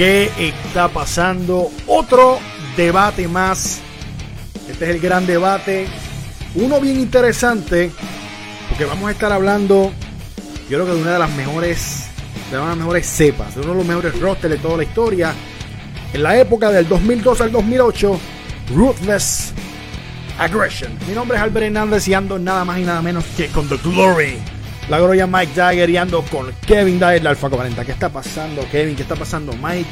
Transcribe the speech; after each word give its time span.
¿Qué 0.00 0.30
está 0.38 0.88
pasando? 0.88 1.70
Otro 1.86 2.38
debate 2.74 3.28
más. 3.28 3.80
Este 4.66 4.84
es 4.86 4.90
el 4.92 4.98
gran 4.98 5.26
debate. 5.26 5.88
Uno 6.54 6.80
bien 6.80 6.98
interesante. 6.98 7.92
Porque 8.70 8.86
vamos 8.86 9.10
a 9.10 9.12
estar 9.12 9.30
hablando, 9.30 9.92
yo 10.70 10.78
creo 10.78 10.86
que 10.86 10.92
de 10.92 11.02
una 11.02 11.12
de 11.12 11.18
las 11.18 11.30
mejores, 11.32 12.06
de 12.50 12.56
una 12.56 12.64
de 12.64 12.68
las 12.70 12.78
mejores 12.78 13.06
cepas, 13.06 13.54
de 13.54 13.60
uno 13.60 13.72
de 13.72 13.76
los 13.76 13.86
mejores 13.86 14.18
rosters 14.18 14.54
de 14.54 14.58
toda 14.58 14.78
la 14.78 14.84
historia. 14.84 15.34
En 16.14 16.22
la 16.22 16.38
época 16.38 16.70
del 16.70 16.88
2002 16.88 17.38
al 17.42 17.52
2008, 17.52 18.20
Ruthless 18.74 19.52
Aggression. 20.38 20.96
Mi 21.06 21.12
nombre 21.12 21.36
es 21.36 21.42
Albert 21.42 21.66
Hernández 21.66 22.08
y 22.08 22.14
ando 22.14 22.38
nada 22.38 22.64
más 22.64 22.78
y 22.78 22.84
nada 22.84 23.02
menos 23.02 23.26
que 23.36 23.48
con 23.48 23.68
The 23.68 23.76
Glory. 23.76 24.38
La 24.90 24.98
gloria 24.98 25.24
Mike 25.24 25.52
Jagger 25.54 25.88
y 25.88 25.96
ando 25.96 26.20
con 26.22 26.50
Kevin 26.66 26.98
Dyer, 26.98 27.22
la 27.22 27.30
Alfa 27.30 27.48
40. 27.48 27.84
¿Qué 27.84 27.92
está 27.92 28.08
pasando, 28.08 28.66
Kevin? 28.72 28.96
¿Qué 28.96 29.02
está 29.02 29.14
pasando, 29.14 29.52
Mike? 29.52 29.88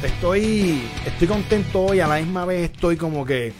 Estoy, 0.00 0.80
estoy 1.04 1.26
contento 1.26 1.80
hoy, 1.80 1.98
a 1.98 2.06
la 2.06 2.18
misma 2.18 2.44
vez 2.44 2.70
estoy 2.70 2.96
como 2.96 3.26
que 3.26 3.52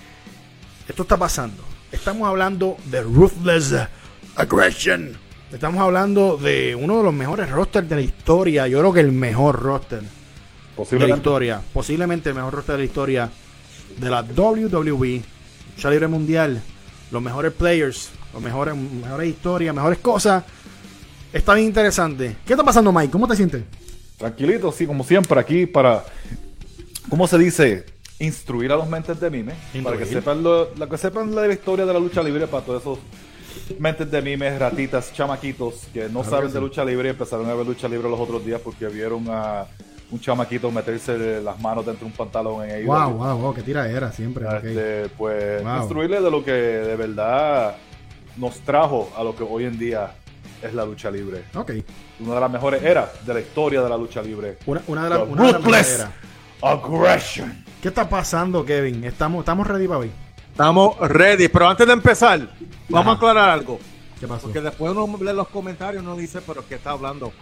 esto 0.89 1.03
está 1.03 1.17
pasando. 1.17 1.65
Estamos 1.91 2.29
hablando 2.29 2.77
de 2.85 3.03
Ruthless 3.03 3.75
Aggression. 4.37 5.19
Estamos 5.53 5.81
hablando 5.81 6.37
de 6.37 6.77
uno 6.77 6.99
de 6.99 7.03
los 7.03 7.13
mejores 7.13 7.51
rosters 7.51 7.89
de 7.89 7.97
la 7.97 8.03
historia. 8.03 8.69
Yo 8.69 8.79
creo 8.79 8.93
que 8.93 9.01
el 9.01 9.11
mejor 9.11 9.61
roster 9.61 10.03
de 10.93 11.09
la 11.09 11.17
historia. 11.17 11.61
Posiblemente 11.73 12.29
el 12.29 12.37
mejor 12.37 12.55
roster 12.55 12.77
de 12.77 12.83
la 12.83 12.87
historia 12.87 13.31
de 13.97 14.11
la 14.11 14.23
WWE. 14.23 15.23
Lucha 15.75 15.91
Libre 15.91 16.07
Mundial. 16.07 16.63
Los 17.11 17.21
mejores 17.21 17.53
players. 17.53 18.11
Los 18.33 18.41
mejores, 18.41 18.77
mejores 18.77 19.29
historias, 19.29 19.75
mejores 19.75 19.99
cosas. 19.99 20.45
Está 21.33 21.55
bien 21.55 21.67
interesante. 21.67 22.37
¿Qué 22.47 22.55
está 22.55 22.65
pasando, 22.65 22.93
Mike? 22.93 23.11
¿Cómo 23.11 23.29
te 23.29 23.37
sientes? 23.37 23.63
Tranquilito, 24.17 24.73
sí, 24.73 24.87
como 24.87 25.05
siempre, 25.05 25.39
aquí 25.39 25.67
para, 25.67 26.05
¿cómo 27.09 27.27
se 27.27 27.39
dice? 27.39 27.85
Instruir 28.19 28.73
a 28.73 28.77
los 28.77 28.89
mentes 28.89 29.21
de 29.21 29.31
mime. 29.31 29.53
Para 29.85 29.97
que 29.97 30.07
sepan, 30.07 30.43
lo, 30.43 30.75
la, 30.75 30.89
que 30.89 30.99
sepan 30.99 31.35
la 31.35 31.47
historia 31.47 31.87
de 31.87 31.93
la 31.93 32.01
lucha 32.01 32.23
libre 32.23 32.47
para 32.47 32.65
todos 32.65 32.83
esos 32.83 32.99
mentes 33.79 34.11
de 34.11 34.23
mimes, 34.23 34.59
ratitas, 34.59 35.13
chamaquitos 35.13 35.87
que 35.93 36.09
no 36.09 36.25
saben 36.25 36.53
de 36.53 36.61
lucha 36.61 36.85
libre 36.85 37.09
y 37.09 37.11
empezaron 37.11 37.49
a 37.49 37.55
ver 37.55 37.67
lucha 37.67 37.87
libre 37.89 38.09
los 38.09 38.19
otros 38.19 38.45
días 38.45 38.61
porque 38.61 38.89
vieron 38.89 39.27
a 39.29 39.67
un 40.11 40.19
chamaquito 40.19 40.71
meterse 40.71 41.41
las 41.43 41.61
manos 41.61 41.85
dentro 41.85 42.07
de 42.07 42.11
un 42.11 42.17
pantalón 42.17 42.65
en 42.65 42.71
ahí. 42.75 42.85
Wow, 42.85 43.11
wow, 43.11 43.39
wow, 43.39 43.55
qué 43.55 43.63
tira 43.63 43.89
era 43.89 44.11
siempre. 44.11 44.47
Este, 44.57 45.09
Pues 45.17 45.63
instruirle 45.63 46.21
de 46.21 46.31
lo 46.31 46.43
que 46.43 46.53
de 46.53 46.97
verdad 46.97 47.77
nos 48.37 48.59
trajo 48.61 49.13
a 49.17 49.23
lo 49.23 49.37
que 49.37 49.43
hoy 49.43 49.65
en 49.65 49.79
día 49.79 50.15
es 50.63 50.75
la 50.75 50.85
lucha 50.85 51.11
libre. 51.11 51.45
Ok. 51.55 51.73
Una 52.21 52.35
de 52.35 52.41
las 52.41 52.51
mejores 52.51 52.83
eras 52.83 53.25
de 53.25 53.35
la 53.35 53.41
historia 53.41 53.83
de 53.83 53.89
la 53.89 53.97
lucha 53.97 54.23
libre. 54.23 54.59
Una, 54.67 55.05
de, 55.05 55.11
las 55.11 55.29
mejores 55.29 55.95
eras. 55.95 56.11
Aggression. 56.63 57.65
¿Qué 57.81 57.89
está 57.89 58.09
pasando, 58.09 58.65
Kevin? 58.65 59.05
¿Estamos, 59.05 59.41
estamos 59.41 59.67
ready 59.67 59.87
para 59.87 60.01
hoy? 60.01 60.11
Estamos 60.51 60.99
ready, 60.99 61.47
pero 61.49 61.69
antes 61.69 61.87
de 61.87 61.93
empezar, 61.93 62.49
vamos 62.89 63.15
a 63.15 63.17
aclarar 63.17 63.51
algo. 63.51 63.79
¿Qué 64.19 64.27
pasó? 64.27 64.43
Porque 64.43 64.61
después 64.61 64.91
uno 64.91 65.17
lee 65.21 65.33
los 65.33 65.49
comentarios 65.49 66.03
y 66.03 66.07
uno 66.07 66.17
dice, 66.17 66.41
pero 66.45 66.67
¿qué 66.67 66.75
está 66.75 66.91
hablando? 66.91 67.33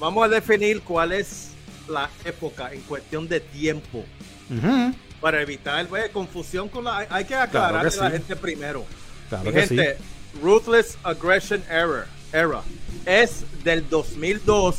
Vamos 0.00 0.24
a 0.24 0.28
definir 0.28 0.82
cuál 0.82 1.12
es 1.12 1.52
la 1.88 2.10
época 2.24 2.72
en 2.72 2.80
cuestión 2.82 3.28
de 3.28 3.40
tiempo. 3.40 4.04
Para 5.20 5.40
evitar 5.40 5.86
pues, 5.86 6.10
confusión 6.10 6.68
con 6.68 6.84
la... 6.84 7.06
Hay 7.08 7.24
que 7.24 7.34
aclarar 7.34 7.86
a 7.86 7.90
la 7.90 8.10
gente 8.10 8.34
primero. 8.34 8.84
Claro 9.28 9.52
gente, 9.52 9.96
Ruthless 10.42 10.98
Aggression 11.02 11.62
Era, 11.70 12.06
era 12.32 12.62
es 13.06 13.44
del 13.64 13.88
2002 13.88 14.76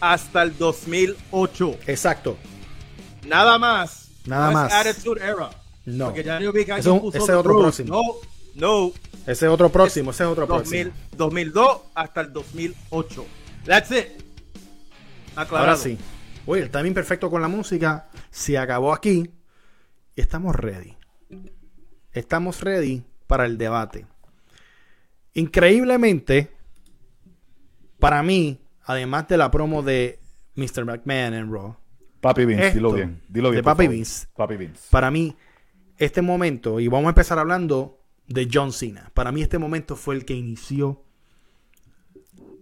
hasta 0.00 0.42
el 0.42 0.56
2008. 0.56 1.78
Exacto. 1.86 2.36
Nada 3.26 3.58
más. 3.58 4.08
Nada 4.26 4.50
más. 4.50 4.72
Attitude 4.72 5.22
Era. 5.22 5.50
No. 5.86 6.06
Porque 6.06 6.22
ya 6.22 6.38
yo 6.40 6.52
vi 6.52 6.64
que 6.64 6.72
ese 6.72 6.90
es 6.90 7.30
otro 7.30 7.58
próximo. 7.58 7.94
No, 7.94 8.02
no. 8.54 8.92
Ese 9.26 9.46
es 9.46 9.52
otro 9.52 9.70
próximo, 9.70 10.10
ese 10.10 10.24
es 10.24 10.28
otro 10.28 10.46
2000, 10.46 10.88
próximo. 10.88 11.16
2002 11.16 11.80
hasta 11.94 12.20
el 12.22 12.32
2008. 12.32 13.26
That's 13.64 13.90
it. 13.90 14.06
Aclarado. 15.36 15.70
Ahora 15.70 15.76
sí. 15.76 15.98
Oye, 16.46 16.62
el 16.62 16.70
timing 16.70 16.94
perfecto 16.94 17.30
con 17.30 17.42
la 17.42 17.48
música 17.48 18.08
se 18.30 18.58
acabó 18.58 18.92
aquí 18.92 19.30
y 20.16 20.20
estamos 20.20 20.54
ready. 20.56 20.96
Estamos 22.12 22.60
ready 22.60 23.04
para 23.26 23.46
el 23.46 23.56
debate. 23.56 24.06
Increíblemente, 25.34 26.50
para 27.98 28.22
mí, 28.22 28.60
además 28.84 29.28
de 29.28 29.36
la 29.36 29.50
promo 29.50 29.82
de 29.82 30.18
Mr. 30.56 30.84
McMahon 30.84 31.34
en 31.34 31.52
Raw, 31.52 31.76
Papi 32.20 32.44
Vince, 32.44 32.72
dilo 32.72 32.92
bien. 32.92 33.22
Dilo 33.28 33.50
bien 33.50 33.60
de 33.60 33.64
Papi 33.64 33.88
Vince, 33.88 34.26
Papi 34.36 34.56
Vince. 34.56 34.88
Para 34.90 35.10
mí, 35.10 35.36
este 35.96 36.22
momento, 36.22 36.80
y 36.80 36.88
vamos 36.88 37.06
a 37.06 37.10
empezar 37.10 37.38
hablando 37.38 38.00
de 38.26 38.48
John 38.52 38.72
Cena. 38.72 39.10
Para 39.14 39.32
mí, 39.32 39.42
este 39.42 39.58
momento 39.58 39.96
fue 39.96 40.14
el 40.14 40.24
que 40.24 40.34
inició. 40.34 41.02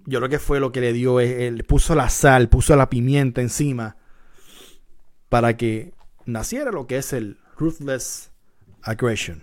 Yo 0.06 0.20
creo 0.20 0.28
que 0.28 0.38
fue 0.38 0.60
lo 0.60 0.72
que 0.72 0.80
le 0.80 0.92
dio, 0.92 1.20
él 1.20 1.64
puso 1.64 1.94
la 1.94 2.08
sal, 2.08 2.48
puso 2.48 2.74
la 2.76 2.88
pimienta 2.88 3.40
encima 3.40 3.96
para 5.28 5.56
que 5.56 5.92
naciera 6.24 6.70
lo 6.70 6.86
que 6.86 6.96
es 6.96 7.12
el 7.12 7.38
Ruthless 7.58 8.30
Aggression. 8.82 9.42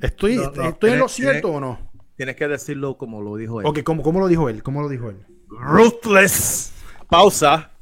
¿Estoy, 0.00 0.40
estoy 0.64 0.90
en 0.90 0.98
lo 0.98 1.08
cierto 1.08 1.52
o 1.52 1.60
no? 1.60 1.93
Tienes 2.16 2.36
que 2.36 2.46
decirlo 2.46 2.96
como 2.96 3.20
lo 3.20 3.36
dijo 3.36 3.60
él. 3.60 3.66
Ok, 3.66 3.82
¿cómo, 3.82 4.02
cómo 4.02 4.20
lo 4.20 4.28
dijo 4.28 4.48
él? 4.48 4.62
¿Cómo 4.62 4.82
lo 4.82 4.88
dijo 4.88 5.10
él? 5.10 5.24
Ruthless. 5.48 6.72
Pausa. 7.08 7.72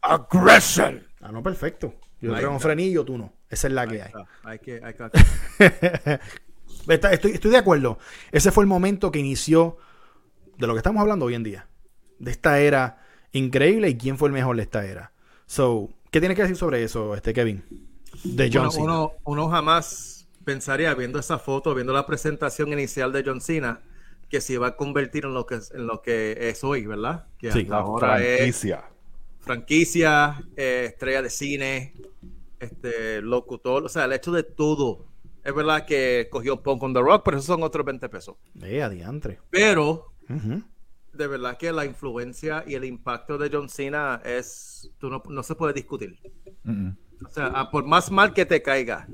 Aggression. 0.00 1.06
Ah, 1.20 1.32
no, 1.32 1.42
perfecto. 1.42 1.94
Yo 2.20 2.34
tengo 2.34 2.52
un 2.52 2.60
frenillo, 2.60 3.04
tú 3.04 3.18
no. 3.18 3.32
Esa 3.48 3.68
es 3.68 3.72
la 3.72 3.86
que 3.86 4.02
hay. 4.02 4.12
Hay 4.44 4.58
que, 4.58 4.80
hay 4.82 4.94
que... 4.94 6.20
estoy, 6.88 7.32
estoy 7.32 7.50
de 7.50 7.56
acuerdo. 7.56 7.98
Ese 8.32 8.50
fue 8.50 8.64
el 8.64 8.68
momento 8.68 9.12
que 9.12 9.18
inició 9.18 9.76
de 10.58 10.66
lo 10.66 10.72
que 10.72 10.78
estamos 10.78 11.00
hablando 11.00 11.26
hoy 11.26 11.34
en 11.34 11.42
día. 11.42 11.68
De 12.18 12.30
esta 12.30 12.58
era 12.58 13.02
increíble 13.32 13.88
y 13.88 13.98
quién 13.98 14.18
fue 14.18 14.28
el 14.28 14.32
mejor 14.32 14.56
de 14.56 14.62
esta 14.62 14.84
era. 14.84 15.12
So, 15.46 15.90
¿qué 16.10 16.20
tienes 16.20 16.36
que 16.36 16.42
decir 16.42 16.56
sobre 16.56 16.82
eso, 16.82 17.14
este 17.14 17.34
Kevin? 17.34 17.62
De 18.24 18.50
John 18.52 18.70
uno 19.24 19.48
jamás 19.48 20.13
pensaría, 20.44 20.94
viendo 20.94 21.18
esa 21.18 21.38
foto, 21.38 21.74
viendo 21.74 21.92
la 21.92 22.06
presentación 22.06 22.72
inicial 22.72 23.12
de 23.12 23.22
John 23.24 23.40
Cena, 23.40 23.80
que 24.28 24.40
se 24.40 24.54
iba 24.54 24.68
a 24.68 24.76
convertir 24.76 25.24
en 25.24 25.34
lo 25.34 25.46
que, 25.46 25.60
en 25.72 25.86
lo 25.86 26.02
que 26.02 26.36
es 26.40 26.64
hoy, 26.64 26.86
¿verdad? 26.86 27.26
Que 27.38 27.52
sí, 27.52 27.66
ahora 27.70 28.16
franquicia. 28.16 28.76
Es 28.76 29.44
franquicia, 29.44 30.42
eh, 30.56 30.86
estrella 30.88 31.22
de 31.22 31.30
cine, 31.30 31.94
este, 32.58 33.20
locutor, 33.22 33.84
o 33.84 33.88
sea, 33.88 34.04
el 34.06 34.12
hecho 34.12 34.32
de 34.32 34.42
todo. 34.42 35.06
Es 35.44 35.54
verdad 35.54 35.84
que 35.84 36.28
cogió 36.30 36.62
Punk 36.62 36.82
on 36.82 36.94
the 36.94 37.00
Rock, 37.00 37.22
pero 37.24 37.36
esos 37.36 37.46
son 37.46 37.62
otros 37.62 37.84
20 37.84 38.08
pesos. 38.08 38.36
Eh, 38.62 38.82
adiantre. 38.82 39.40
Pero, 39.50 40.14
de 41.12 41.26
verdad 41.26 41.58
que 41.58 41.70
la 41.70 41.84
influencia 41.84 42.64
y 42.66 42.74
el 42.74 42.84
impacto 42.84 43.36
de 43.36 43.50
John 43.52 43.68
Cena 43.68 44.22
es, 44.24 44.90
tú 44.98 45.10
no, 45.10 45.42
se 45.42 45.54
puede 45.54 45.74
discutir. 45.74 46.18
O 47.24 47.28
sea, 47.28 47.70
por 47.70 47.84
más 47.84 48.10
mal 48.10 48.32
que 48.32 48.46
te 48.46 48.62
caiga, 48.62 49.06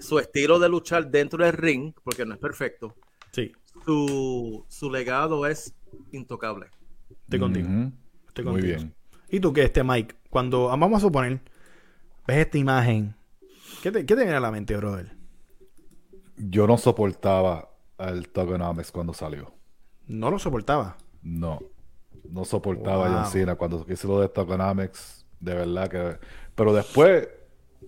su 0.00 0.18
estilo 0.18 0.58
de 0.58 0.68
luchar 0.68 1.10
dentro 1.10 1.44
del 1.44 1.52
ring, 1.52 1.92
porque 2.04 2.24
no 2.24 2.34
es 2.34 2.40
perfecto, 2.40 2.94
sí. 3.32 3.52
su, 3.84 4.64
su 4.68 4.90
legado 4.90 5.46
es 5.46 5.74
intocable. 6.12 6.66
Estoy 7.10 7.40
contigo. 7.40 7.68
Estoy 8.28 8.44
contigo. 8.44 8.52
Muy 8.52 8.62
bien. 8.62 8.94
¿Y 9.28 9.40
tú 9.40 9.52
qué, 9.52 9.64
este 9.64 9.84
Mike? 9.84 10.16
Cuando, 10.30 10.66
vamos 10.68 10.98
a 10.98 11.00
suponer, 11.00 11.40
ves 12.26 12.38
esta 12.38 12.58
imagen, 12.58 13.14
¿qué 13.82 13.90
te, 13.90 14.06
qué 14.06 14.14
te 14.14 14.22
viene 14.22 14.36
a 14.36 14.40
la 14.40 14.50
mente, 14.50 14.76
brother? 14.76 15.16
Yo 16.36 16.66
no 16.66 16.78
soportaba 16.78 17.70
al 17.98 18.28
Togonomics 18.28 18.92
cuando 18.92 19.12
salió. 19.12 19.52
¿No 20.06 20.30
lo 20.30 20.38
soportaba? 20.38 20.96
No. 21.22 21.60
No 22.30 22.44
soportaba 22.44 23.06
a 23.06 23.22
John 23.22 23.32
Cena 23.32 23.56
cuando 23.56 23.84
hizo 23.88 24.08
lo 24.08 24.20
de 24.20 24.28
Togonomics. 24.28 25.26
De 25.40 25.54
verdad 25.54 25.88
que... 25.88 26.18
Pero 26.58 26.74
después 26.74 27.28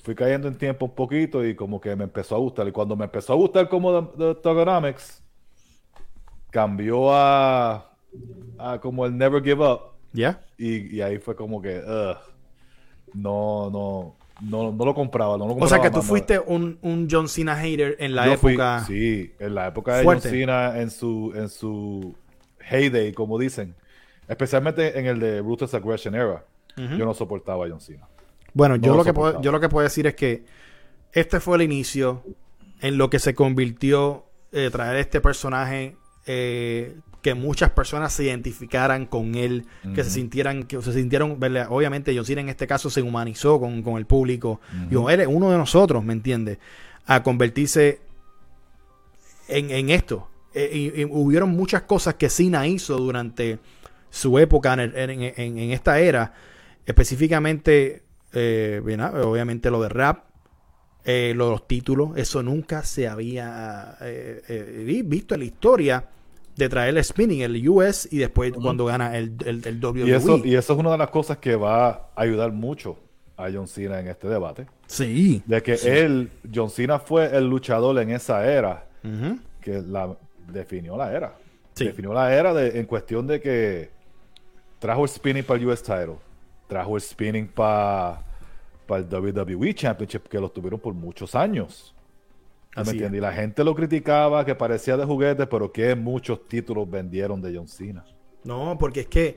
fui 0.04 0.14
cayendo 0.14 0.46
en 0.46 0.54
tiempo 0.54 0.86
un 0.86 0.94
poquito 0.94 1.44
y 1.44 1.56
como 1.56 1.80
que 1.80 1.96
me 1.96 2.04
empezó 2.04 2.36
a 2.36 2.38
gustar. 2.38 2.68
Y 2.68 2.72
cuando 2.72 2.94
me 2.94 3.04
empezó 3.04 3.32
a 3.32 3.36
gustar 3.36 3.68
como 3.68 4.00
de, 4.00 4.34
Togonomics, 4.36 5.20
cambió 6.50 7.12
a, 7.12 7.90
a, 8.58 8.78
como 8.80 9.04
el 9.06 9.18
Never 9.18 9.42
Give 9.42 9.66
Up. 9.66 9.80
¿Ya? 10.12 10.40
Y, 10.56 11.00
ahí 11.00 11.18
fue 11.18 11.34
como 11.34 11.60
que, 11.60 11.82
no, 13.12 13.70
no, 13.70 14.14
no, 14.40 14.70
no 14.70 14.84
lo 14.84 14.94
compraba. 14.94 15.36
No 15.36 15.48
lo 15.48 15.54
compraba 15.54 15.66
o 15.66 15.68
sea 15.68 15.80
que 15.80 15.90
tú 15.90 16.00
fuiste 16.00 16.38
un, 16.38 16.78
un, 16.82 17.08
John 17.10 17.28
Cena 17.28 17.56
hater 17.56 17.96
en 17.98 18.14
la 18.14 18.32
época. 18.32 18.84
sí, 18.86 19.32
en 19.40 19.56
la 19.56 19.66
época 19.66 19.96
de 19.96 20.04
John 20.04 20.20
Cena, 20.20 20.80
en 20.80 20.90
su, 20.90 21.32
en 21.34 21.48
su 21.48 22.14
heyday, 22.70 23.12
como 23.14 23.36
dicen. 23.36 23.74
Especialmente 24.28 24.96
en 24.96 25.06
el 25.06 25.18
de 25.18 25.40
Ruthless 25.40 25.74
Aggression 25.74 26.14
Era. 26.14 26.44
Yo 26.76 27.04
no 27.04 27.14
soportaba 27.14 27.66
a 27.66 27.68
John 27.68 27.80
Cena. 27.80 28.06
Bueno, 28.54 28.76
yo, 28.76 28.96
lo 28.96 29.04
que 29.04 29.12
puedo, 29.12 29.40
yo 29.42 29.52
lo 29.52 29.60
que 29.60 29.68
puedo 29.68 29.84
decir 29.84 30.06
es 30.06 30.14
que 30.14 30.44
este 31.12 31.40
fue 31.40 31.56
el 31.56 31.62
inicio 31.62 32.24
en 32.80 32.98
lo 32.98 33.10
que 33.10 33.18
se 33.18 33.34
convirtió 33.34 34.26
eh, 34.52 34.70
traer 34.70 34.96
este 34.96 35.20
personaje 35.20 35.96
eh, 36.26 36.96
que 37.22 37.34
muchas 37.34 37.70
personas 37.70 38.12
se 38.12 38.24
identificaran 38.24 39.06
con 39.06 39.34
él, 39.34 39.66
que 39.94 40.04
se 40.04 40.10
sintieran, 40.10 40.62
que 40.64 40.80
se 40.80 40.92
sintieron, 40.92 41.38
obviamente 41.68 42.16
John 42.16 42.24
Cena 42.24 42.40
en 42.40 42.48
este 42.48 42.66
caso 42.66 42.88
se 42.88 43.02
humanizó 43.02 43.60
con, 43.60 43.84
el 43.98 44.06
público. 44.06 44.60
Yo, 44.90 45.10
él 45.10 45.20
es 45.20 45.26
uno 45.26 45.50
de 45.50 45.58
nosotros, 45.58 46.02
¿me 46.02 46.14
entiendes? 46.14 46.58
A 47.06 47.22
convertirse 47.22 48.00
en, 49.48 49.90
esto. 49.90 50.28
Eh, 50.54 50.92
y, 50.96 51.04
hubieron 51.04 51.50
muchas 51.50 51.82
cosas 51.82 52.14
que 52.14 52.30
Cena 52.30 52.66
hizo 52.66 52.96
durante 52.96 53.58
su 54.08 54.38
época 54.38 54.72
en, 54.72 55.72
esta 55.72 56.00
era, 56.00 56.32
específicamente, 56.86 58.02
eh, 58.32 58.80
obviamente 59.24 59.70
lo 59.70 59.82
de 59.82 59.88
rap, 59.88 60.24
eh, 61.04 61.32
los 61.34 61.66
títulos, 61.66 62.16
eso 62.16 62.42
nunca 62.42 62.82
se 62.82 63.08
había 63.08 63.96
visto 64.84 65.34
en 65.34 65.40
la 65.40 65.46
historia 65.46 66.04
de 66.56 66.68
traer 66.68 66.96
el 66.96 67.02
spinning, 67.02 67.40
el 67.40 67.68
US, 67.68 68.08
y 68.10 68.18
después 68.18 68.52
cuando 68.52 68.84
gana 68.84 69.16
el, 69.16 69.34
el, 69.44 69.66
el 69.66 69.84
WWE. 69.84 70.06
Y 70.06 70.12
eso, 70.12 70.40
y 70.44 70.54
eso 70.54 70.72
es 70.74 70.78
una 70.78 70.92
de 70.92 70.98
las 70.98 71.10
cosas 71.10 71.38
que 71.38 71.56
va 71.56 71.88
a 71.88 72.10
ayudar 72.16 72.52
mucho 72.52 72.98
a 73.36 73.50
John 73.50 73.66
Cena 73.66 73.98
en 74.00 74.08
este 74.08 74.28
debate. 74.28 74.66
Sí. 74.86 75.42
De 75.46 75.62
que 75.62 75.74
él, 75.74 76.30
John 76.54 76.70
Cena 76.70 76.98
fue 76.98 77.34
el 77.36 77.48
luchador 77.48 77.98
en 77.98 78.10
esa 78.10 78.46
era 78.46 78.86
que 79.60 79.80
la 79.80 80.14
definió 80.52 80.96
la 80.96 81.12
era. 81.12 81.34
Definió 81.74 82.12
la 82.12 82.34
era 82.34 82.52
de, 82.52 82.78
en 82.78 82.84
cuestión 82.84 83.26
de 83.26 83.40
que 83.40 83.90
trajo 84.78 85.04
el 85.04 85.08
spinning 85.08 85.44
para 85.44 85.58
el 85.58 85.66
US 85.66 85.82
title, 85.82 86.16
trajo 86.70 86.96
el 86.96 87.02
spinning 87.02 87.48
para 87.48 88.22
el 88.88 89.04
WWE 89.04 89.74
Championship, 89.74 90.28
que 90.28 90.38
lo 90.38 90.48
tuvieron 90.50 90.78
por 90.78 90.94
muchos 90.94 91.34
años. 91.34 91.94
Y 92.76 93.20
la 93.20 93.32
gente 93.32 93.64
lo 93.64 93.74
criticaba, 93.74 94.44
que 94.44 94.54
parecía 94.54 94.96
de 94.96 95.04
juguete, 95.04 95.46
pero 95.48 95.72
que 95.72 95.94
muchos 95.96 96.46
títulos 96.46 96.88
vendieron 96.88 97.42
de 97.42 97.56
John 97.56 97.66
Cena. 97.66 98.04
No, 98.44 98.76
porque 98.78 99.00
es 99.00 99.06
que, 99.08 99.36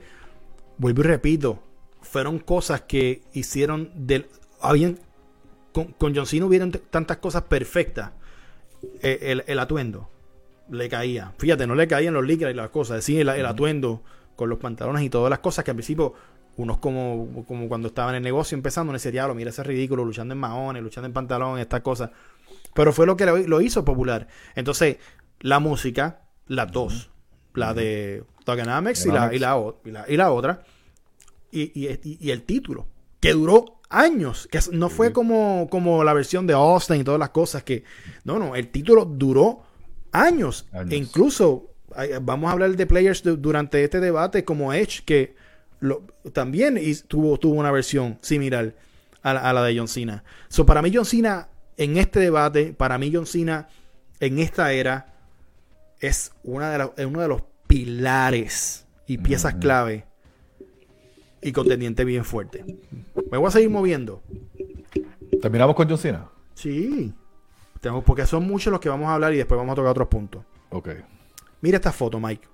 vuelvo 0.78 1.00
y 1.00 1.04
repito, 1.04 1.58
fueron 2.00 2.38
cosas 2.38 2.82
que 2.82 3.22
hicieron 3.32 3.90
del. 3.94 4.26
Habían. 4.60 5.00
Con, 5.72 5.86
con 5.86 6.14
John 6.14 6.26
Cena 6.26 6.46
hubieron 6.46 6.70
tantas 6.70 7.16
cosas 7.16 7.42
perfectas. 7.42 8.12
Eh, 9.02 9.42
el, 9.46 9.58
atuendo 9.58 10.08
le 10.70 10.88
caía. 10.88 11.32
Fíjate, 11.38 11.66
no 11.66 11.74
le 11.74 11.88
caían 11.88 12.14
los 12.14 12.24
licras 12.24 12.52
y 12.52 12.54
las 12.54 12.70
cosas. 12.70 13.02
Sí, 13.02 13.18
el, 13.18 13.28
el, 13.28 13.44
atuendo 13.44 14.02
con 14.36 14.48
los 14.48 14.60
pantalones 14.60 15.02
y 15.02 15.10
todas 15.10 15.30
las 15.30 15.40
cosas 15.40 15.64
que 15.64 15.72
al 15.72 15.76
principio 15.76 16.14
unos 16.56 16.78
como, 16.78 17.44
como 17.46 17.68
cuando 17.68 17.88
estaban 17.88 18.14
en 18.14 18.18
el 18.18 18.22
negocio 18.22 18.56
empezando, 18.56 18.92
en 18.92 18.96
ese 18.96 19.10
diablo, 19.10 19.34
mira 19.34 19.50
ese 19.50 19.62
ridículo, 19.62 20.04
luchando 20.04 20.32
en 20.32 20.38
maones, 20.38 20.82
luchando 20.82 21.06
en 21.06 21.12
pantalones, 21.12 21.62
estas 21.62 21.80
cosas. 21.80 22.10
Pero 22.74 22.92
fue 22.92 23.06
lo 23.06 23.16
que 23.16 23.26
lo, 23.26 23.60
hizo 23.60 23.84
popular. 23.84 24.28
Entonces, 24.54 24.96
la 25.40 25.60
música, 25.60 26.22
las 26.46 26.70
dos, 26.70 27.10
la 27.54 27.74
de 27.74 28.24
Thuganomics 28.44 29.06
y 29.06 29.10
la, 29.10 29.34
y, 29.34 29.38
la, 29.38 29.74
y, 30.08 30.16
la, 30.16 30.32
otra, 30.32 30.64
y, 31.50 32.30
el 32.30 32.42
título, 32.42 32.86
que 33.20 33.32
duró 33.32 33.80
años, 33.90 34.48
que 34.50 34.60
no 34.72 34.88
fue 34.88 35.12
como, 35.12 35.68
como 35.70 36.02
la 36.02 36.12
versión 36.12 36.46
de 36.46 36.54
Austin 36.54 37.00
y 37.00 37.04
todas 37.04 37.20
las 37.20 37.30
cosas 37.30 37.62
que... 37.62 37.84
No, 38.24 38.38
no, 38.38 38.56
el 38.56 38.68
título 38.68 39.04
duró 39.04 39.62
años. 40.10 40.66
E 40.90 40.96
incluso, 40.96 41.70
vamos 42.22 42.48
a 42.48 42.52
hablar 42.52 42.74
de 42.74 42.86
players 42.86 43.22
durante 43.22 43.84
este 43.84 44.00
debate 44.00 44.44
como 44.44 44.72
Edge, 44.72 45.02
que 45.04 45.36
lo, 45.84 46.02
también 46.32 46.80
tuvo, 47.06 47.38
tuvo 47.38 47.54
una 47.54 47.70
versión 47.70 48.18
similar 48.22 48.74
a 49.22 49.34
la, 49.34 49.40
a 49.40 49.52
la 49.52 49.62
de 49.62 49.76
John 49.76 49.88
Cena. 49.88 50.24
So, 50.48 50.64
para 50.64 50.80
mí 50.80 50.90
John 50.92 51.04
Cena 51.04 51.48
en 51.76 51.98
este 51.98 52.20
debate, 52.20 52.72
para 52.72 52.96
mí 52.96 53.10
John 53.12 53.26
Cena 53.26 53.68
en 54.18 54.38
esta 54.38 54.72
era 54.72 55.14
es, 56.00 56.32
una 56.42 56.70
de 56.88 57.06
uno 57.06 57.20
de 57.20 57.28
los 57.28 57.42
pilares 57.66 58.86
y 59.06 59.18
piezas 59.18 59.54
clave 59.56 60.06
y 61.42 61.52
contendiente 61.52 62.04
bien 62.04 62.24
fuerte. 62.24 62.64
Me 63.30 63.36
voy 63.36 63.48
a 63.48 63.50
seguir 63.50 63.68
moviendo. 63.68 64.22
¿Terminamos 65.42 65.76
con 65.76 65.88
John 65.88 65.98
Cena? 65.98 66.30
Sí. 66.54 67.12
Tengo, 67.80 68.02
porque 68.02 68.24
son 68.24 68.46
muchos 68.46 68.70
los 68.70 68.80
que 68.80 68.88
vamos 68.88 69.08
a 69.08 69.14
hablar 69.14 69.34
y 69.34 69.36
después 69.36 69.58
vamos 69.58 69.74
a 69.74 69.76
tocar 69.76 69.90
otros 69.90 70.08
puntos. 70.08 70.42
Ok. 70.70 70.88
Mira 71.60 71.76
esta 71.76 71.92
foto, 71.92 72.18
Mike. 72.18 72.48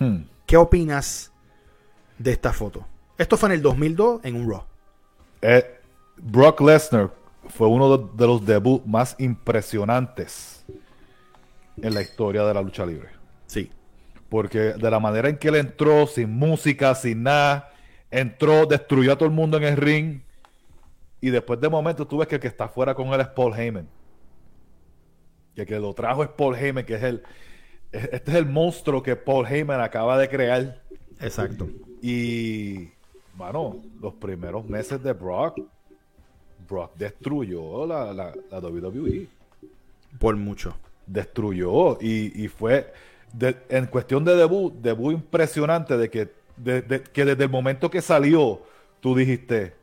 Hmm. 0.00 0.24
¿Qué 0.46 0.56
opinas 0.56 1.32
de 2.18 2.32
esta 2.32 2.52
foto? 2.52 2.86
Esto 3.16 3.36
fue 3.36 3.48
en 3.50 3.54
el 3.56 3.62
2002 3.62 4.24
en 4.24 4.36
un 4.36 4.50
Raw. 4.50 4.64
Eh, 5.42 5.80
Brock 6.16 6.60
Lesnar 6.60 7.10
fue 7.48 7.68
uno 7.68 7.98
de, 7.98 8.26
los 8.26 8.44
debuts 8.44 8.86
más 8.86 9.16
impresionantes 9.18 10.64
en 11.76 11.94
la 11.94 12.02
historia 12.02 12.44
de 12.44 12.54
la 12.54 12.62
lucha 12.62 12.86
libre. 12.86 13.10
Sí. 13.46 13.70
Porque 14.28 14.58
de 14.58 14.90
la 14.90 14.98
manera 14.98 15.28
en 15.28 15.38
que 15.38 15.48
él 15.48 15.56
entró, 15.56 16.06
sin 16.06 16.30
música, 16.30 16.94
sin 16.94 17.22
nada, 17.22 17.70
entró, 18.10 18.66
destruyó 18.66 19.12
a 19.12 19.16
todo 19.16 19.28
el 19.28 19.34
mundo 19.34 19.56
en 19.56 19.64
el 19.64 19.76
ring. 19.76 20.20
Y 21.20 21.30
después 21.30 21.60
de 21.60 21.68
momento 21.68 22.06
tú 22.06 22.18
ves 22.18 22.28
que 22.28 22.36
el 22.36 22.40
que 22.40 22.48
está 22.48 22.68
fuera 22.68 22.94
con 22.94 23.08
él 23.08 23.20
es 23.20 23.28
Paul 23.28 23.54
Heyman. 23.54 23.88
El 25.56 25.66
que 25.66 25.78
lo 25.78 25.94
trajo 25.94 26.22
es 26.22 26.30
Paul 26.30 26.56
Heyman, 26.56 26.84
que 26.84 26.94
es 26.94 27.02
el. 27.02 27.22
Este 27.92 28.32
es 28.32 28.36
el 28.36 28.46
monstruo 28.46 29.02
que 29.02 29.14
Paul 29.14 29.46
Heyman 29.46 29.80
acaba 29.80 30.18
de 30.18 30.28
crear. 30.28 30.82
Exacto. 31.24 31.68
Y. 32.02 32.90
Bueno, 33.36 33.82
los 34.00 34.14
primeros 34.14 34.64
meses 34.64 35.02
de 35.02 35.12
Brock 35.12 35.58
Brock 36.68 36.92
destruyó 36.96 37.86
la, 37.86 38.12
la, 38.12 38.32
WWE. 38.58 39.28
Por 40.18 40.36
mucho. 40.36 40.76
Destruyó 41.06 41.98
y, 42.00 42.48
fue 42.48 42.92
en 43.68 43.86
cuestión 43.86 44.24
de 44.24 44.36
debut, 44.36 44.72
debut 44.74 45.12
impresionante 45.12 45.96
de 45.96 46.08
que, 46.08 46.32
que 47.12 47.24
desde 47.24 47.44
el 47.44 47.50
momento 47.50 47.90
que 47.90 48.00
salió, 48.00 48.62
tú 49.00 49.14
dijiste, 49.14 49.74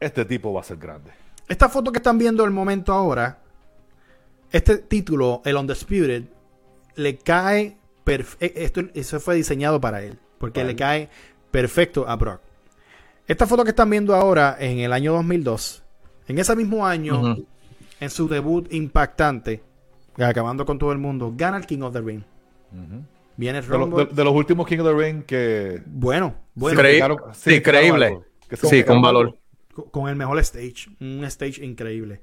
este 0.00 0.24
tipo 0.24 0.52
va 0.52 0.62
a 0.62 0.64
ser 0.64 0.78
grande. 0.78 1.12
Esta 1.46 1.68
foto 1.68 1.92
que 1.92 1.98
están 1.98 2.18
viendo 2.18 2.44
el 2.44 2.50
momento 2.50 2.92
ahora, 2.92 3.38
este 4.50 4.78
título, 4.78 5.42
el 5.44 5.56
Undisputed, 5.56 6.24
le 6.96 7.18
cae, 7.18 7.76
esto, 8.06 8.82
eso 8.94 9.20
fue 9.20 9.36
diseñado 9.36 9.80
para 9.80 10.02
él, 10.02 10.18
porque 10.38 10.64
le 10.64 10.76
cae 10.76 11.08
perfecto 11.50 12.08
a 12.08 12.16
Brock. 12.16 12.40
Esta 13.26 13.46
foto 13.46 13.64
que 13.64 13.70
están 13.70 13.88
viendo 13.88 14.14
ahora 14.14 14.56
en 14.58 14.80
el 14.80 14.92
año 14.92 15.12
2002, 15.14 15.82
en 16.28 16.38
ese 16.38 16.56
mismo 16.56 16.86
año, 16.86 17.36
en 18.00 18.10
su 18.10 18.28
debut 18.28 18.70
impactante, 18.72 19.62
acabando 20.18 20.66
con 20.66 20.78
todo 20.78 20.92
el 20.92 20.98
mundo, 20.98 21.32
gana 21.34 21.56
el 21.56 21.66
King 21.66 21.80
of 21.80 21.94
the 21.94 22.00
Ring. 22.00 22.22
Viene 23.36 23.58
el 23.58 23.66
De, 23.66 24.24
los 24.24 24.34
últimos 24.34 24.66
King 24.66 24.78
of 24.80 24.86
the 24.86 24.94
Ring 24.94 25.22
que. 25.24 25.82
Bueno, 25.86 26.34
bueno. 26.54 26.82
sí, 27.32 27.54
increíble. 27.54 28.20
Sí, 28.52 28.84
con 28.84 29.00
valor. 29.00 29.38
Con, 29.90 30.08
el 30.08 30.16
mejor 30.16 30.38
stage. 30.40 30.88
Un 31.00 31.24
stage 31.24 31.64
increíble. 31.64 32.20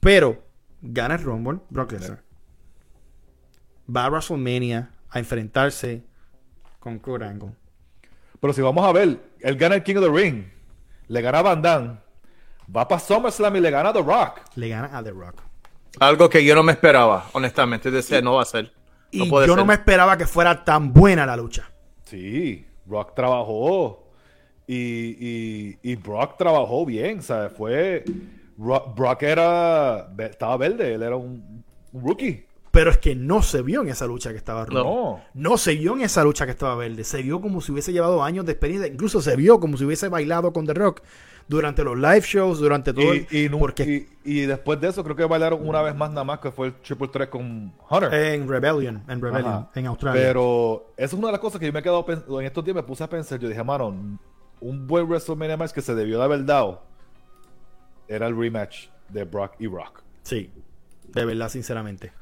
Pero 0.00 0.44
gana 0.82 1.14
el 1.14 1.22
Rumble, 1.22 1.60
Brock 1.70 1.92
Lesnar. 1.92 2.22
Va 3.94 4.04
a 4.06 4.10
WrestleMania 4.10 4.90
a 5.10 5.18
enfrentarse 5.18 6.04
con 6.78 6.98
Kurt 6.98 7.22
Angle. 7.22 7.52
Pero 8.40 8.52
si 8.52 8.60
vamos 8.60 8.84
a 8.84 8.92
ver, 8.92 9.18
él 9.40 9.56
gana 9.56 9.76
el 9.76 9.82
King 9.82 9.96
of 9.96 10.04
the 10.04 10.10
Ring, 10.10 10.44
le 11.08 11.20
gana 11.20 11.38
a 11.38 11.42
Van 11.42 11.62
Damme, 11.62 11.96
va 12.74 12.86
para 12.86 13.00
SummerSlam 13.00 13.56
y 13.56 13.60
le 13.60 13.70
gana 13.70 13.90
a 13.90 13.92
The 13.92 14.02
Rock. 14.02 14.40
Le 14.56 14.68
gana 14.68 14.96
a 14.96 15.02
The 15.02 15.10
Rock. 15.10 15.42
Algo 15.98 16.28
que 16.28 16.44
yo 16.44 16.54
no 16.54 16.62
me 16.62 16.72
esperaba, 16.72 17.26
honestamente, 17.32 17.90
decía, 17.90 18.20
no 18.20 18.34
va 18.34 18.42
a 18.42 18.46
ser. 18.46 18.72
y 19.10 19.28
yo 19.28 19.56
no 19.56 19.64
me 19.64 19.74
esperaba 19.74 20.16
que 20.16 20.26
fuera 20.26 20.64
tan 20.64 20.92
buena 20.92 21.24
la 21.24 21.36
lucha. 21.36 21.70
Sí, 22.04 22.66
Rock 22.86 23.14
trabajó 23.14 24.06
y, 24.66 25.78
y, 25.82 25.96
Brock 25.96 26.36
trabajó 26.36 26.84
bien, 26.84 27.22
¿sabes? 27.22 27.52
Fue... 27.56 28.04
Brock, 28.56 29.22
era... 29.22 30.08
Estaba 30.18 30.56
verde, 30.56 30.94
él 30.94 31.02
era 31.02 31.16
un 31.16 31.64
rookie. 31.92 32.44
Pero 32.76 32.90
es 32.90 32.98
que 32.98 33.14
no 33.14 33.40
se 33.40 33.62
vio 33.62 33.80
en 33.80 33.88
esa 33.88 34.06
lucha 34.06 34.32
que 34.32 34.36
estaba 34.36 34.66
No. 34.66 35.22
No 35.32 35.56
se 35.56 35.74
vio 35.74 35.94
en 35.94 36.02
esa 36.02 36.22
lucha 36.22 36.44
que 36.44 36.50
estaba 36.50 36.74
verde. 36.76 37.04
Se 37.04 37.22
vio 37.22 37.40
como 37.40 37.62
si 37.62 37.72
hubiese 37.72 37.90
llevado 37.90 38.22
años 38.22 38.44
de 38.44 38.52
experiencia. 38.52 38.86
Incluso 38.86 39.22
se 39.22 39.34
vio 39.34 39.58
como 39.58 39.78
si 39.78 39.84
hubiese 39.86 40.08
bailado 40.08 40.52
con 40.52 40.66
The 40.66 40.74
Rock 40.74 41.00
durante 41.48 41.82
los 41.82 41.96
live 41.96 42.20
shows, 42.20 42.58
durante 42.58 42.92
todo. 42.92 43.14
Y, 43.14 43.26
y, 43.30 44.08
y, 44.24 44.40
después 44.42 44.78
de 44.78 44.88
eso, 44.88 45.02
creo 45.04 45.16
que 45.16 45.24
bailaron 45.24 45.66
una 45.66 45.80
vez 45.80 45.96
más 45.96 46.10
nada 46.10 46.24
más 46.24 46.40
que 46.40 46.50
fue 46.50 46.66
el 46.66 46.74
Triple 46.74 47.08
Threat 47.08 47.30
con 47.30 47.72
Hunter. 47.88 48.12
En 48.12 48.46
Rebellion, 48.46 49.02
en 49.08 49.22
Rebellion, 49.22 49.68
en 49.74 49.86
Australia. 49.86 50.20
Pero 50.20 50.92
eso 50.98 51.16
es 51.16 51.18
una 51.18 51.28
de 51.28 51.32
las 51.32 51.40
cosas 51.40 51.58
que 51.58 51.66
yo 51.66 51.72
me 51.72 51.78
he 51.78 51.82
quedado 51.82 52.04
en 52.08 52.44
estos 52.46 52.62
días 52.62 52.74
me 52.74 52.82
puse 52.82 53.02
a 53.02 53.08
pensar. 53.08 53.38
Yo 53.38 53.48
dije, 53.48 53.64
mano, 53.64 53.86
un 54.60 54.86
buen 54.86 55.06
WrestleMania 55.08 55.56
match 55.56 55.72
que 55.72 55.80
se 55.80 55.94
debió 55.94 56.18
de 56.18 56.24
haber 56.24 56.44
dado 56.44 56.82
era 58.06 58.26
el 58.26 58.36
rematch 58.36 58.88
de 59.08 59.24
Brock 59.24 59.54
y 59.60 59.66
Rock. 59.66 60.02
Sí, 60.24 60.50
de 61.08 61.24
verdad, 61.24 61.48
sinceramente. 61.48 62.12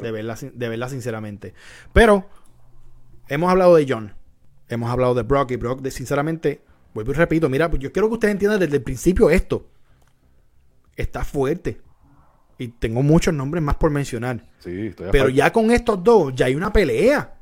De, 0.00 0.10
verla, 0.10 0.88
sinceramente. 0.88 1.52
Pero 1.92 2.28
hemos 3.28 3.50
hablado 3.50 3.76
de 3.76 3.86
John. 3.88 4.14
Hemos 4.68 4.90
hablado 4.90 5.14
de 5.14 5.22
Brock 5.22 5.50
y 5.50 5.56
Brock, 5.56 5.82
de, 5.82 5.90
sinceramente, 5.90 6.62
vuelvo 6.94 7.12
y 7.12 7.14
repito, 7.14 7.48
mira, 7.50 7.68
pues 7.68 7.82
yo 7.82 7.92
quiero 7.92 8.08
que 8.08 8.14
ustedes 8.14 8.32
entiendan 8.32 8.60
desde 8.60 8.76
el 8.76 8.82
principio 8.82 9.28
esto. 9.28 9.68
Está 10.96 11.24
fuerte. 11.24 11.80
Y 12.56 12.68
tengo 12.68 13.02
muchos 13.02 13.34
nombres 13.34 13.62
más 13.62 13.76
por 13.76 13.90
mencionar. 13.90 14.46
Sí, 14.60 14.88
estoy 14.88 15.08
Pero 15.10 15.28
ya 15.28 15.52
con 15.52 15.70
estos 15.70 16.02
dos, 16.02 16.34
ya 16.34 16.46
hay 16.46 16.54
una 16.54 16.72
pelea. 16.72 17.34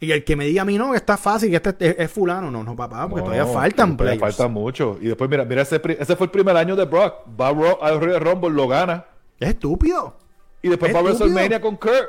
Y 0.00 0.12
el 0.12 0.24
que 0.24 0.36
me 0.36 0.44
diga 0.44 0.62
a 0.62 0.64
mí 0.64 0.76
no, 0.76 0.90
que 0.90 0.96
está 0.96 1.16
fácil, 1.16 1.50
que 1.50 1.56
este 1.56 2.02
es, 2.02 2.10
fulano, 2.10 2.50
no, 2.50 2.64
no, 2.64 2.74
papá, 2.74 3.08
porque 3.08 3.22
todavía 3.24 3.46
faltan 3.46 3.96
todavía 3.96 4.20
falta 4.20 4.48
mucho. 4.48 4.98
Y 5.00 5.06
después, 5.06 5.30
mira, 5.30 5.44
mira 5.44 5.62
ese, 5.62 5.80
ese 5.98 6.16
fue 6.16 6.26
el 6.26 6.30
primer 6.30 6.56
año 6.56 6.74
de 6.76 6.84
Brock. 6.84 7.26
Va 7.40 7.48
al 7.48 8.00
Royal 8.00 8.20
Rumble, 8.20 8.50
lo 8.50 8.66
gana. 8.66 9.04
Es 9.38 9.50
estúpido. 9.50 10.18
Y 10.64 10.70
después 10.70 10.94
va 10.94 11.00
a 11.00 11.02
WrestleMania 11.02 11.60
con 11.60 11.76
Kurt. 11.76 12.08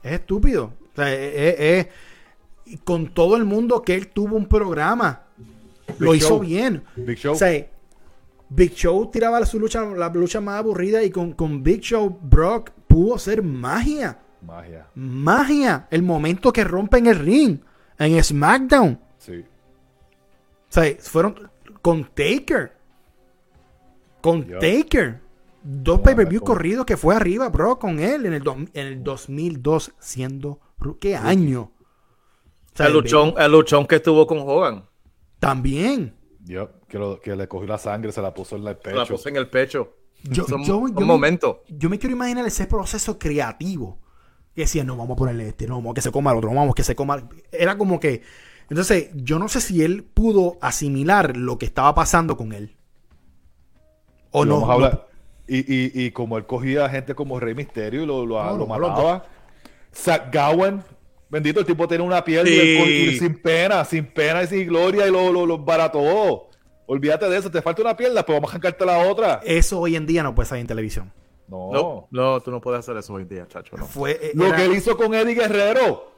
Es 0.00 0.12
estúpido. 0.12 0.72
O 0.92 0.94
sea, 0.94 1.12
es, 1.12 1.88
con 2.84 3.12
todo 3.12 3.36
el 3.36 3.44
mundo 3.44 3.82
que 3.82 3.96
él 3.96 4.06
tuvo 4.06 4.36
un 4.36 4.46
programa. 4.46 5.24
lo 5.98 6.14
hizo 6.14 6.38
bien. 6.38 6.84
Big 6.94 7.18
Show. 7.18 7.34
O 7.34 7.36
sea, 7.36 7.66
Big 8.48 8.72
Show 8.72 9.10
tiraba 9.10 9.44
su 9.44 9.58
lucha, 9.58 9.84
la 9.84 10.08
lucha 10.10 10.40
más 10.40 10.60
aburrida 10.60 11.02
y 11.02 11.10
con, 11.10 11.32
con 11.32 11.64
Big 11.64 11.80
Show, 11.80 12.16
Brock 12.22 12.70
pudo 12.86 13.18
ser 13.18 13.42
magia. 13.42 14.20
Magia. 14.42 14.86
Magia. 14.94 15.88
El 15.90 16.04
momento 16.04 16.52
que 16.52 16.62
rompen 16.62 17.08
el 17.08 17.18
ring 17.18 17.58
en 17.98 18.22
SmackDown. 18.22 19.00
Sí. 19.18 19.44
O 20.68 20.72
sea, 20.72 20.96
fueron 21.00 21.50
con 21.82 22.04
Taker. 22.04 22.76
Con 24.20 24.46
Taker. 24.46 25.25
Dos 25.68 26.00
pay-per-view 26.00 26.42
corridos 26.42 26.86
que 26.86 26.96
fue 26.96 27.16
arriba, 27.16 27.48
bro, 27.48 27.80
con 27.80 27.98
él 27.98 28.24
en 28.24 28.34
el, 28.34 28.42
en 28.46 28.86
el 28.86 29.02
2002, 29.02 29.94
siendo. 29.98 30.60
¿Qué 31.00 31.16
año? 31.16 31.72
el, 32.78 32.92
luchón, 32.92 33.34
el 33.36 33.50
luchón 33.50 33.84
que 33.84 33.96
estuvo 33.96 34.28
con 34.28 34.38
Hogan. 34.38 34.84
También. 35.40 36.14
que, 36.46 37.18
que, 37.20 37.34
le 37.34 37.48
cogió 37.48 37.66
la 37.66 37.78
sangre, 37.78 38.12
se 38.12 38.22
la 38.22 38.32
puso 38.32 38.54
en 38.54 38.68
el 38.68 38.76
pecho. 38.76 38.96
la 38.96 39.06
puso 39.06 39.28
en 39.28 39.36
el 39.36 39.48
pecho. 39.48 39.92
Yo, 40.22 40.44
un, 40.46 40.94
momento. 41.04 41.64
yo 41.68 41.90
me 41.90 41.98
quiero 41.98 42.14
imaginar 42.14 42.46
ese 42.46 42.66
proceso 42.66 43.18
creativo 43.18 43.98
que 44.54 44.62
decía, 44.62 44.84
no, 44.84 44.96
vamos 44.96 45.14
a 45.14 45.16
ponerle 45.16 45.48
este, 45.48 45.66
no, 45.66 45.76
vamos 45.76 45.92
a 45.92 45.94
que 45.94 46.02
se 46.02 46.12
coma 46.12 46.30
el 46.30 46.38
otro, 46.38 46.50
vamos 46.54 46.76
que 46.76 46.84
se 46.84 46.94
coma. 46.94 47.28
Era 47.50 47.76
como 47.76 47.98
que. 47.98 48.22
Entonces, 48.70 49.10
yo 49.14 49.40
no 49.40 49.48
sé 49.48 49.60
si 49.60 49.82
él 49.82 50.04
pudo 50.04 50.58
asimilar 50.60 51.36
lo 51.36 51.58
que 51.58 51.66
estaba 51.66 51.92
pasando 51.96 52.36
con 52.36 52.52
él. 52.52 52.76
O 54.30 54.44
no. 54.44 54.60
Vamos 54.60 54.70
a 54.70 54.72
hablar. 54.72 55.15
Y, 55.48 55.58
y, 55.58 56.06
y, 56.06 56.10
como 56.10 56.38
él 56.38 56.44
cogía 56.44 56.84
a 56.84 56.88
gente 56.88 57.14
como 57.14 57.38
Rey 57.38 57.54
Misterio 57.54 58.02
y 58.02 58.06
lo, 58.06 58.26
lo, 58.26 58.66
mataba. 58.66 59.24
Zach 59.94 60.34
Gowen, 60.34 60.82
bendito, 61.28 61.60
el 61.60 61.66
tipo 61.66 61.86
tiene 61.86 62.02
una 62.02 62.24
piel 62.24 62.46
sin 63.18 63.40
pena, 63.40 63.84
sin 63.84 64.06
pena 64.06 64.42
y 64.42 64.48
sin 64.48 64.66
gloria 64.66 65.06
y 65.06 65.10
lo, 65.10 65.32
lo, 65.32 65.46
lo 65.46 65.58
barató. 65.58 66.48
Olvídate 66.86 67.28
de 67.28 67.36
eso, 67.36 67.50
te 67.50 67.62
falta 67.62 67.82
una 67.82 67.96
pierna, 67.96 68.24
pues 68.24 68.36
vamos 68.36 68.50
a 68.50 68.52
arrancarte 68.52 68.86
la 68.86 68.98
otra. 68.98 69.40
Eso 69.44 69.80
hoy 69.80 69.96
en 69.96 70.06
día 70.06 70.22
no 70.22 70.34
puede 70.34 70.48
salir 70.48 70.62
en 70.62 70.68
televisión. 70.68 71.12
No. 71.48 72.06
no. 72.10 72.40
tú 72.40 72.50
no 72.50 72.60
puedes 72.60 72.80
hacer 72.80 72.96
eso 72.96 73.14
hoy 73.14 73.22
en 73.22 73.28
día, 73.28 73.46
chacho. 73.48 73.76
Fue, 73.76 74.12
eh, 74.12 74.32
Lo 74.34 74.52
que 74.54 74.64
él 74.64 74.74
hizo 74.74 74.96
con 74.96 75.14
Eddie 75.14 75.34
Guerrero. 75.34 76.12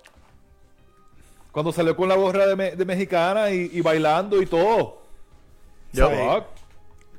Cuando 1.53 1.73
salió 1.73 1.97
con 1.97 2.09
la 2.09 2.17
gorra 2.17 2.47
de, 2.47 2.85
mexicana 2.85 3.51
y, 3.51 3.81
bailando 3.81 4.41
y 4.41 4.47
todo. 4.47 5.03
Ya. 5.93 6.47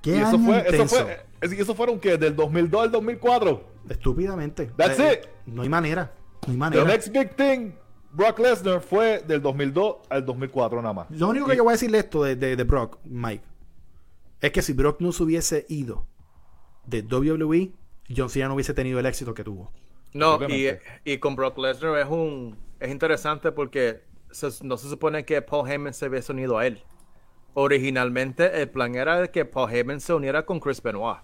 ¿Qué 0.02 0.12
y 0.12 0.14
eso 0.14 0.40
fue, 0.40 0.64
eso 0.68 0.88
fue, 0.88 1.20
eso 1.42 1.76
fueron 1.76 2.00
que 2.00 2.18
del 2.18 2.36
2002 2.36 2.84
al 2.84 2.92
2004. 2.92 3.64
Estúpidamente. 3.90 4.72
That's 4.78 5.00
eh, 5.00 5.22
it. 5.24 5.30
No 5.46 5.62
hay 5.62 5.70
manera. 5.70 6.14
No 6.46 6.52
hay 6.52 6.58
manera. 6.58 6.84
The 6.84 6.92
next 6.92 7.10
big 7.12 7.36
thing, 7.36 7.72
Brock 8.12 8.40
Lesnar 8.40 8.82
fue 8.82 9.24
del 9.28 9.42
2002 9.42 9.98
al 10.10 10.26
2004 10.26 10.82
nada 10.82 10.94
más. 10.94 11.12
Lo 11.12 11.30
único 11.30 11.48
que 11.48 11.56
yo 11.56 11.64
voy 11.64 11.72
a 11.72 11.74
decirle 11.74 12.00
esto 12.00 12.24
de, 12.24 12.36
de, 12.36 12.56
de 12.56 12.64
Brock, 12.64 13.00
Mike, 13.04 13.44
es 14.42 14.52
que 14.52 14.62
si 14.62 14.74
Brock 14.74 15.02
no 15.02 15.12
se 15.12 15.24
hubiese 15.24 15.66
ido 15.70 16.08
de 16.86 17.02
WWE, 17.02 17.74
John 18.16 18.30
Cena 18.30 18.48
no 18.48 18.56
hubiese 18.56 18.74
tenido 18.74 19.00
el 19.00 19.06
éxito 19.06 19.34
que 19.34 19.44
tuvo. 19.44 19.72
No, 20.14 20.40
y, 21.06 21.18
con 21.20 21.36
Brock 21.36 21.58
Lesnar 21.60 22.00
es 22.00 22.08
un 22.08 22.58
es 22.80 22.90
interesante 22.90 23.52
porque 23.52 24.02
no 24.64 24.78
se 24.78 24.90
supone 24.90 25.26
que 25.26 25.42
Paul 25.42 25.70
Heyman 25.70 25.94
se 25.94 26.08
hubiese 26.08 26.32
unido 26.32 26.58
a 26.58 26.66
él. 26.66 26.82
Originalmente 27.54 28.62
el 28.62 28.70
plan 28.70 28.96
era 28.96 29.20
de 29.20 29.30
que 29.30 29.46
Paul 29.46 29.72
Heyman 29.72 30.00
se 30.00 30.14
uniera 30.14 30.46
con 30.46 30.60
Chris 30.60 30.82
Benoit. 30.82 31.20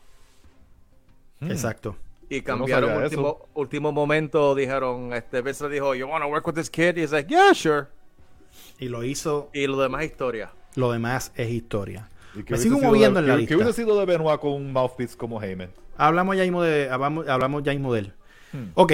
Hmm. 1.40 1.52
Exacto. 1.52 1.96
Y 2.30 2.42
cambiaron 2.42 3.04
último, 3.04 3.48
último 3.54 3.92
momento, 3.92 4.56
dijeron, 4.56 5.14
este 5.14 5.42
Vince 5.42 5.70
dijo, 5.70 5.94
you 5.94 6.08
wanna 6.08 6.26
work 6.26 6.46
with 6.48 6.56
this 6.56 6.70
kid? 6.70 6.98
Y 6.98 7.02
he's 7.02 7.12
like, 7.12 7.30
yeah, 7.30 7.54
sure. 7.54 7.88
Y 8.80 8.88
lo 8.88 9.04
hizo. 9.04 9.50
Y 9.54 9.68
lo 9.68 9.80
demás 9.80 10.02
es 10.04 10.12
historia. 10.12 10.52
Lo 10.76 10.92
demás 10.92 11.32
es 11.36 11.50
historia. 11.50 12.10
Me 12.50 12.58
sigo 12.58 12.80
moviendo 12.80 13.20
en 13.20 13.28
la 13.28 13.38
lista. 13.38 13.50
¿Qué 13.50 13.56
hubiese 13.56 13.74
sido 13.74 13.98
de 14.00 14.06
Benoit 14.06 14.40
con 14.40 14.54
un 14.54 14.74
mouthpiece 14.74 15.16
como 15.16 15.42
Heyman? 15.42 15.70
Hablamos 15.98 16.36
ya 16.36 16.44
mismo 16.44 16.62
de, 16.62 16.90
hablamos, 16.90 17.28
hablamos 17.28 17.64
ya 17.64 17.72
mismo 17.72 17.94
de 17.94 18.00
él. 18.00 18.14
Hmm. 18.52 18.66
Ok. 18.74 18.94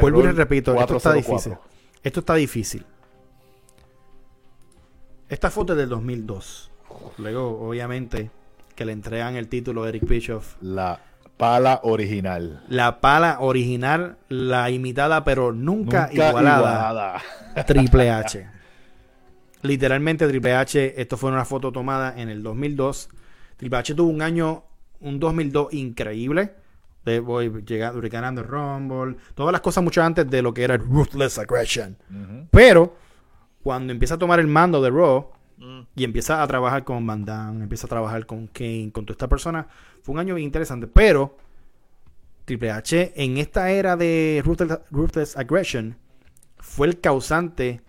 Vuelvo 0.00 0.22
y 0.22 0.26
repito, 0.32 0.78
esto 0.78 0.96
está 0.96 1.12
difícil. 1.14 1.56
Esto 2.02 2.20
está 2.20 2.34
difícil. 2.34 2.84
Esta 5.28 5.50
foto 5.50 5.72
es 5.72 5.78
del 5.78 5.88
2002. 5.88 6.70
Luego, 7.18 7.68
obviamente, 7.68 8.30
que 8.76 8.84
le 8.84 8.92
entregan 8.92 9.34
el 9.34 9.48
título 9.48 9.82
a 9.82 9.88
Eric 9.88 10.06
Bischoff. 10.06 10.54
La 10.60 11.00
pala 11.36 11.80
original. 11.82 12.62
La 12.68 13.00
pala 13.00 13.38
original, 13.40 14.18
la 14.28 14.70
imitada, 14.70 15.24
pero 15.24 15.52
nunca, 15.52 16.08
igualada. 16.12 17.20
Triple 17.66 18.10
H. 18.10 18.46
Literalmente 19.62 20.28
Triple 20.28 20.54
H, 20.54 21.00
esto 21.00 21.16
fue 21.16 21.32
una 21.32 21.44
foto 21.44 21.72
tomada 21.72 22.14
en 22.16 22.28
el 22.28 22.44
2002. 22.44 23.08
Triple 23.56 23.78
H 23.78 23.94
tuvo 23.96 24.10
un 24.10 24.22
año, 24.22 24.62
un 25.00 25.18
2002 25.18 25.74
increíble. 25.74 26.54
De 27.04 27.18
voy 27.18 27.64
llegando, 27.64 28.00
ganando 28.08 28.40
el 28.42 28.46
Rumble, 28.46 29.16
todas 29.34 29.50
las 29.50 29.60
cosas 29.60 29.82
mucho 29.82 30.02
antes 30.02 30.28
de 30.28 30.42
lo 30.42 30.54
que 30.54 30.62
era 30.62 30.74
el 30.74 30.80
Ruthless 30.80 31.38
Aggression. 31.38 31.96
Pero 32.50 32.96
cuando 33.66 33.92
empieza 33.92 34.14
a 34.14 34.18
tomar 34.18 34.38
el 34.38 34.46
mando 34.46 34.80
de 34.80 34.90
Raw 34.90 35.26
mm. 35.56 35.80
y 35.96 36.04
empieza 36.04 36.40
a 36.40 36.46
trabajar 36.46 36.84
con 36.84 37.04
Van 37.04 37.24
Damme, 37.24 37.64
empieza 37.64 37.88
a 37.88 37.90
trabajar 37.90 38.24
con 38.24 38.46
Kane, 38.46 38.92
con 38.92 39.04
toda 39.04 39.14
esta 39.14 39.26
persona, 39.26 39.66
fue 40.02 40.12
un 40.12 40.20
año 40.20 40.36
bien 40.36 40.46
interesante. 40.46 40.86
Pero 40.86 41.36
Triple 42.44 42.70
H 42.70 43.12
en 43.16 43.38
esta 43.38 43.68
era 43.72 43.96
de 43.96 44.40
Ruthless 44.92 45.36
Aggression 45.36 45.98
fue 46.58 46.86
el 46.86 47.00
causante 47.00 47.80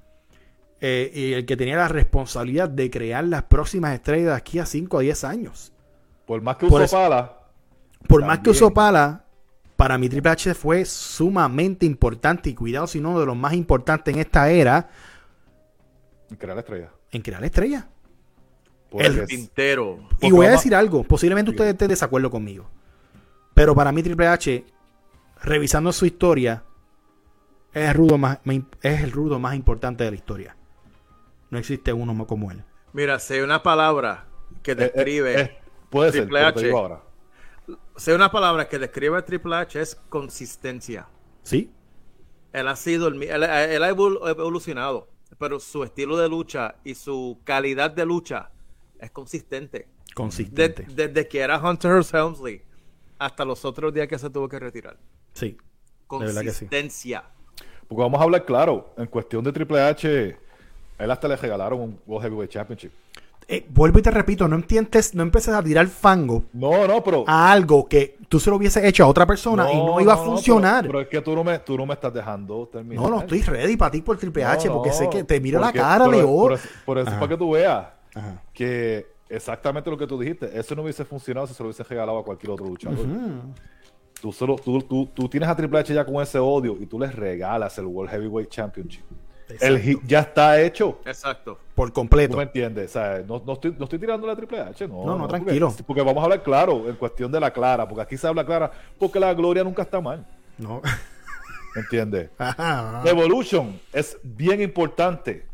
eh, 0.82 1.12
y 1.14 1.34
el 1.34 1.46
que 1.46 1.56
tenía 1.56 1.76
la 1.76 1.90
responsabilidad 1.90 2.70
de 2.70 2.90
crear 2.90 3.26
las 3.26 3.44
próximas 3.44 3.94
estrellas 3.94 4.30
de 4.30 4.34
aquí 4.34 4.58
a 4.58 4.66
5 4.66 4.98
o 4.98 5.00
10 5.02 5.24
años. 5.26 5.74
Por 6.26 6.42
más 6.42 6.58
que 6.58 6.66
usó 6.66 6.88
pala. 6.88 7.38
Por 8.08 8.26
más 8.26 8.40
que 8.40 8.50
usó 8.50 8.74
pala, 8.74 9.26
para 9.76 10.00
mí 10.00 10.10
Triple 10.10 10.32
H 10.32 10.56
fue 10.56 10.86
sumamente 10.86 11.86
importante 11.86 12.50
y 12.50 12.56
cuidado 12.56 12.88
si 12.88 13.00
no 13.00 13.20
de 13.20 13.28
los 13.28 13.38
más 13.38 13.54
importantes 13.54 14.12
en 14.12 14.20
esta 14.20 14.50
era. 14.50 14.90
En 16.30 16.38
crear 16.38 16.56
la 16.56 16.62
estrella. 16.62 16.92
En 17.12 17.22
crear 17.22 17.42
la 17.42 17.48
estrella. 17.48 17.90
el 18.92 19.26
tintero. 19.26 20.08
Y 20.22 20.32
voy 20.32 20.48
a 20.48 20.52
decir 20.52 20.76
algo, 20.76 21.04
posiblemente 21.04 21.52
ustedes 21.52 21.72
estén 21.72 21.88
de 21.88 21.94
desacuerdo 21.94 22.30
conmigo. 22.30 22.70
Pero 23.54 23.74
para 23.74 23.92
mí 23.92 24.04
Triple 24.04 24.28
H, 24.28 24.66
revisando 25.44 25.92
su 25.92 26.06
historia, 26.06 26.64
es 27.74 27.90
el 27.90 27.94
rudo 27.94 28.18
más, 28.18 28.40
es 28.82 29.02
el 29.02 29.12
rudo 29.12 29.40
más 29.40 29.56
importante 29.56 30.04
de 30.04 30.12
la 30.12 30.16
historia. 30.16 30.58
No 31.50 31.58
existe 31.58 31.94
uno 31.94 32.28
como 32.28 32.52
él. 32.52 32.64
Mira, 32.94 33.20
si 33.20 33.36
hay 33.36 33.42
una 33.42 33.64
palabra 33.64 34.26
que 34.64 34.72
eh, 34.72 34.76
eh, 34.78 34.78
describe 34.78 35.42
eh, 35.42 35.58
puede 35.90 36.12
Triple 36.12 36.40
H, 36.42 36.72
ahora. 36.72 37.02
Si 37.96 38.12
hay 38.12 38.16
una 38.16 38.32
palabra 38.32 38.68
que 38.68 38.80
describe 38.80 39.18
a 39.18 39.26
Triple 39.26 39.56
H 39.56 39.82
es 39.82 39.96
consistencia. 40.10 41.08
Sí. 41.44 41.72
Él 42.54 42.68
ha 42.68 42.76
sido 42.76 43.08
el, 43.08 43.22
él, 43.22 43.44
ha 43.44 43.90
evolucionado, 43.90 45.10
pero 45.38 45.60
su 45.60 45.84
estilo 45.84 46.18
de 46.18 46.30
lucha 46.30 46.76
y 46.84 46.96
su 46.96 47.40
calidad 47.44 47.92
de 47.92 48.06
lucha 48.06 48.52
es 49.00 49.12
consistente. 49.12 49.88
Consistente. 50.14 50.86
desde 50.90 51.28
que 51.28 51.40
era 51.40 51.60
Hunter 51.60 52.04
Helmsley 52.12 52.64
hasta 53.20 53.46
los 53.46 53.64
otros 53.66 53.94
días 53.94 54.08
que 54.08 54.18
se 54.18 54.30
tuvo 54.30 54.50
que 54.50 54.58
retirar. 54.58 54.98
Sí. 55.34 55.56
Consistencia. 56.08 57.24
Porque 57.88 58.02
vamos 58.02 58.20
a 58.20 58.24
hablar 58.24 58.44
claro, 58.46 58.94
en 58.98 59.06
cuestión 59.08 59.44
de 59.44 59.52
Triple 59.52 59.82
H 59.82 60.38
él 60.98 61.12
hasta 61.12 61.28
le 61.28 61.36
regalaron 61.36 61.80
un 61.80 62.00
World 62.08 62.26
Heavyweight 62.26 62.52
Championship. 62.52 62.92
Eh, 63.50 63.66
vuelvo 63.70 64.00
y 64.00 64.02
te 64.02 64.12
repito, 64.12 64.46
no 64.48 64.58
entiendes, 64.58 65.16
no 65.16 65.24
empieces 65.24 65.54
a 65.54 65.64
tirar 65.64 65.88
fango. 65.88 66.44
No, 66.52 66.86
no, 66.86 67.02
pero. 67.02 67.24
A 67.28 67.50
algo 67.50 67.88
que 67.88 68.18
tú 68.28 68.42
se 68.42 68.50
lo 68.50 68.58
hubieses 68.58 68.84
hecho 68.84 69.06
a 69.06 69.08
otra 69.08 69.26
persona 69.26 69.72
y 69.72 69.78
no 69.78 70.02
iba 70.02 70.14
a 70.14 70.18
funcionar. 70.18 70.86
pero, 70.86 71.00
es 71.00 71.08
que 71.08 71.22
tú 71.22 71.34
no, 71.34 71.46
me, 71.46 71.60
tú 71.60 71.78
no 71.78 71.86
me 71.86 71.94
estás 71.94 72.14
dejando 72.14 72.68
terminar. 72.68 73.04
No, 73.04 73.10
no, 73.10 73.20
estoy 73.22 73.42
ready 73.44 73.78
para 73.78 73.92
ti 73.92 74.02
por 74.02 74.18
Triple 74.18 74.44
H 74.44 74.70
porque 74.70 74.92
sé 74.92 75.10
que 75.10 75.24
te 75.24 75.40
miro 75.40 75.62
la 75.62 75.72
cara 75.72 76.08
de 76.10 76.24
oro. 76.24 76.58
Por, 76.86 76.98
eso, 76.98 77.12
para 77.12 77.28
que 77.30 77.38
tú 77.38 77.52
veas 77.52 77.88
que 78.54 79.08
exactamente 79.30 79.90
lo 79.90 79.98
que 79.98 80.08
tú 80.08 80.20
dijiste, 80.20 80.58
eso 80.58 80.76
no 80.76 80.84
hubiese 80.84 81.06
funcionado 81.06 81.48
si 81.48 81.54
se 81.54 81.64
lo 81.64 81.70
hubiese 81.70 81.84
regalado 81.84 82.20
a 82.20 82.26
cualquier 82.26 82.52
otro 82.52 82.66
luchador. 82.66 83.06
tú, 84.22 84.34
solo, 84.34 84.58
tú, 84.58 84.82
tú, 84.82 85.06
tú 85.14 85.30
tienes 85.30 85.48
a 85.48 85.56
Triple 85.56 85.80
H 85.80 85.94
ya 85.94 86.04
con 86.04 86.22
ese 86.22 86.38
odio 86.38 86.76
y 86.82 86.86
tú 86.86 87.00
les 87.00 87.16
regalas 87.16 87.78
el 87.78 87.86
World 87.86 88.12
Heavyweight 88.12 88.50
Championship. 88.50 89.06
El 89.60 89.80
hit 89.80 90.00
ya 90.06 90.20
está 90.20 90.62
hecho. 90.62 91.00
Exacto. 91.06 91.60
Por 91.74 91.94
completo. 91.94 92.32
¿Tú 92.32 92.38
me 92.38 92.44
entiendes? 92.44 92.90
O 92.90 92.94
sea, 92.94 93.24
no, 93.26 93.42
no, 93.46 93.54
estoy, 93.54 93.76
no 93.78 93.86
estoy 93.86 94.00
tirando 94.00 94.28
la 94.28 94.36
Triple 94.36 94.60
H, 94.60 94.88
no. 94.88 95.06
No, 95.06 95.18
no, 95.18 95.28
tranquilo. 95.28 95.74
Porque, 95.86 96.02
vamos 96.02 96.22
a 96.22 96.24
hablar 96.26 96.44
claro, 96.44 96.90
en 96.90 96.96
cuestión 96.96 97.32
de 97.32 97.40
la 97.40 97.52
clara, 97.52 97.88
porque 97.88 98.02
aquí 98.02 98.18
se 98.18 98.28
habla 98.28 98.46
clara, 98.46 98.72
porque 98.98 99.20
la 99.20 99.34
gloria 99.34 99.64
nunca 99.64 99.84
está 99.84 100.02
mal. 100.02 100.26
No. 100.58 100.82
¿Me 101.76 101.82
entiendes? 101.82 102.30
Evolution 103.06 103.80
es 103.94 104.18
bien 104.24 104.62
importante. 104.62 105.46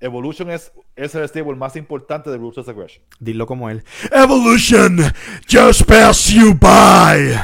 Evolution 0.00 0.50
es, 0.50 0.72
es 0.96 1.14
el 1.14 1.28
stable 1.28 1.54
más 1.54 1.76
importante 1.76 2.30
de 2.30 2.38
Ruthless 2.38 2.68
Aggression. 2.68 3.04
Dilo 3.20 3.46
como 3.46 3.70
él. 3.70 3.84
Evolution 4.10 4.98
just 5.48 5.84
pass 5.84 6.28
you 6.28 6.54
by. 6.54 7.36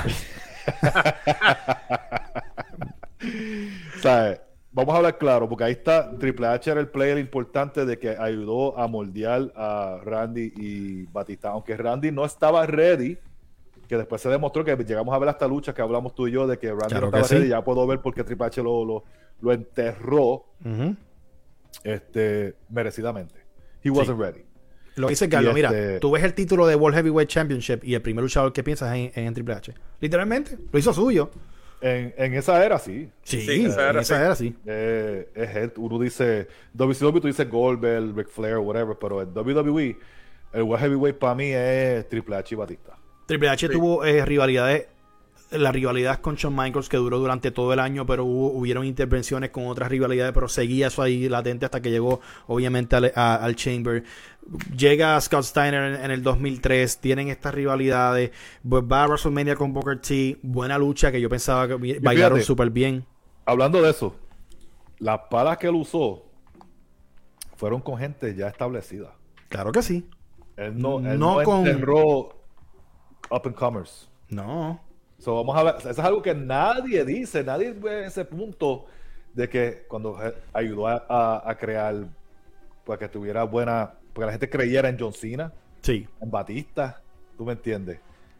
Vamos 4.78 4.94
a 4.94 4.98
hablar 4.98 5.18
claro, 5.18 5.48
porque 5.48 5.64
ahí 5.64 5.72
está 5.72 6.08
Triple 6.18 6.46
H 6.46 6.70
era 6.70 6.78
el 6.78 6.86
player 6.86 7.18
importante 7.18 7.84
de 7.84 7.98
que 7.98 8.10
ayudó 8.10 8.78
a 8.78 8.86
moldear 8.86 9.52
a 9.56 9.98
Randy 10.04 10.52
y 10.56 11.02
Batista. 11.06 11.48
Aunque 11.48 11.76
Randy 11.76 12.12
no 12.12 12.24
estaba 12.24 12.64
ready, 12.64 13.18
que 13.88 13.96
después 13.96 14.22
se 14.22 14.28
demostró 14.28 14.64
que 14.64 14.76
llegamos 14.76 15.12
a 15.12 15.18
ver 15.18 15.30
esta 15.30 15.48
lucha 15.48 15.74
que 15.74 15.82
hablamos 15.82 16.14
tú 16.14 16.28
y 16.28 16.30
yo 16.30 16.46
de 16.46 16.60
que 16.60 16.68
Randy 16.68 16.94
no 16.94 17.06
estaba 17.06 17.26
ready. 17.26 17.48
Ya 17.48 17.64
puedo 17.64 17.84
ver 17.88 17.98
por 17.98 18.14
qué 18.14 18.22
Triple 18.22 18.46
H 18.46 18.62
lo, 18.62 19.02
lo, 19.40 19.52
enterró 19.52 20.44
este, 21.82 22.54
merecidamente. 22.68 23.34
He 23.82 23.90
wasn't 23.90 24.20
ready. 24.20 24.44
Lo 24.94 25.08
dice 25.08 25.28
Carlos, 25.28 25.54
mira, 25.54 25.70
este 25.70 25.98
tú 25.98 26.12
ves 26.12 26.22
el 26.22 26.34
título 26.34 26.68
de 26.68 26.76
World 26.76 26.98
Heavyweight 26.98 27.28
Championship 27.28 27.82
y 27.82 27.94
el 27.94 28.02
primer 28.02 28.22
luchador 28.22 28.52
que 28.52 28.62
piensas 28.62 28.94
en, 28.94 29.10
en 29.12 29.34
Triple 29.34 29.54
H. 29.54 29.74
Literalmente, 29.98 30.56
lo 30.70 30.78
hizo 30.78 30.92
suyo. 30.92 31.32
En, 31.80 32.12
en, 32.16 32.34
esa 32.34 32.64
era 32.64 32.78
sí. 32.78 33.08
Sí, 33.22 33.46
en 33.48 33.66
esa 33.66 34.20
era, 34.20 34.34
sí. 34.34 34.54
Eh, 34.66 35.28
es 35.34 35.56
él. 35.56 35.72
Uno 35.76 35.98
dice, 35.98 36.48
WCW 36.74 37.20
tú 37.20 37.26
dices 37.28 37.48
Goldberg, 37.48 38.16
Ric 38.16 38.28
Flair, 38.28 38.58
whatever, 38.58 38.96
pero 39.00 39.22
en 39.22 39.28
WWE, 39.32 39.96
el 40.52 40.62
World 40.62 40.82
Heavyweight 40.84 41.18
para 41.18 41.34
mí 41.34 41.50
es 41.52 42.08
Triple 42.08 42.36
H 42.36 42.54
y 42.54 42.58
Batista. 42.58 42.98
Triple 43.26 43.48
H 43.50 43.68
tuvo 43.68 44.04
eh, 44.04 44.24
rivalidades 44.24 44.86
la 45.50 45.72
rivalidad 45.72 46.20
con 46.20 46.34
Shawn 46.34 46.54
Michaels 46.54 46.88
que 46.88 46.96
duró 46.96 47.18
durante 47.18 47.50
todo 47.50 47.72
el 47.72 47.80
año, 47.80 48.06
pero 48.06 48.24
hubo, 48.24 48.52
hubieron 48.52 48.84
intervenciones 48.84 49.50
con 49.50 49.66
otras 49.66 49.88
rivalidades, 49.88 50.32
pero 50.32 50.48
seguía 50.48 50.88
eso 50.88 51.02
ahí 51.02 51.28
latente 51.28 51.64
hasta 51.64 51.80
que 51.80 51.90
llegó 51.90 52.20
obviamente 52.46 52.96
al, 52.96 53.56
Chamber. 53.56 54.04
Llega 54.76 55.20
Scott 55.20 55.44
Steiner 55.44 56.00
en, 56.04 56.10
el 56.10 56.22
2003, 56.22 56.98
tienen 56.98 57.28
estas 57.28 57.54
rivalidades, 57.54 58.30
va 58.64 59.04
a 59.04 59.06
WrestleMania 59.06 59.56
con 59.56 59.72
Booker 59.72 60.00
T, 60.00 60.38
buena 60.42 60.78
lucha 60.78 61.10
que 61.10 61.20
yo 61.20 61.28
pensaba 61.28 61.68
que 61.68 61.98
bailaron 62.00 62.42
súper 62.42 62.70
bien. 62.70 63.04
Hablando 63.44 63.80
de 63.82 63.90
eso, 63.90 64.14
las 64.98 65.20
palas 65.30 65.58
que 65.58 65.68
él 65.68 65.74
usó 65.74 66.24
fueron 67.56 67.80
con 67.80 67.98
gente 67.98 68.34
ya 68.34 68.48
establecida. 68.48 69.14
Claro 69.48 69.72
que 69.72 69.82
sí. 69.82 70.08
Él 70.56 70.78
no, 70.78 71.00
no, 71.00 71.42
con... 71.42 71.66
enterró 71.66 72.28
up 73.30 73.42
and 73.44 73.54
comers. 73.54 74.10
No. 74.28 74.80
So, 75.18 75.34
vamos 75.34 75.56
a 75.56 75.64
ver, 75.64 75.74
eso 75.78 75.90
es 75.90 75.98
algo 75.98 76.22
que 76.22 76.34
nadie 76.34 77.04
dice, 77.04 77.42
nadie 77.42 77.72
ve 77.72 78.06
ese 78.06 78.24
punto 78.24 78.86
de 79.34 79.48
que 79.48 79.84
cuando 79.88 80.16
ayudó 80.52 80.86
a, 80.86 81.56
crear, 81.58 82.06
para 82.84 82.98
que 82.98 83.08
tuviera 83.08 83.42
buena, 83.44 83.94
porque 84.12 84.26
la 84.26 84.32
gente 84.32 84.48
creyera 84.48 84.88
en 84.88 84.96
John 84.98 85.12
Cena, 85.12 85.52
sí. 85.82 86.06
en 86.20 86.30
Batista, 86.30 87.02
tú 87.36 87.44
me 87.44 87.52
entiendes. 87.52 87.98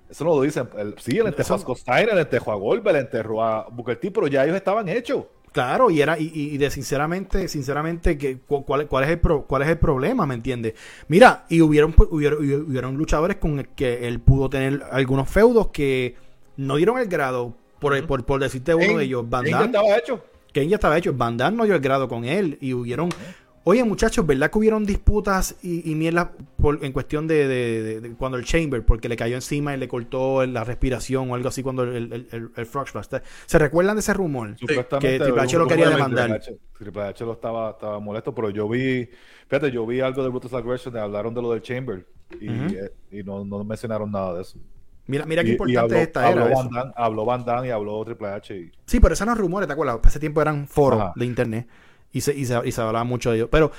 Eso 0.08 0.24
no 0.24 0.36
lo 0.36 0.42
dicen. 0.42 0.68
El, 0.76 0.94
sí, 0.98 1.18
él 1.18 1.26
enterró 1.26 1.56
a 1.56 1.58
Scott 1.58 1.78
Steiner, 1.78 2.10
él 2.10 2.18
enterró 2.18 2.52
a 2.52 2.54
Goldberg, 2.54 2.96
él 2.96 3.02
enterró 3.02 3.42
a 3.42 3.68
Booker 3.68 3.96
T, 3.96 4.10
pero 4.10 4.26
ya 4.26 4.44
ellos 4.44 4.56
estaban 4.56 4.88
hechos. 4.88 5.24
Claro, 5.52 5.90
y 5.90 6.00
era 6.00 6.16
y, 6.18 6.56
de 6.58 6.70
sinceramente, 6.70 7.48
sinceramente, 7.48 8.16
que, 8.16 8.38
cuál, 8.38 8.86
cuál, 8.86 9.04
es 9.04 9.10
el 9.10 9.20
cuál 9.20 9.62
es 9.62 9.68
el 9.68 9.78
problema, 9.78 10.26
¿me 10.26 10.34
entiendes? 10.34 10.74
Mira, 11.08 11.46
y 11.48 11.60
hubieron, 11.62 11.94
hubieron, 12.10 12.38
hubieron 12.38 12.96
luchadores 12.96 13.38
con 13.38 13.58
el 13.58 13.68
que 13.68 14.06
él 14.06 14.20
pudo 14.20 14.50
tener 14.50 14.82
algunos 14.90 15.28
feudos 15.28 15.68
que 15.68 16.14
no 16.58 16.76
dieron 16.76 16.98
el 16.98 17.06
grado, 17.06 17.54
por, 17.78 18.06
por, 18.06 18.24
por, 18.26 18.40
decirte 18.40 18.74
uno 18.74 18.98
de 18.98 19.04
ellos, 19.04 19.28
Van 19.30 19.44
Damme. 19.44 19.66
estaba 19.66 19.96
hecho. 19.96 20.22
ya 20.52 20.74
estaba 20.74 20.98
hecho. 20.98 21.14
Van 21.14 21.36
Damme 21.36 21.56
no 21.56 21.64
dio 21.64 21.74
el 21.74 21.80
grado 21.80 22.08
con 22.08 22.24
él 22.24 22.58
y 22.60 22.74
hubieron... 22.74 23.08
Oye, 23.64 23.84
muchachos, 23.84 24.26
¿verdad 24.26 24.50
que 24.50 24.58
hubieron 24.58 24.86
disputas 24.86 25.56
y, 25.62 25.90
y 25.90 25.94
mierda 25.94 26.32
en 26.80 26.90
cuestión 26.90 27.26
de, 27.26 28.14
cuando 28.18 28.38
el 28.38 28.44
Chamber, 28.44 28.82
porque 28.82 29.10
le 29.10 29.16
cayó 29.16 29.34
encima 29.34 29.74
y 29.74 29.78
le 29.78 29.86
cortó 29.86 30.46
la 30.46 30.64
respiración 30.64 31.30
o 31.30 31.34
algo 31.34 31.48
así 31.48 31.62
cuando 31.62 31.82
el, 31.82 32.26
el, 32.32 32.50
el, 32.56 32.66
Frog 32.66 32.88
Splash? 32.88 33.20
¿Se 33.44 33.58
recuerdan 33.58 33.96
de 33.96 34.00
ese 34.00 34.14
rumor? 34.14 34.56
Que 34.56 35.18
Triple 35.20 35.42
H 35.42 35.58
lo 35.58 35.66
quería 35.66 35.90
demandar. 35.90 36.40
Triple 36.78 37.02
H, 37.02 37.24
lo 37.26 37.32
estaba, 37.34 37.72
estaba 37.72 38.00
molesto, 38.00 38.34
pero 38.34 38.48
yo 38.48 38.66
vi, 38.68 39.06
fíjate, 39.48 39.70
yo 39.70 39.86
vi 39.86 40.00
algo 40.00 40.22
de 40.22 40.30
Brutus 40.30 40.54
Aggression, 40.54 40.96
hablaron 40.96 41.34
de 41.34 41.42
lo 41.42 41.52
del 41.52 41.60
Chamber 41.60 42.06
y, 42.40 42.48
eh, 42.48 42.90
y 43.10 43.22
no, 43.22 43.44
no 43.44 43.62
mencionaron 43.64 44.10
nada 44.10 44.34
de 44.34 44.42
eso. 44.42 44.58
Mira, 45.08 45.24
mira 45.24 45.42
qué 45.42 45.52
importante 45.52 45.96
es 45.96 46.08
esta 46.08 46.30
era. 46.30 46.46
habló 46.94 47.24
Van 47.24 47.44
Damme 47.44 47.68
y 47.68 47.70
habló 47.70 48.04
Triple 48.04 48.28
H. 48.28 48.72
Sí, 48.84 49.00
pero 49.00 49.14
esos 49.14 49.26
no 49.26 49.34
rumores, 49.34 49.66
¿te 49.66 49.72
acuerdas? 49.72 49.98
Hace 50.04 50.20
tiempo 50.20 50.42
eran 50.42 50.68
foros 50.68 51.12
de 51.16 51.24
internet 51.24 51.66
y 52.12 52.20
se, 52.20 52.36
y, 52.36 52.44
se, 52.44 52.60
y 52.62 52.70
se 52.72 52.80
hablaba 52.80 53.04
mucho 53.04 53.30
de 53.30 53.38
ellos. 53.38 53.48
Pero 53.50 53.72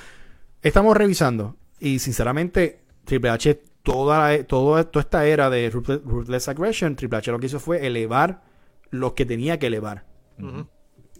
estamos 0.60 0.96
revisando 0.96 1.56
y 1.78 2.00
sinceramente 2.00 2.80
Triple 3.04 3.30
H, 3.30 3.62
toda, 3.84 4.42
toda 4.44 4.80
esta 4.92 5.24
era 5.24 5.48
de 5.50 5.70
Ruthless 5.70 6.48
Aggression, 6.48 6.96
Triple 6.96 7.18
H 7.18 7.30
lo 7.30 7.38
que 7.38 7.46
hizo 7.46 7.60
fue 7.60 7.86
elevar 7.86 8.42
lo 8.90 9.14
que 9.14 9.24
tenía 9.24 9.56
que 9.60 9.68
elevar. 9.68 10.04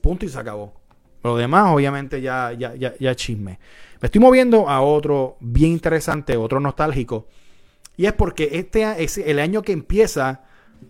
Punto 0.01 0.27
y 0.27 0.29
se 0.29 0.38
acabó. 0.38 0.75
Lo 1.23 1.37
demás, 1.37 1.73
obviamente, 1.73 2.20
ya, 2.20 2.53
ya, 2.53 2.75
ya, 2.75 2.94
ya 2.99 3.14
chisme. 3.14 3.61
Me 4.01 4.07
estoy 4.07 4.20
moviendo 4.20 4.68
a 4.68 4.81
otro 4.81 5.37
bien 5.38 5.70
interesante, 5.70 6.37
otro 6.37 6.59
nostálgico 6.59 7.29
y 8.01 8.07
es 8.07 8.15
porque 8.15 8.49
este 8.53 9.05
es 9.05 9.19
el 9.19 9.39
año 9.39 9.61
que 9.61 9.73
empieza 9.73 10.41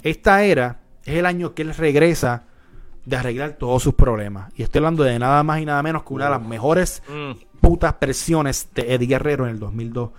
esta 0.05 0.45
era, 0.45 0.79
es 1.05 1.17
el 1.17 1.27
año 1.27 1.57
que 1.57 1.63
él 1.63 1.75
regresa 1.75 2.45
de 3.05 3.17
arreglar 3.17 3.55
todos 3.59 3.83
sus 3.83 3.95
problemas. 3.95 4.53
Y 4.55 4.63
estoy 4.63 4.79
hablando 4.79 5.03
de 5.03 5.19
nada 5.19 5.43
más 5.43 5.61
y 5.61 5.65
nada 5.65 5.83
menos 5.83 6.05
que 6.05 6.15
una 6.15 6.27
de 6.27 6.31
las 6.31 6.43
mejores 6.47 7.03
mm. 7.09 7.33
putas 7.61 7.97
versiones 8.01 8.69
de 8.77 8.95
Eddie 8.95 9.09
Guerrero 9.09 9.45
en 9.47 9.51
el 9.51 9.59
2002. 9.59 10.11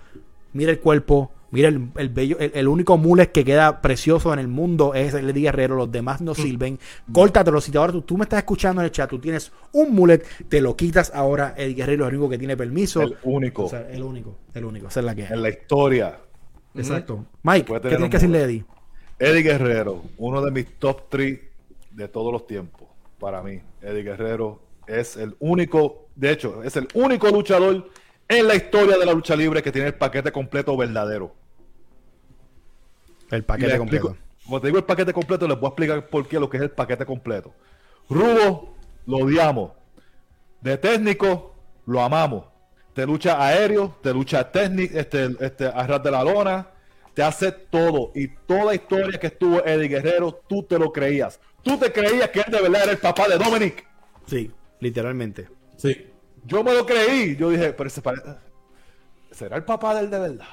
Mira 0.52 0.70
el 0.70 0.80
cuerpo, 0.80 1.32
mira 1.50 1.70
el, 1.70 2.08
bello, 2.10 2.36
el, 2.38 2.68
único 2.68 2.98
mullet 2.98 3.32
que 3.32 3.42
queda 3.42 3.80
precioso 3.80 4.30
en 4.34 4.38
el 4.38 4.48
mundo 4.48 4.92
es 4.92 5.14
el 5.14 5.30
Eddie 5.30 5.44
Guerrero, 5.44 5.76
los 5.76 5.90
demás 5.90 6.20
no 6.20 6.32
mm. 6.32 6.34
sirven. 6.34 6.78
Córtatelo, 7.10 7.62
si 7.62 7.74
ahora 7.74 7.92
tú, 7.92 8.02
tú, 8.02 8.18
me 8.18 8.24
estás 8.24 8.40
escuchando 8.40 8.82
en 8.82 8.84
el 8.84 8.92
chat, 8.92 9.08
tú 9.08 9.18
tienes 9.18 9.50
un 9.72 9.94
mullet, 9.94 10.22
te 10.46 10.60
lo 10.60 10.76
quitas 10.76 11.10
ahora, 11.14 11.54
Eddie 11.56 11.72
Guerrero 11.72 12.04
es 12.04 12.10
el 12.10 12.16
único 12.16 12.28
que 12.28 12.36
tiene 12.36 12.54
permiso. 12.54 13.00
El 13.00 13.16
único. 13.22 13.70
el 13.90 14.02
único, 14.02 14.36
el 14.52 14.66
único, 14.66 14.88
esa 14.88 15.00
es 15.00 15.06
la 15.06 15.14
que 15.14 15.24
En 15.24 15.40
la 15.40 15.48
historia 15.48 16.18
Exacto. 16.74 17.24
Mike, 17.42 17.72
¿qué 17.72 17.88
tienes 17.88 18.10
que 18.10 18.16
decirle 18.16 18.42
Eddie? 18.42 18.64
Eddie 19.18 19.42
Guerrero, 19.42 20.02
uno 20.18 20.42
de 20.42 20.50
mis 20.50 20.66
top 20.78 21.02
3 21.08 21.38
de 21.90 22.08
todos 22.08 22.32
los 22.32 22.46
tiempos. 22.46 22.88
Para 23.18 23.42
mí, 23.42 23.60
Eddie 23.80 24.02
Guerrero 24.02 24.60
es 24.86 25.16
el 25.16 25.36
único, 25.38 26.06
de 26.16 26.32
hecho, 26.32 26.62
es 26.64 26.76
el 26.76 26.88
único 26.94 27.28
luchador 27.28 27.88
en 28.28 28.48
la 28.48 28.54
historia 28.54 28.96
de 28.98 29.06
la 29.06 29.12
lucha 29.12 29.36
libre 29.36 29.62
que 29.62 29.70
tiene 29.70 29.88
el 29.88 29.94
paquete 29.94 30.32
completo 30.32 30.76
verdadero. 30.76 31.34
El 33.30 33.44
paquete 33.44 33.78
completo. 33.78 34.16
Como 34.44 34.60
te 34.60 34.66
digo 34.66 34.78
el 34.78 34.84
paquete 34.84 35.12
completo, 35.12 35.46
les 35.46 35.58
voy 35.58 35.66
a 35.66 35.68
explicar 35.68 36.08
por 36.08 36.26
qué 36.26 36.40
lo 36.40 36.50
que 36.50 36.56
es 36.56 36.62
el 36.64 36.70
paquete 36.70 37.06
completo. 37.06 37.52
Rubo, 38.10 38.74
lo 39.06 39.18
odiamos. 39.18 39.72
De 40.60 40.76
técnico, 40.76 41.54
lo 41.86 42.02
amamos 42.02 42.51
te 42.94 43.06
lucha 43.06 43.44
aéreo, 43.44 43.96
te 44.02 44.12
lucha 44.12 44.50
técnico, 44.50 44.98
este, 44.98 45.30
este, 45.40 45.66
a 45.66 45.98
de 45.98 46.10
la 46.10 46.22
lona, 46.22 46.66
te 47.14 47.22
hace 47.22 47.52
todo. 47.52 48.12
Y 48.14 48.28
toda 48.28 48.74
historia 48.74 49.18
que 49.18 49.28
estuvo 49.28 49.64
Eddie 49.64 49.88
Guerrero, 49.88 50.40
tú 50.46 50.62
te 50.62 50.78
lo 50.78 50.92
creías. 50.92 51.40
Tú 51.62 51.78
te 51.78 51.92
creías 51.92 52.28
que 52.30 52.40
él 52.40 52.52
de 52.52 52.60
verdad 52.60 52.82
era 52.84 52.92
el 52.92 52.98
papá 52.98 53.28
de 53.28 53.38
Dominic. 53.38 53.86
Sí, 54.26 54.50
literalmente. 54.80 55.48
Sí. 55.76 56.10
Yo 56.44 56.62
me 56.64 56.74
lo 56.74 56.84
creí. 56.84 57.36
Yo 57.36 57.50
dije, 57.50 57.72
pero 57.72 57.86
ese 57.86 58.02
¿será 59.30 59.56
el 59.56 59.64
papá 59.64 59.94
del 59.94 60.10
de 60.10 60.18
verdad? 60.18 60.48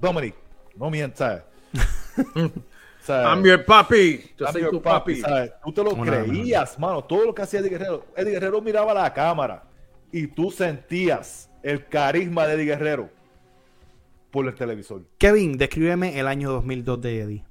Dominic, 0.00 0.34
no 0.76 0.90
mientas. 0.90 1.42
I'm 3.08 3.42
your 3.42 3.64
papi. 3.64 4.32
Yo 4.38 4.46
soy 4.46 4.70
tu 4.70 4.80
papi. 4.80 5.22
Tú 5.64 5.72
te 5.72 5.82
lo 5.82 5.96
creías, 5.96 6.78
mano. 6.78 7.02
Todo 7.04 7.26
lo 7.26 7.34
que 7.34 7.42
hacía 7.42 7.60
Eddie 7.60 7.70
Guerrero. 7.70 8.06
Eddie 8.16 8.32
Guerrero 8.32 8.60
miraba 8.60 8.94
la 8.94 9.12
cámara 9.12 9.64
y 10.12 10.26
tú 10.28 10.50
sentías 10.50 11.50
el 11.62 11.86
carisma 11.86 12.46
de 12.46 12.54
Eddie 12.54 12.64
Guerrero 12.66 13.10
por 14.30 14.46
el 14.46 14.54
televisor. 14.54 15.04
Kevin, 15.18 15.58
descríbeme 15.58 16.18
el 16.18 16.26
año 16.26 16.50
2002 16.50 17.00
de 17.00 17.20
Eddie. 17.20 17.44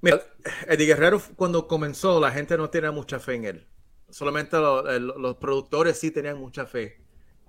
Mira, 0.00 0.20
Eddie 0.68 0.86
Guerrero 0.86 1.22
cuando 1.36 1.66
comenzó 1.66 2.20
la 2.20 2.30
gente 2.30 2.58
no 2.58 2.68
tenía 2.68 2.90
mucha 2.90 3.18
fe 3.18 3.34
en 3.34 3.44
él. 3.44 3.66
Solamente 4.10 4.58
los 4.58 5.36
productores 5.36 5.98
sí 5.98 6.10
tenían 6.10 6.38
mucha 6.38 6.66
fe 6.66 7.00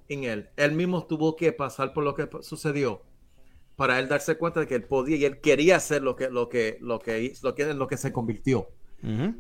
en 0.08 0.24
él. 0.24 0.50
Él 0.56 0.72
mismo 0.72 1.06
tuvo 1.06 1.36
que 1.36 1.52
pasar 1.52 1.94
por 1.94 2.04
lo 2.04 2.16
que 2.16 2.30
sucedió 2.42 3.02
para 3.76 4.00
él 4.00 4.08
darse 4.08 4.38
cuenta 4.38 4.62
de 4.62 4.68
que 4.68 4.76
él 4.76 4.84
podía 4.84 5.18
y 5.18 5.26
él 5.26 5.42
quería 5.42 5.76
hacer 5.76 6.02
lo 6.02 6.16
que 6.16 6.30
lo 6.30 6.48
que 6.48 6.78
lo 6.80 7.00
que 7.00 7.34
lo 7.44 7.56
que, 7.56 7.74
lo 7.74 7.88
que 7.88 7.98
se 7.98 8.14
convirtió. 8.14 8.70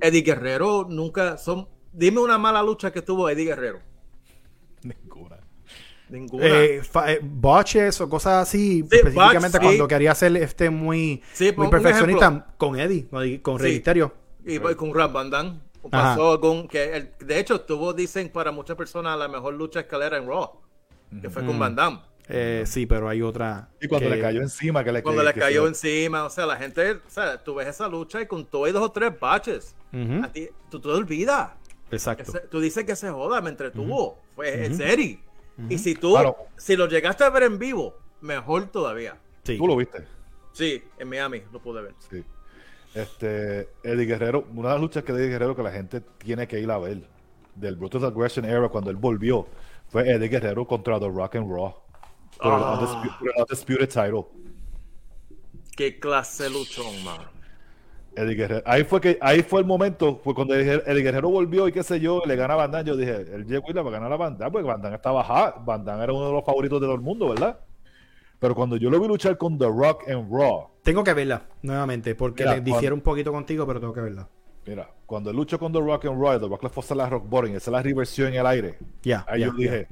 Eddie 0.01 0.21
Guerrero 0.21 0.85
nunca 0.87 1.37
son 1.37 1.67
dime 1.93 2.19
una 2.19 2.37
mala 2.37 2.61
lucha 2.61 2.91
que 2.91 3.01
tuvo 3.01 3.29
Eddie 3.29 3.45
Guerrero. 3.45 3.79
Ninguna. 4.83 5.44
Ninguna. 6.09 6.45
Eh, 6.45 6.81
eh, 7.07 7.19
botches 7.23 7.99
o 8.01 8.09
cosas 8.09 8.47
así, 8.47 8.85
específicamente 8.91 9.59
cuando 9.59 9.87
quería 9.87 10.13
ser 10.13 10.35
este 10.37 10.69
muy, 10.69 11.21
muy 11.57 11.67
perfeccionista 11.69 12.53
con 12.57 12.79
Eddie, 12.79 13.07
con 13.41 13.59
Registerio. 13.59 14.13
Y 14.45 14.59
voy 14.59 14.75
con 14.75 14.93
Rap 14.93 15.11
Van 15.11 15.61
pasó 15.89 16.31
algún 16.31 16.67
que 16.67 17.11
de 17.19 17.39
hecho 17.39 17.61
tuvo 17.61 17.93
dicen 17.93 18.29
para 18.29 18.51
muchas 18.51 18.75
personas 18.75 19.17
la 19.19 19.27
mejor 19.27 19.53
lucha 19.53 19.81
escalera 19.81 20.17
en 20.17 20.27
Raw, 20.27 20.59
que 21.21 21.29
fue 21.29 21.45
con 21.45 21.57
mm. 21.57 21.59
Van 21.59 21.75
Damme. 21.75 21.99
Eh, 22.27 22.63
sí, 22.65 22.85
pero 22.87 23.07
hay 23.07 23.21
otra. 23.21 23.69
Y 23.79 23.87
cuando 23.87 24.09
le 24.09 24.19
cayó 24.19 24.41
encima, 24.41 24.83
que 24.83 24.91
le 24.91 25.03
Cuando 25.03 25.23
le 25.23 25.33
cayó 25.33 25.67
encima, 25.67 26.25
o 26.25 26.29
sea, 26.29 26.45
la 26.45 26.55
gente, 26.55 26.93
o 26.93 27.09
sea, 27.09 27.43
tú 27.43 27.53
ves 27.55 27.67
esa 27.67 27.87
lucha 27.87 28.19
y 28.21 28.25
con 28.25 28.45
todo 28.45 28.67
y 28.67 28.71
dos 28.71 28.81
o 28.81 28.91
tres 28.91 29.11
baches, 29.19 29.75
a 30.23 30.27
ti, 30.31 30.49
tú 30.69 30.79
te 30.79 30.89
olvidas. 30.89 31.51
Exacto. 31.91 32.33
tú 32.49 32.59
dices 32.59 32.83
que 32.83 32.95
se 32.95 33.09
joda, 33.11 33.41
me 33.41 33.49
entretuvo. 33.49 34.19
Fue 34.35 34.65
en 34.65 34.75
serio. 34.75 35.19
Y 35.69 35.77
si 35.77 35.95
tú, 35.95 36.17
si 36.57 36.75
lo 36.75 36.87
llegaste 36.87 37.23
a 37.23 37.29
ver 37.29 37.43
en 37.43 37.57
vivo, 37.57 37.97
mejor 38.21 38.67
todavía. 38.67 39.17
Sí. 39.43 39.57
¿Tú 39.57 39.67
lo 39.67 39.75
viste? 39.75 40.05
Sí, 40.51 40.83
en 40.97 41.09
Miami 41.09 41.43
lo 41.51 41.61
pude 41.61 41.81
ver. 41.81 41.93
Sí. 42.09 42.23
Este, 42.93 43.69
Eddie 43.83 44.05
Guerrero, 44.05 44.47
una 44.53 44.69
de 44.69 44.75
las 44.75 44.81
luchas 44.81 45.03
que 45.03 45.11
Eddie 45.11 45.27
Guerrero 45.27 45.55
que 45.55 45.63
la 45.63 45.71
gente 45.71 46.01
tiene 46.17 46.47
que 46.47 46.59
ir 46.59 46.71
a 46.71 46.77
ver, 46.77 47.07
del 47.53 47.75
Brutus 47.75 48.03
Aggression 48.03 48.45
Era, 48.45 48.69
cuando 48.69 48.89
él 48.89 48.95
volvió, 48.95 49.47
fue 49.87 50.09
Eddie 50.09 50.29
Guerrero 50.29 50.65
contra 50.65 50.99
The 50.99 51.09
Rock 51.09 51.35
and 51.35 51.49
Raw. 51.49 51.75
Por, 52.37 52.53
el, 52.53 52.63
ah. 52.63 52.97
undisputed, 53.37 53.87
title. 53.87 54.25
Qué 55.75 55.99
clase 55.99 56.49
luchón, 56.49 57.03
man. 57.03 57.34
Eddie 58.15 58.35
Guerrero. 58.35 58.63
Ahí 58.65 58.83
fue 58.83 59.01
que 59.01 59.17
ahí 59.21 59.43
fue 59.43 59.61
el 59.61 59.65
momento, 59.67 60.19
fue 60.23 60.33
cuando 60.33 60.55
Eddie 60.55 61.01
Guerrero 61.01 61.29
volvió 61.29 61.67
y 61.67 61.71
qué 61.71 61.83
sé 61.83 61.99
yo, 61.99 62.21
le 62.25 62.35
gana 62.35 62.53
a 62.53 62.67
Van 62.67 62.85
Yo 62.85 62.95
dije, 62.95 63.25
él 63.33 63.45
llegó 63.45 63.69
y 63.69 63.73
le 63.73 63.81
va 63.81 63.89
a 63.89 63.93
ganar 63.93 64.11
a 64.11 64.17
Van 64.17 64.37
porque 64.37 64.63
Van 64.63 64.93
estaba 64.93 65.23
hot. 65.23 65.65
Van 65.65 65.87
era 66.01 66.13
uno 66.13 66.27
de 66.27 66.33
los 66.33 66.45
favoritos 66.45 66.79
de 66.79 66.87
todo 66.87 66.95
el 66.95 67.01
mundo, 67.01 67.29
¿verdad? 67.29 67.59
Pero 68.39 68.55
cuando 68.55 68.77
yo 68.77 68.89
lo 68.89 68.99
vi 68.99 69.07
luchar 69.07 69.37
con 69.37 69.57
The 69.57 69.65
Rock 69.65 70.09
and 70.09 70.31
Raw. 70.31 70.69
Tengo 70.83 71.03
que 71.03 71.13
verla 71.13 71.43
nuevamente, 71.61 72.15
porque 72.15 72.45
le 72.45 72.61
difiero 72.61 72.95
un 72.95 73.01
poquito 73.01 73.31
contigo, 73.31 73.65
pero 73.65 73.79
tengo 73.79 73.93
que 73.93 74.01
verla. 74.01 74.27
Mira, 74.67 74.89
cuando 75.05 75.31
luchó 75.31 75.59
con 75.59 75.71
The 75.71 75.79
Rock 75.79 76.05
and 76.05 76.21
Raw, 76.21 76.39
The 76.39 76.47
Rock 76.47 76.63
le 76.63 76.69
fue 76.69 76.95
la 76.95 77.09
rock 77.09 77.29
bottom, 77.29 77.51
esa 77.51 77.57
es 77.57 77.67
la 77.67 77.81
reversión 77.81 78.29
en 78.29 78.39
el 78.39 78.47
aire. 78.47 78.77
Ya. 79.03 79.23
ahí 79.27 79.41
yo 79.41 79.51
dije, 79.51 79.87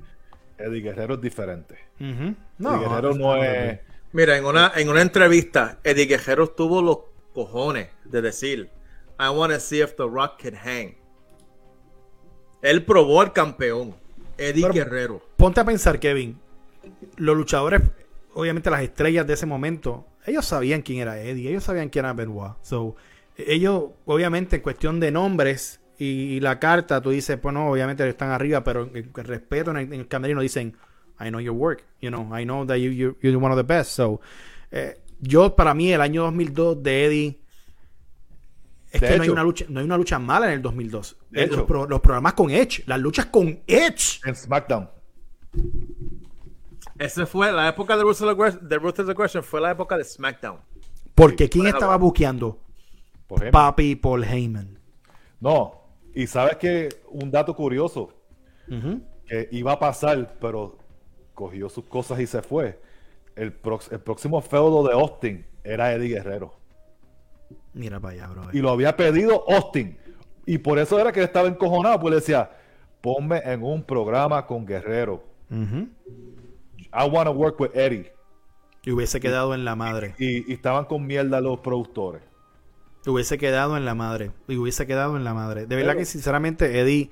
Eddie 0.58 0.82
Guerrero 0.82 1.16
es 1.16 1.22
diferente. 1.22 1.78
no, 2.00 2.76
Eddie 2.76 2.88
Guerrero 2.88 3.14
no 3.16 3.36
es. 3.36 3.80
Mira, 4.12 4.38
en 4.38 4.46
una, 4.46 4.72
en 4.76 4.90
una 4.90 5.02
entrevista, 5.02 5.80
Eddie 5.84 6.06
Guerrero 6.06 6.50
tuvo 6.50 6.82
los 6.82 6.98
cojones 7.34 7.89
de 8.06 8.22
decir, 8.22 8.69
I 9.19 9.30
want 9.30 9.52
to 9.54 9.60
see 9.60 9.82
if 9.82 9.96
The 9.96 10.08
Rock 10.08 10.41
can 10.41 10.56
hang. 10.56 10.96
Él 12.62 12.86
probó 12.86 13.22
al 13.22 13.34
campeón, 13.34 13.96
Eddie 14.38 14.69
Guerrero. 14.69 15.22
Ponte 15.38 15.60
a 15.60 15.65
pensar, 15.65 16.00
Kevin. 16.00 16.39
Los 17.17 17.36
luchadores, 17.36 17.82
obviamente 18.34 18.69
las 18.69 18.82
estrellas 18.82 19.28
de 19.28 19.34
ese 19.34 19.46
momento, 19.46 20.06
ellos 20.26 20.46
sabían 20.46 20.82
quién 20.82 21.00
era 21.00 21.19
Eddie, 21.19 21.50
ellos 21.50 21.63
sabían 21.63 21.89
quién 21.89 22.06
era 22.06 22.13
Benoit. 22.13 22.54
So, 22.62 22.96
ellos, 23.36 23.91
obviamente, 24.06 24.58
en 24.58 24.62
cuestión 24.62 25.00
de 25.00 25.12
nombres 25.12 25.82
y, 25.98 26.39
la 26.39 26.60
carta, 26.60 27.02
tú 27.02 27.12
dices, 27.12 27.38
pues 27.38 27.54
no, 27.54 27.69
obviamente 27.69 28.08
están 28.08 28.32
arriba, 28.32 28.63
pero 28.63 28.89
en, 28.93 29.13
respeto 29.13 29.72
en 29.72 29.93
el, 29.93 30.08
camerino 30.08 30.41
dicen, 30.41 30.76
I 31.19 31.30
know 31.30 31.39
your 31.39 31.56
work, 31.56 31.84
you 32.02 32.10
know, 32.10 32.36
I 32.36 32.43
know 32.43 32.65
that 32.65 32.78
you, 32.78 33.17
you're 33.22 33.38
one 33.38 33.52
of 33.52 33.58
the 33.58 33.63
best. 33.63 33.91
So, 33.91 34.22
eh, 34.72 34.98
yo, 35.24 35.56
para 35.56 35.74
mí, 35.74 35.92
el 35.92 36.02
año 36.02 36.24
2002 36.24 36.84
de 36.84 37.06
Eddie. 37.06 37.40
Es 38.92 39.02
que 39.02 39.18
no 39.18 39.24
hay, 39.24 39.30
una 39.30 39.44
lucha, 39.44 39.66
no 39.70 39.80
hay 39.80 39.86
una 39.86 39.98
lucha 39.98 40.20
mala 40.20 40.48
en 40.48 40.54
el 40.54 40.62
2002. 40.62 41.18
los, 41.32 42.02
programas 42.02 42.34
con 42.34 42.52
Edge, 42.52 42.84
las 42.86 43.00
luchas 43.00 43.26
con 43.28 43.60
Edge. 43.66 44.20
En 44.24 44.36
SmackDown. 44.36 44.90
Esa 47.00 47.26
fue 47.26 47.52
la 47.52 47.70
época 47.70 47.98
de 47.98 48.04
Ruthless 48.04 49.10
Aggression, 49.10 49.44
fue 49.44 49.62
la 49.62 49.72
época 49.72 49.98
de 49.98 50.04
SmackDown. 50.04 50.60
Porque 51.16 51.50
¿quién 51.50 51.68
estaba 51.68 51.98
buqueando? 51.98 52.60
Papi 53.52 53.96
Paul 53.96 54.24
Heyman. 54.24 54.78
No, 55.40 55.82
y 56.14 56.28
sabes 56.28 56.58
que 56.58 56.90
un 57.10 57.32
dato 57.32 57.56
curioso 57.56 58.14
que 59.28 59.50
iba 59.52 59.72
a 59.72 59.80
pasar, 59.80 60.36
pero 60.40 60.78
cogió 61.34 61.68
sus 61.68 61.86
cosas 61.86 62.20
y 62.20 62.28
se 62.28 62.44
fue 62.44 62.80
el, 63.36 63.52
próximo 63.54 64.41
feudo 64.41 64.88
de 64.88 64.93
Austin 64.93 65.46
era 65.63 65.93
Eddie 65.93 66.15
Guerrero. 66.15 66.54
Mira 67.74 68.00
para 68.00 68.13
allá, 68.13 68.28
bro. 68.28 68.50
Y 68.54 68.60
lo 68.60 68.69
había 68.69 68.96
pedido 68.96 69.43
Austin. 69.50 69.98
Y 70.46 70.58
por 70.58 70.78
eso 70.78 71.00
era 71.00 71.12
que 71.12 71.24
estaba 71.24 71.48
encojonado, 71.48 72.00
pues 72.00 72.12
le 72.12 72.19
decía, 72.19 72.52
ponme 73.02 73.41
en 73.43 73.63
un 73.63 73.84
programa 73.84 74.46
con 74.46 74.65
Guerrero. 74.65 75.24
I 75.50 77.10
want 77.10 77.28
to 77.28 77.32
work 77.32 77.60
with 77.60 77.72
Eddie. 77.74 78.12
Y 78.84 78.91
hubiese 78.91 79.19
quedado 79.19 79.54
en 79.54 79.65
la 79.65 79.76
madre. 79.76 80.15
Y, 80.17 80.52
estaban 80.52 80.86
con 80.86 81.06
mierda 81.08 81.39
los 81.41 81.60
productores. 81.60 82.22
Hubiese 83.06 83.38
quedado 83.38 83.78
en 83.78 83.86
la 83.86 83.96
madre. 83.96 84.32
Y 84.48 84.58
hubiese 84.58 84.86
quedado 84.86 85.17
en 85.17 85.24
la 85.24 85.34
madre. 85.34 85.65
De 85.65 85.76
verdad 85.76 85.96
que 85.96 86.06
sinceramente 86.06 86.80
Eddie, 86.80 87.10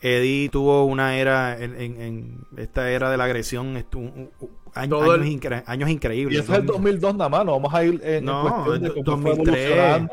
Eddie 0.00 0.48
tuvo 0.48 0.84
una 0.84 1.16
era 1.16 1.58
en, 1.58 2.44
esta 2.56 2.90
era 2.90 3.10
de 3.10 3.16
la 3.16 3.24
agresión, 3.24 3.76
años, 4.74 5.88
increíbles. 5.88 6.36
Y 6.36 6.40
eso 6.40 6.52
es 6.52 6.60
el 6.60 6.66
2002 6.66 7.16
nada 7.16 7.28
más, 7.28 7.44
no 7.44 7.52
vamos 7.52 7.72
a 7.72 7.84
ir 7.84 8.00
en 8.04 8.26
cuestión 8.26 8.82
de 8.82 9.04
cómo 9.04 9.30
2003. 9.30 10.08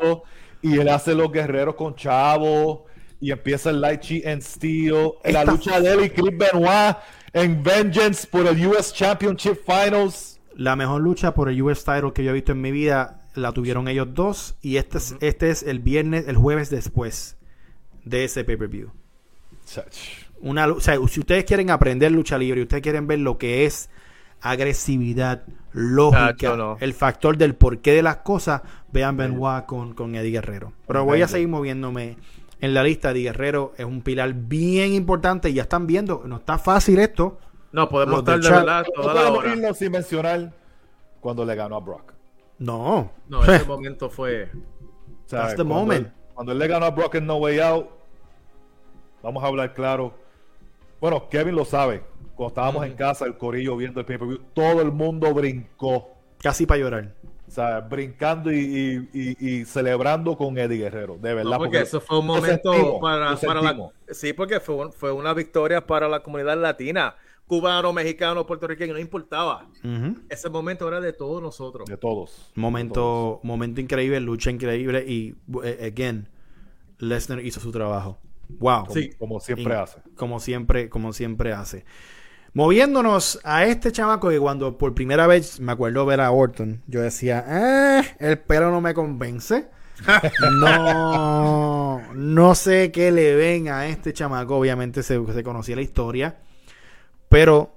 y 0.62 0.78
él 0.78 0.88
hace 0.88 1.14
los 1.14 1.30
guerreros 1.30 1.74
con 1.74 1.94
Chavo 1.94 2.86
y 3.20 3.30
empieza 3.30 3.70
el 3.70 3.80
Light 3.80 4.00
Chi 4.00 4.22
en 4.24 4.42
Steel, 4.42 5.12
la 5.24 5.44
lucha 5.44 5.80
de 5.80 5.92
él 5.92 6.04
y 6.04 6.10
Chris 6.10 6.36
Benoit 6.36 6.96
en 7.32 7.62
Vengeance 7.62 8.26
por 8.26 8.46
el 8.46 8.66
US 8.66 8.92
Championship 8.92 9.58
Finals. 9.64 10.40
La 10.54 10.76
mejor 10.76 11.00
lucha 11.00 11.34
por 11.34 11.48
el 11.48 11.60
US 11.62 11.84
Title 11.84 12.12
que 12.12 12.24
yo 12.24 12.30
he 12.30 12.34
visto 12.34 12.52
en 12.52 12.60
mi 12.60 12.70
vida 12.70 13.22
la 13.34 13.52
tuvieron 13.52 13.88
ellos 13.88 14.08
dos 14.12 14.56
y 14.60 14.76
este 14.76 14.98
es, 14.98 15.14
este 15.20 15.50
es 15.50 15.62
el 15.62 15.78
viernes, 15.78 16.28
el 16.28 16.36
jueves 16.36 16.70
después 16.70 17.36
de 18.04 18.24
ese 18.24 18.44
pay-per-view. 18.44 18.90
Una, 20.40 20.66
o 20.66 20.80
sea, 20.80 20.98
si 21.08 21.20
ustedes 21.20 21.44
quieren 21.44 21.70
aprender 21.70 22.12
lucha 22.12 22.36
libre 22.36 22.60
y 22.60 22.62
ustedes 22.64 22.82
quieren 22.82 23.06
ver 23.06 23.20
lo 23.20 23.38
que 23.38 23.64
es 23.64 23.88
agresividad, 24.42 25.44
lógica, 25.72 26.76
el 26.80 26.92
factor 26.94 27.38
del 27.38 27.54
porqué 27.54 27.92
de 27.92 28.02
las 28.02 28.18
cosas, 28.18 28.62
vean 28.92 29.16
Benoit 29.16 29.64
con, 29.66 29.94
con 29.94 30.14
Eddie 30.14 30.32
Guerrero. 30.32 30.72
Pero 30.86 31.04
voy 31.04 31.22
a 31.22 31.28
seguir 31.28 31.48
moviéndome 31.48 32.16
en 32.60 32.74
la 32.74 32.82
lista. 32.82 33.12
Eddie 33.12 33.24
Guerrero 33.24 33.72
es 33.78 33.86
un 33.86 34.02
pilar 34.02 34.34
bien 34.34 34.92
importante 34.92 35.48
y 35.50 35.54
ya 35.54 35.62
están 35.62 35.86
viendo, 35.86 36.22
no 36.26 36.36
está 36.36 36.58
fácil 36.58 36.98
esto. 36.98 37.38
No, 37.70 37.88
podemos 37.88 38.18
estar 38.18 38.40
de 38.40 38.50
verdad 38.50 38.84
toda 38.94 39.14
la 39.14 39.32
hora. 39.32 39.54
irnos 39.54 39.78
sin 39.78 39.92
mencionar 39.92 40.52
cuando 41.20 41.44
le 41.44 41.54
ganó 41.54 41.76
a 41.76 41.80
Brock. 41.80 42.12
No. 42.58 43.12
No, 43.28 43.44
ese 43.44 43.64
momento 43.66 44.10
fue... 44.10 44.50
That's 45.28 45.56
the 45.56 45.64
moment. 45.64 46.08
cuando 46.34 46.52
él 46.52 46.58
le 46.58 46.68
ganó 46.68 46.84
a 46.84 46.90
Brock 46.90 47.14
en 47.14 47.26
No 47.26 47.36
Way 47.36 47.60
Out, 47.60 47.86
vamos 49.22 49.42
a 49.42 49.46
hablar 49.46 49.72
claro. 49.72 50.12
Bueno, 51.00 51.28
Kevin 51.30 51.54
lo 51.54 51.64
sabe 51.64 52.02
cuando 52.34 52.48
estábamos 52.48 52.86
en 52.86 52.94
casa, 52.94 53.24
el 53.24 53.36
corillo 53.36 53.76
viendo 53.76 54.00
el 54.00 54.06
pay-per-view, 54.06 54.40
todo 54.54 54.80
el 54.80 54.92
mundo 54.92 55.32
brincó. 55.32 56.08
Casi 56.38 56.66
para 56.66 56.80
llorar. 56.80 57.14
O 57.46 57.50
sea, 57.54 57.80
brincando 57.80 58.50
y, 58.50 59.64
celebrando 59.66 60.36
con 60.36 60.56
Eddie 60.56 60.78
Guerrero, 60.78 61.18
de 61.18 61.34
verdad. 61.34 61.58
porque, 61.58 61.80
eso 61.80 62.00
fue 62.00 62.18
un 62.18 62.26
momento 62.26 62.98
para, 62.98 63.36
la... 63.60 63.92
Sí, 64.10 64.32
porque 64.32 64.58
fue, 64.58 65.12
una 65.12 65.34
victoria 65.34 65.86
para 65.86 66.08
la 66.08 66.22
comunidad 66.22 66.58
latina. 66.58 67.14
Cubano, 67.46 67.92
mexicano, 67.92 68.46
puertorriqueño, 68.46 68.94
no 68.94 68.98
importaba. 68.98 69.68
Ese 70.30 70.48
momento 70.48 70.88
era 70.88 71.00
de 71.00 71.12
todos 71.12 71.42
nosotros. 71.42 71.86
De 71.86 71.98
todos. 71.98 72.50
Momento, 72.54 73.40
momento 73.42 73.82
increíble, 73.82 74.18
lucha 74.20 74.50
increíble 74.50 75.04
y, 75.06 75.34
eh, 75.62 75.92
again, 75.92 76.28
Lesnar 76.96 77.44
hizo 77.44 77.60
su 77.60 77.70
trabajo. 77.70 78.18
Wow. 78.48 78.86
Sí, 78.90 79.10
como 79.18 79.40
siempre 79.40 79.74
hace. 79.74 80.00
Como 80.16 80.40
siempre, 80.40 80.88
como 80.88 81.12
siempre 81.12 81.52
hace. 81.52 81.84
Moviéndonos 82.54 83.40
a 83.44 83.64
este 83.64 83.92
chamaco 83.92 84.28
que 84.28 84.38
cuando 84.38 84.76
por 84.76 84.94
primera 84.94 85.26
vez 85.26 85.58
me 85.58 85.72
acuerdo 85.72 86.04
ver 86.04 86.20
a 86.20 86.30
Orton, 86.30 86.82
yo 86.86 87.00
decía, 87.00 87.44
eh, 87.48 88.14
el 88.18 88.38
pelo 88.40 88.70
no 88.70 88.82
me 88.82 88.92
convence. 88.92 89.68
no, 90.60 92.02
no 92.14 92.54
sé 92.54 92.92
qué 92.92 93.10
le 93.10 93.34
ven 93.36 93.68
a 93.68 93.86
este 93.86 94.12
chamaco. 94.12 94.56
Obviamente 94.56 95.02
se, 95.02 95.18
se 95.32 95.42
conocía 95.42 95.76
la 95.76 95.82
historia, 95.82 96.40
pero 97.30 97.74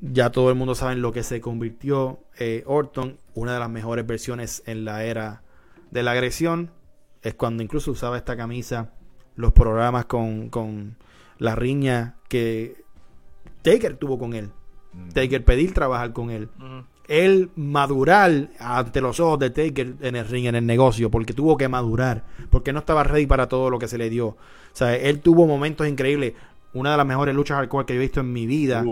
ya 0.00 0.30
todo 0.30 0.48
el 0.50 0.54
mundo 0.54 0.76
sabe 0.76 0.92
en 0.92 1.02
lo 1.02 1.10
que 1.12 1.24
se 1.24 1.40
convirtió 1.40 2.20
eh, 2.38 2.62
Orton. 2.66 3.18
Una 3.34 3.54
de 3.54 3.58
las 3.58 3.70
mejores 3.70 4.06
versiones 4.06 4.62
en 4.66 4.84
la 4.84 5.02
era 5.02 5.42
de 5.90 6.04
la 6.04 6.12
agresión 6.12 6.70
es 7.22 7.34
cuando 7.34 7.64
incluso 7.64 7.90
usaba 7.90 8.16
esta 8.16 8.36
camisa, 8.36 8.92
los 9.34 9.52
programas 9.52 10.04
con, 10.04 10.50
con 10.50 10.98
la 11.38 11.56
riña 11.56 12.16
que 12.28 12.83
Taker 13.64 13.96
tuvo 13.96 14.18
con 14.18 14.34
él. 14.34 14.50
Taker 15.12 15.44
pedir 15.44 15.72
trabajar 15.72 16.12
con 16.12 16.30
él. 16.30 16.48
Él 17.08 17.50
madurar 17.56 18.50
ante 18.60 19.00
los 19.00 19.18
ojos 19.18 19.38
de 19.38 19.50
Taker 19.50 19.94
en 20.00 20.16
el 20.16 20.28
ring, 20.28 20.46
en 20.46 20.54
el 20.54 20.66
negocio, 20.66 21.10
porque 21.10 21.32
tuvo 21.32 21.56
que 21.56 21.68
madurar, 21.68 22.24
porque 22.50 22.72
no 22.72 22.78
estaba 22.78 23.02
ready 23.02 23.26
para 23.26 23.48
todo 23.48 23.70
lo 23.70 23.78
que 23.78 23.88
se 23.88 23.98
le 23.98 24.10
dio. 24.10 24.28
O 24.28 24.36
sea, 24.72 24.94
él 24.94 25.20
tuvo 25.20 25.46
momentos 25.46 25.88
increíbles. 25.88 26.34
Una 26.74 26.92
de 26.92 26.96
las 26.98 27.06
mejores 27.06 27.34
luchas 27.34 27.56
hardcore 27.56 27.86
que 27.86 27.94
yo 27.94 28.00
he 28.00 28.02
visto 28.02 28.20
en 28.20 28.32
mi 28.32 28.46
vida 28.46 28.84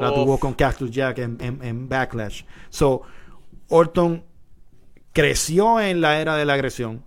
la 0.00 0.14
tuvo 0.14 0.38
con 0.38 0.54
Cactus 0.54 0.90
Jack 0.90 1.18
en, 1.18 1.88
Backlash. 1.88 2.44
So, 2.70 3.02
Orton 3.68 4.24
creció 5.12 5.80
en 5.80 6.00
la 6.00 6.20
era 6.20 6.36
de 6.36 6.44
la 6.44 6.54
agresión. 6.54 7.04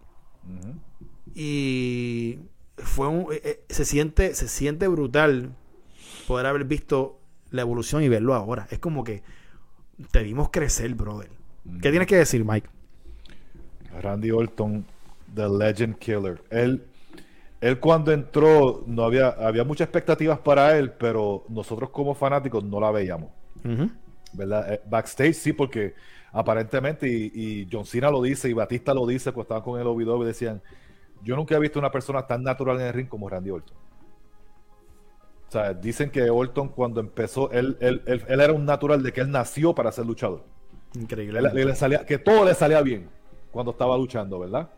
Y 1.33 2.39
fue 2.77 3.07
un, 3.07 3.31
eh, 3.31 3.41
eh, 3.43 3.65
se 3.69 3.85
siente 3.85 4.35
se 4.35 4.47
siente 4.47 4.87
brutal 4.87 5.55
poder 6.27 6.45
haber 6.45 6.65
visto 6.65 7.19
la 7.51 7.61
evolución 7.61 8.03
y 8.03 8.09
verlo 8.09 8.33
ahora. 8.33 8.67
Es 8.69 8.79
como 8.79 9.03
que 9.03 9.23
te 10.11 10.23
vimos 10.23 10.49
crecer, 10.49 10.93
brother. 10.95 11.29
¿Qué 11.81 11.89
tienes 11.89 12.07
que 12.07 12.17
decir, 12.17 12.45
Mike? 12.45 12.67
Randy 14.01 14.31
Orton, 14.31 14.85
The 15.33 15.47
Legend 15.49 15.97
Killer. 15.97 16.41
Él, 16.49 16.83
él 17.61 17.79
cuando 17.79 18.11
entró, 18.11 18.83
no 18.87 19.03
había, 19.03 19.29
había 19.29 19.63
muchas 19.63 19.85
expectativas 19.85 20.39
para 20.39 20.77
él, 20.77 20.91
pero 20.91 21.45
nosotros 21.49 21.89
como 21.89 22.13
fanáticos 22.13 22.63
no 22.63 22.79
la 22.79 22.91
veíamos. 22.91 23.29
¿Verdad? 24.33 24.73
Eh, 24.73 24.81
backstage 24.87 25.33
sí, 25.33 25.53
porque 25.53 25.95
aparentemente, 26.31 27.07
y, 27.07 27.67
John 27.71 27.85
Cena 27.85 28.11
lo 28.11 28.21
dice, 28.21 28.49
y 28.49 28.53
Batista 28.53 28.93
lo 28.93 29.07
dice, 29.07 29.31
pues 29.31 29.45
estaban 29.45 29.63
con 29.63 29.79
el 29.79 29.87
OVW 29.87 30.23
y 30.23 30.27
decían, 30.27 30.61
yo 31.23 31.35
nunca 31.35 31.55
he 31.55 31.59
visto 31.59 31.79
una 31.79 31.91
persona 31.91 32.27
tan 32.27 32.43
natural 32.43 32.79
en 32.79 32.87
el 32.87 32.93
ring 32.93 33.07
como 33.07 33.29
Randy 33.29 33.49
Orton. 33.49 33.75
O 35.47 35.51
sea, 35.51 35.73
dicen 35.73 36.09
que 36.09 36.29
Orton 36.29 36.69
cuando 36.69 36.99
empezó, 36.99 37.51
él, 37.51 37.77
él, 37.79 38.01
él, 38.05 38.39
era 38.39 38.51
un 38.51 38.65
natural 38.65 39.03
de 39.03 39.13
que 39.13 39.21
él 39.21 39.31
nació 39.31 39.73
para 39.73 39.91
ser 39.91 40.05
luchador. 40.05 40.43
Increíble. 40.95 41.41
le 41.41 41.75
salía, 41.75 42.05
que 42.05 42.17
todo 42.17 42.45
le 42.45 42.53
salía 42.53 42.81
bien 42.81 43.09
cuando 43.51 43.71
estaba 43.71 43.97
luchando, 43.97 44.39
¿verdad? 44.39 44.69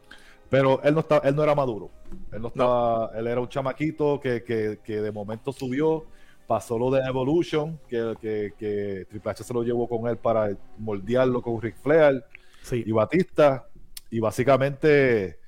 Pero 0.49 0.82
él 0.84 0.93
no 0.93 1.01
estaba, 1.01 1.27
él 1.27 1.36
no 1.36 1.43
era 1.43 1.56
maduro. 1.56 1.89
Él 2.32 2.41
no 2.41 2.47
estaba, 2.49 3.12
él 3.15 3.27
era 3.27 3.41
un 3.41 3.49
chamaquito 3.49 4.19
que, 4.19 4.43
que, 4.43 4.80
que, 4.84 5.01
de 5.01 5.12
momento 5.12 5.51
subió, 5.51 6.06
pasó 6.45 6.77
lo 6.77 6.89
de 6.91 7.01
Evolution, 7.01 7.80
que, 7.88 8.13
que, 8.21 9.06
Triple 9.10 9.32
H 9.32 9.43
se 9.43 9.53
lo 9.53 9.63
llevó 9.63 9.88
con 9.88 10.08
él 10.08 10.17
para 10.17 10.56
moldearlo 10.77 11.41
con 11.41 11.62
Ric 11.62 11.75
Flair 11.77 12.23
y 12.71 12.91
Batista. 12.91 13.67
Y 14.10 14.19
básicamente 14.19 15.39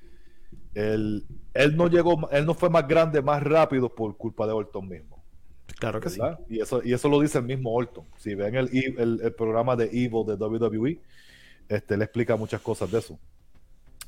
él, 0.74 1.24
él 1.54 1.76
no 1.76 1.88
llegó, 1.88 2.28
él 2.30 2.46
no 2.46 2.54
fue 2.54 2.70
más 2.70 2.86
grande, 2.86 3.22
más 3.22 3.42
rápido 3.42 3.94
por 3.94 4.16
culpa 4.16 4.46
de 4.46 4.52
Orton 4.52 4.88
mismo. 4.88 5.22
Claro 5.78 6.00
que 6.00 6.10
sí. 6.10 6.20
Y 6.48 6.60
eso, 6.60 6.82
y 6.84 6.92
eso 6.92 7.08
lo 7.08 7.20
dice 7.20 7.38
el 7.38 7.44
mismo 7.44 7.72
Orton. 7.72 8.04
Si 8.16 8.34
ven 8.34 8.54
el, 8.54 8.68
el, 8.72 9.20
el 9.22 9.34
programa 9.34 9.76
de 9.76 9.86
Evil 9.86 10.26
de 10.26 10.34
WWE, 10.34 11.00
este, 11.68 11.96
le 11.96 12.04
explica 12.04 12.36
muchas 12.36 12.60
cosas 12.60 12.90
de 12.90 12.98
eso. 12.98 13.18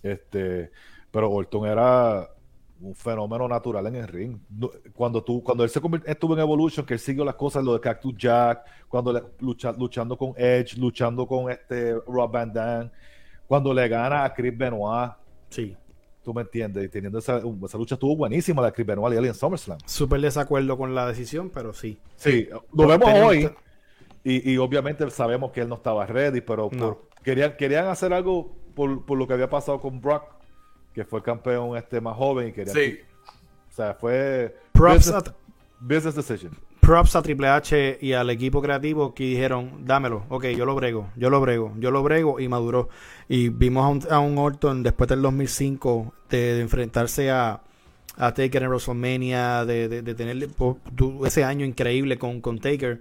Este, 0.03 0.70
pero 1.11 1.31
Orton 1.31 1.66
era 1.66 2.29
un 2.81 2.94
fenómeno 2.94 3.46
natural 3.46 3.87
en 3.87 3.96
el 3.96 4.09
ring. 4.09 4.38
Cuando 4.92 5.22
tú, 5.22 5.42
cuando 5.42 5.62
él 5.62 5.70
se 5.70 5.81
estuvo 6.07 6.35
en 6.35 6.40
Evolution, 6.40 6.85
que 6.85 6.94
él 6.94 7.01
siguió 7.01 7.25
las 7.25 7.37
cosas, 7.37 7.62
lo 7.62 7.75
de 7.75 7.81
Cactus 7.81 8.14
Jack, 8.16 8.64
cuando 8.88 9.12
le, 9.12 9.22
luchando 9.40 10.18
con 10.18 10.35
Edge, 10.37 10.77
luchando 10.77 11.27
con 11.27 11.51
este 11.51 11.94
Rob 12.07 12.31
Van 12.31 12.53
Dam, 12.53 12.90
cuando 13.46 13.72
le 13.72 13.87
gana 13.88 14.25
a 14.25 14.35
Chris 14.35 14.57
Benoit. 14.57 15.12
Sí. 15.48 15.77
Tú 16.25 16.33
me 16.33 16.43
entiendes, 16.43 16.89
teniendo 16.91 17.19
esa, 17.19 17.43
esa 17.65 17.79
lucha 17.79 17.95
estuvo 17.95 18.17
buenísima 18.17 18.63
la 18.63 18.69
de 18.69 18.75
Chris 18.75 18.87
Benoit 18.87 19.15
y 19.15 19.19
él 19.19 19.27
en 19.27 19.35
SummerSlam. 19.35 19.79
Súper 19.87 20.21
desacuerdo 20.21 20.79
con 20.79 20.95
la 20.95 21.07
decisión, 21.09 21.51
pero 21.51 21.73
sí. 21.73 21.99
Sí, 22.17 22.49
lo 22.73 22.87
vemos 22.87 23.09
hoy. 23.09 23.51
Y, 24.25 24.53
y, 24.53 24.57
obviamente 24.59 25.09
sabemos 25.11 25.51
que 25.51 25.63
él 25.63 25.69
no 25.69 25.75
estaba 25.75 26.07
ready, 26.07 26.41
pero 26.41 26.71
querían, 27.25 27.57
querían 27.57 27.89
hacer 27.89 28.13
algo 28.13 28.55
por, 28.75 29.05
por, 29.05 29.19
lo 29.19 29.27
que 29.27 29.35
había 29.35 29.51
pasado 29.51 29.81
con 29.81 30.01
Brock, 30.01 30.23
que 30.95 31.05
fue 31.05 31.19
el 31.19 31.25
campeón 31.25 31.77
este 31.77 32.01
más 32.01 32.17
joven 32.17 32.49
y 32.49 32.53
querían. 32.53 32.77
Sí. 32.77 33.01
o 33.71 33.75
sea, 33.75 33.95
fue. 33.95 34.57
Props 34.73 35.13
business, 35.81 36.15
decision. 36.15 36.53
Props 36.83 37.14
a 37.14 37.23
Triple 37.23 37.47
H 37.47 37.99
y 38.01 38.12
al 38.12 38.29
equipo 38.29 38.61
creativo 38.61 39.14
que 39.14 39.23
dijeron, 39.23 39.87
dámelo, 39.87 40.25
ok, 40.29 40.47
yo 40.47 40.66
lo 40.66 40.75
brego, 40.75 41.11
yo 41.14 41.31
lo 41.31 41.40
brego, 41.40 41.73
yo 41.79 41.92
lo 41.92 42.03
brego 42.03 42.40
y 42.40 42.49
maduró. 42.49 42.88
Y 43.29 43.51
vimos 43.51 43.85
a 43.85 43.88
un, 43.88 44.12
a 44.12 44.18
un 44.18 44.37
Orton 44.37 44.83
después 44.83 45.09
del 45.09 45.23
2005 45.23 46.12
de, 46.29 46.61
enfrentarse 46.61 47.31
a, 47.31 47.61
a 48.16 48.35
Taker 48.35 48.64
en 48.64 48.68
WrestleMania, 48.71 49.64
de, 49.64 49.88
de, 49.88 50.03
de 50.03 50.14
tener 50.16 50.37
ese 51.25 51.45
año 51.45 51.64
increíble 51.64 52.18
con, 52.18 52.40
con 52.40 52.59
Taker 52.59 53.01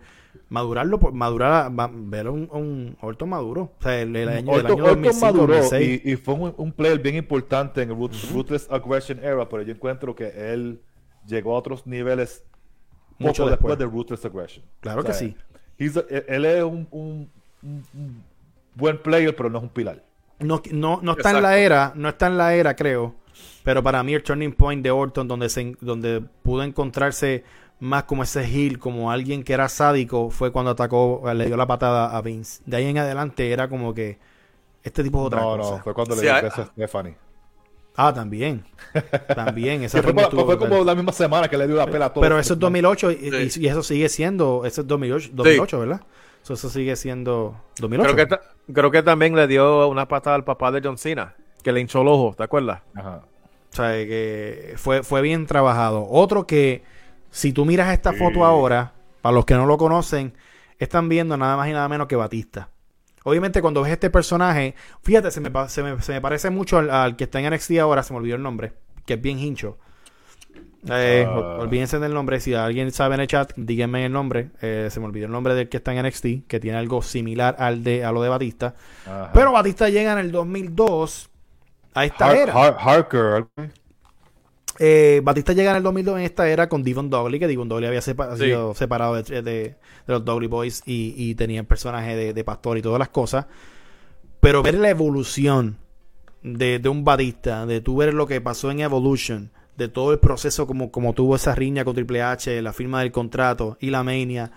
madurarlo, 0.49 0.99
madurar, 0.99 1.71
ver 1.91 2.29
un, 2.29 2.47
un 2.51 2.97
Orton 3.01 3.29
maduro. 3.29 3.71
O 3.79 3.81
sea, 3.81 3.99
el, 3.99 4.15
año, 4.15 4.57
del 4.57 4.65
año 4.67 4.83
2005, 4.83 5.47
Y, 5.79 6.15
fue 6.17 6.35
un, 6.35 6.71
player 6.71 6.99
bien 6.99 7.15
importante 7.15 7.81
en 7.81 7.89
el 7.89 7.97
Ruthless 7.97 8.69
Aggression 8.69 9.19
Era, 9.23 9.49
pero 9.49 9.63
yo 9.63 9.73
encuentro 9.73 10.15
que 10.15 10.53
él 10.53 10.81
llegó 11.25 11.55
a 11.55 11.57
otros 11.57 11.87
niveles 11.87 12.43
mucho 13.21 13.47
después, 13.47 13.77
de 13.77 13.85
Ruthless 13.85 14.25
Aggression. 14.25 14.65
Claro 14.79 15.03
que 15.03 15.13
sí. 15.13 15.35
él 15.77 16.45
es 16.45 16.63
un, 16.63 17.29
buen 18.75 19.01
player, 19.01 19.35
pero 19.35 19.49
no 19.49 19.59
es 19.59 19.63
un 19.63 19.69
pilar. 19.69 20.03
No, 20.39 20.61
no, 20.71 20.99
no 21.03 21.11
está 21.11 21.31
en 21.31 21.41
la 21.43 21.57
era, 21.57 21.93
no 21.95 22.09
está 22.09 22.27
en 22.27 22.37
la 22.37 22.55
era, 22.55 22.75
creo. 22.75 23.15
Pero 23.63 23.83
para 23.83 24.01
mí 24.03 24.13
el 24.13 24.23
turning 24.23 24.53
point 24.53 24.83
de 24.83 24.91
Orton, 24.91 25.27
donde, 25.27 25.49
se, 25.49 25.75
donde 25.81 26.21
pudo 26.43 26.63
encontrarse 26.63 27.43
más 27.79 28.03
como 28.03 28.23
ese 28.23 28.43
heel, 28.43 28.79
como 28.79 29.11
alguien 29.11 29.43
que 29.43 29.53
era 29.53 29.69
sádico, 29.69 30.29
fue 30.29 30.51
cuando 30.51 30.71
atacó, 30.71 31.23
le 31.33 31.45
dio 31.45 31.57
la 31.57 31.67
patada 31.67 32.15
a 32.15 32.21
Vince. 32.21 32.61
De 32.65 32.77
ahí 32.77 32.85
en 32.85 32.97
adelante 32.97 33.51
era 33.51 33.67
como 33.69 33.93
que 33.93 34.19
este 34.83 35.03
tipo 35.03 35.19
de 35.19 35.25
otra 35.25 35.41
no, 35.41 35.57
No, 35.57 35.79
fue 35.79 35.93
cuando 35.93 36.15
le 36.15 36.21
dio 36.21 36.33
beso 36.41 36.61
a 36.61 36.65
Stephanie. 36.65 37.15
Ah, 37.95 38.13
también. 38.13 38.63
También. 39.35 39.83
Esa 39.83 40.01
fue, 40.01 40.13
fue, 40.13 40.57
como 40.57 40.83
la 40.83 40.95
misma 40.95 41.11
semana 41.11 41.47
que 41.47 41.57
le 41.57 41.67
dio 41.67 41.75
la 41.75 41.87
pela 41.87 42.05
a 42.05 42.13
todos. 42.13 42.25
Pero 42.25 42.39
eso 42.39 42.53
es 42.53 42.59
2008 42.59 43.11
y, 43.11 43.67
eso 43.67 43.83
sigue 43.83 44.09
siendo, 44.09 44.63
eso 44.65 44.81
es 44.81 44.87
2008, 44.87 45.29
2008 45.33 45.79
¿verdad? 45.79 46.01
Eso, 46.43 46.69
sigue 46.69 46.95
siendo 46.95 47.55
2008. 47.79 48.13
Creo 48.13 48.27
que, 48.27 48.39
creo 48.73 48.91
que 48.91 49.03
también 49.03 49.35
le 49.35 49.47
dio 49.47 49.87
una 49.87 50.07
patada 50.07 50.35
al 50.35 50.43
papá 50.43 50.71
de 50.71 50.81
John 50.83 50.97
Cena, 50.97 51.35
que 51.63 51.71
le 51.71 51.81
hinchó 51.81 52.01
el 52.01 52.07
ojo, 52.07 52.33
¿te 52.35 52.43
acuerdas? 52.43 52.81
Ajá. 52.95 53.21
O 53.71 53.75
sea, 53.75 53.91
que 53.91 54.73
fue, 54.77 55.03
fue 55.03 55.21
bien 55.21 55.45
trabajado. 55.45 56.05
Otro 56.09 56.45
que 56.45 56.83
si 57.29 57.53
tú 57.53 57.65
miras 57.65 57.93
esta 57.93 58.11
foto 58.11 58.43
ahora, 58.43 58.93
para 59.21 59.33
los 59.33 59.45
que 59.45 59.53
no 59.53 59.65
lo 59.65 59.77
conocen, 59.77 60.33
están 60.77 61.07
viendo 61.07 61.37
nada 61.37 61.55
más 61.55 61.69
y 61.69 61.71
nada 61.71 61.87
menos 61.87 62.07
que 62.07 62.15
Batista. 62.15 62.69
Obviamente 63.23 63.61
cuando 63.61 63.81
ves 63.81 63.91
este 63.91 64.09
personaje, 64.09 64.75
fíjate, 65.03 65.31
se 65.31 65.41
me, 65.41 65.51
se 65.69 65.83
me, 65.83 66.21
parece 66.21 66.49
mucho 66.49 66.79
al, 66.79 67.15
que 67.15 67.25
está 67.25 67.39
en 67.39 67.53
NXT 67.53 67.77
ahora, 67.79 68.03
se 68.03 68.13
me 68.13 68.19
olvidó 68.19 68.35
el 68.35 68.41
nombre, 68.41 68.73
que 69.05 69.13
es 69.13 69.21
bien 69.21 69.39
hincho. 69.39 69.77
Eh, 70.89 71.27
ah. 71.27 71.57
Olvídense 71.59 71.99
del 71.99 72.13
nombre, 72.13 72.39
si 72.39 72.55
alguien 72.55 72.91
sabe 72.91 73.13
en 73.15 73.21
el 73.21 73.27
chat, 73.27 73.53
díganme 73.55 74.05
el 74.05 74.11
nombre. 74.11 74.49
Eh, 74.61 74.87
se 74.89 74.99
me 74.99 75.05
olvidó 75.05 75.27
el 75.27 75.31
nombre 75.31 75.53
del 75.53 75.69
que 75.69 75.77
está 75.77 75.93
en 75.93 76.05
NXT, 76.05 76.47
que 76.47 76.59
tiene 76.59 76.77
algo 76.77 77.03
similar 77.03 77.55
al 77.59 77.83
de, 77.83 78.03
a 78.03 78.11
lo 78.11 78.23
de 78.23 78.29
Batista. 78.29 78.73
Pero 79.33 79.51
Batista 79.51 79.89
llega 79.89 80.13
en 80.13 80.19
el 80.19 80.31
2002 80.31 81.29
a 81.93 82.05
esta 82.05 82.35
era. 82.35 82.53
Harker. 82.53 83.47
Eh, 84.83 85.21
Batista 85.23 85.53
llega 85.53 85.69
en 85.69 85.77
el 85.77 85.83
2002 85.83 86.17
en 86.17 86.25
esta 86.25 86.49
era 86.49 86.67
con 86.67 86.81
Devon 86.81 87.07
Dudley, 87.07 87.39
que 87.39 87.47
Devon 87.47 87.69
Dudley 87.69 87.85
había 87.87 88.01
sido 88.01 88.73
separado 88.73 89.21
de, 89.21 89.75
los 90.07 90.25
Dudley 90.25 90.47
Boys 90.47 90.81
y, 90.87 91.35
tenía 91.35 91.59
el 91.59 91.67
personaje 91.67 92.33
de, 92.33 92.43
pastor 92.43 92.79
y 92.79 92.81
todas 92.81 92.97
las 92.97 93.09
cosas. 93.09 93.45
Pero 94.39 94.63
ver 94.63 94.73
la 94.73 94.89
evolución 94.89 95.77
de, 96.41 96.81
un 96.89 97.03
Batista, 97.03 97.67
de 97.67 97.79
tú 97.79 97.97
ver 97.97 98.15
lo 98.15 98.25
que 98.25 98.41
pasó 98.41 98.71
en 98.71 98.79
Evolution, 98.79 99.51
de 99.77 99.87
todo 99.87 100.13
el 100.13 100.19
proceso 100.19 100.65
como, 100.65 100.89
como 100.89 101.13
tuvo 101.13 101.35
esa 101.35 101.53
riña 101.53 101.85
con 101.85 101.93
Triple 101.93 102.23
H, 102.23 102.59
la 102.63 102.73
firma 102.73 103.01
del 103.01 103.11
contrato 103.11 103.77
y 103.79 103.91
la 103.91 104.01
mania, 104.01 104.51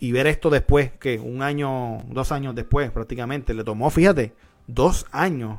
y 0.00 0.12
ver 0.12 0.28
esto 0.28 0.48
después, 0.48 0.92
que 0.92 1.18
un 1.18 1.42
año, 1.42 1.98
dos 2.08 2.32
años 2.32 2.54
después 2.54 2.90
prácticamente, 2.90 3.52
le 3.52 3.64
tomó, 3.64 3.90
fíjate, 3.90 4.32
dos 4.66 5.04
años 5.12 5.58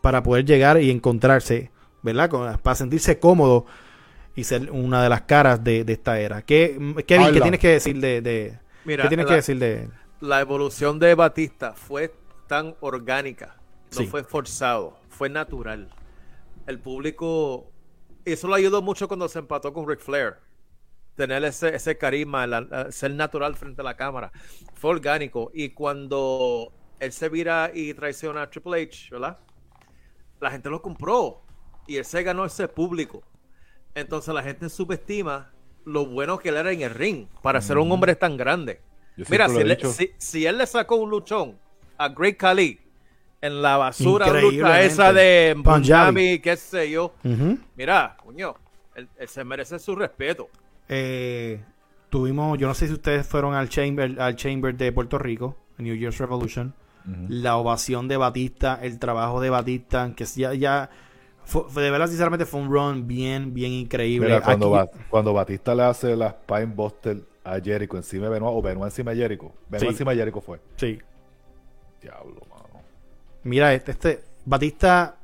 para 0.00 0.22
poder 0.22 0.46
llegar 0.46 0.80
y 0.80 0.90
encontrarse 0.90 1.70
¿verdad? 2.02 2.60
Para 2.60 2.74
sentirse 2.74 3.18
cómodo 3.18 3.66
y 4.34 4.44
ser 4.44 4.70
una 4.70 5.02
de 5.02 5.08
las 5.08 5.22
caras 5.22 5.62
de, 5.62 5.84
esta 5.86 6.18
era. 6.20 6.42
¿Qué, 6.42 6.78
Kevin, 7.06 7.32
¿qué 7.32 7.40
tienes 7.40 7.60
que 7.60 7.68
decir 7.68 8.00
de, 8.00 8.58
Mira, 8.84 9.02
¿qué 9.02 9.08
tienes 9.08 9.26
que 9.26 9.34
decir 9.34 9.58
de 9.58 9.88
la 10.20 10.40
evolución 10.40 10.98
de 10.98 11.14
Batista 11.14 11.72
fue 11.72 12.14
tan 12.46 12.76
orgánica, 12.80 13.56
no 13.96 14.04
fue 14.04 14.22
forzado, 14.22 14.98
fue 15.08 15.30
natural. 15.30 15.88
El 16.66 16.78
público, 16.78 17.72
eso 18.24 18.46
lo 18.46 18.54
ayudó 18.54 18.82
mucho 18.82 19.08
cuando 19.08 19.28
se 19.28 19.38
empató 19.38 19.72
con 19.72 19.88
Ric 19.88 20.00
Flair. 20.00 20.34
Tener 21.16 21.42
ese, 21.44 21.74
ese 21.74 21.96
carisma, 21.96 22.46
ser 22.90 23.12
natural 23.12 23.56
frente 23.56 23.80
a 23.80 23.84
la 23.84 23.96
cámara. 23.96 24.30
Fue 24.74 24.90
orgánico. 24.90 25.50
Y 25.54 25.70
cuando 25.70 26.72
él 26.98 27.12
se 27.12 27.28
vira 27.28 27.70
y 27.74 27.94
traiciona 27.94 28.42
a 28.42 28.50
Triple 28.50 28.82
H, 28.82 29.08
¿verdad? 29.10 29.38
La 30.38 30.50
gente 30.50 30.70
lo 30.70 30.80
compró 30.80 31.42
y 31.86 31.96
él 31.96 32.04
se 32.04 32.22
ganó 32.22 32.44
ese 32.44 32.68
público. 32.68 33.22
Entonces 33.94 34.32
la 34.32 34.42
gente 34.42 34.68
subestima 34.68 35.50
lo 35.84 36.06
bueno 36.06 36.38
que 36.38 36.50
él 36.50 36.56
era 36.56 36.72
en 36.72 36.82
el 36.82 36.90
ring 36.90 37.26
para 37.42 37.60
ser 37.60 37.78
un 37.78 37.90
hombre 37.90 38.14
tan 38.14 38.36
grande. 38.36 38.80
Mira, 39.28 39.48
si, 40.18 40.46
él 40.46 40.58
le 40.58 40.66
sacó 40.66 40.96
un 40.96 41.10
luchón 41.10 41.58
a 41.98 42.08
Great 42.08 42.36
Khali 42.36 42.80
en 43.42 43.62
la 43.62 43.76
basura 43.76 44.80
esa 44.80 45.12
de 45.12 45.56
Punjabi, 45.62 46.38
qué 46.38 46.56
sé 46.56 46.90
yo, 46.90 47.14
mira, 47.76 48.16
coño, 48.22 48.54
él, 48.94 49.08
se 49.26 49.44
merece 49.44 49.78
su 49.78 49.94
respeto. 49.94 50.48
Eh, 50.88 51.60
tuvimos, 52.08 52.58
yo 52.58 52.66
no 52.66 52.74
sé 52.74 52.86
si 52.86 52.92
ustedes 52.92 53.26
fueron 53.26 53.54
al 53.54 53.68
Chamber, 53.68 54.20
al 54.20 54.36
Chamber 54.36 54.74
de 54.74 54.92
Puerto 54.92 55.18
Rico, 55.18 55.56
New 55.78 55.94
Year's 55.94 56.18
Revolution, 56.18 56.74
la 57.28 57.56
ovación 57.56 58.08
de 58.08 58.16
Batista, 58.16 58.78
el 58.82 58.98
trabajo 58.98 59.40
de 59.40 59.50
Batista, 59.50 60.12
que 60.14 60.24
ya, 60.26 60.54
ya 60.54 60.90
de 61.74 61.90
verdad, 61.90 62.06
sinceramente, 62.06 62.46
fue 62.46 62.60
un 62.60 62.70
run 62.70 63.06
bien, 63.06 63.52
bien 63.52 63.72
increíble. 63.72 64.28
Mira, 64.28 64.40
cuando, 64.42 64.90
cuando 65.08 65.32
Batista 65.32 65.74
le 65.74 65.82
hace 65.82 66.16
la 66.16 66.30
Spine 66.30 66.66
Buster 66.66 67.22
a 67.44 67.60
Jericho 67.60 67.96
encima 67.96 68.24
de 68.24 68.30
Benoit, 68.30 68.54
o 68.54 68.62
Benoit 68.62 68.90
encima 68.90 69.12
de 69.12 69.16
Jericho. 69.18 69.52
Benoit 69.68 69.90
encima 69.90 70.12
de 70.12 70.18
Jericho 70.18 70.40
fue. 70.40 70.60
Sí. 70.76 70.98
Diablo, 72.00 72.40
mano. 72.48 72.82
Mira, 73.42 73.74
este, 73.74 73.92
este, 73.92 74.24
Batista, 74.44 75.16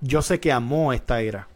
yo 0.00 0.22
sé 0.22 0.40
que 0.40 0.52
amó 0.52 0.92
esta 0.92 1.20
era, 1.20 1.48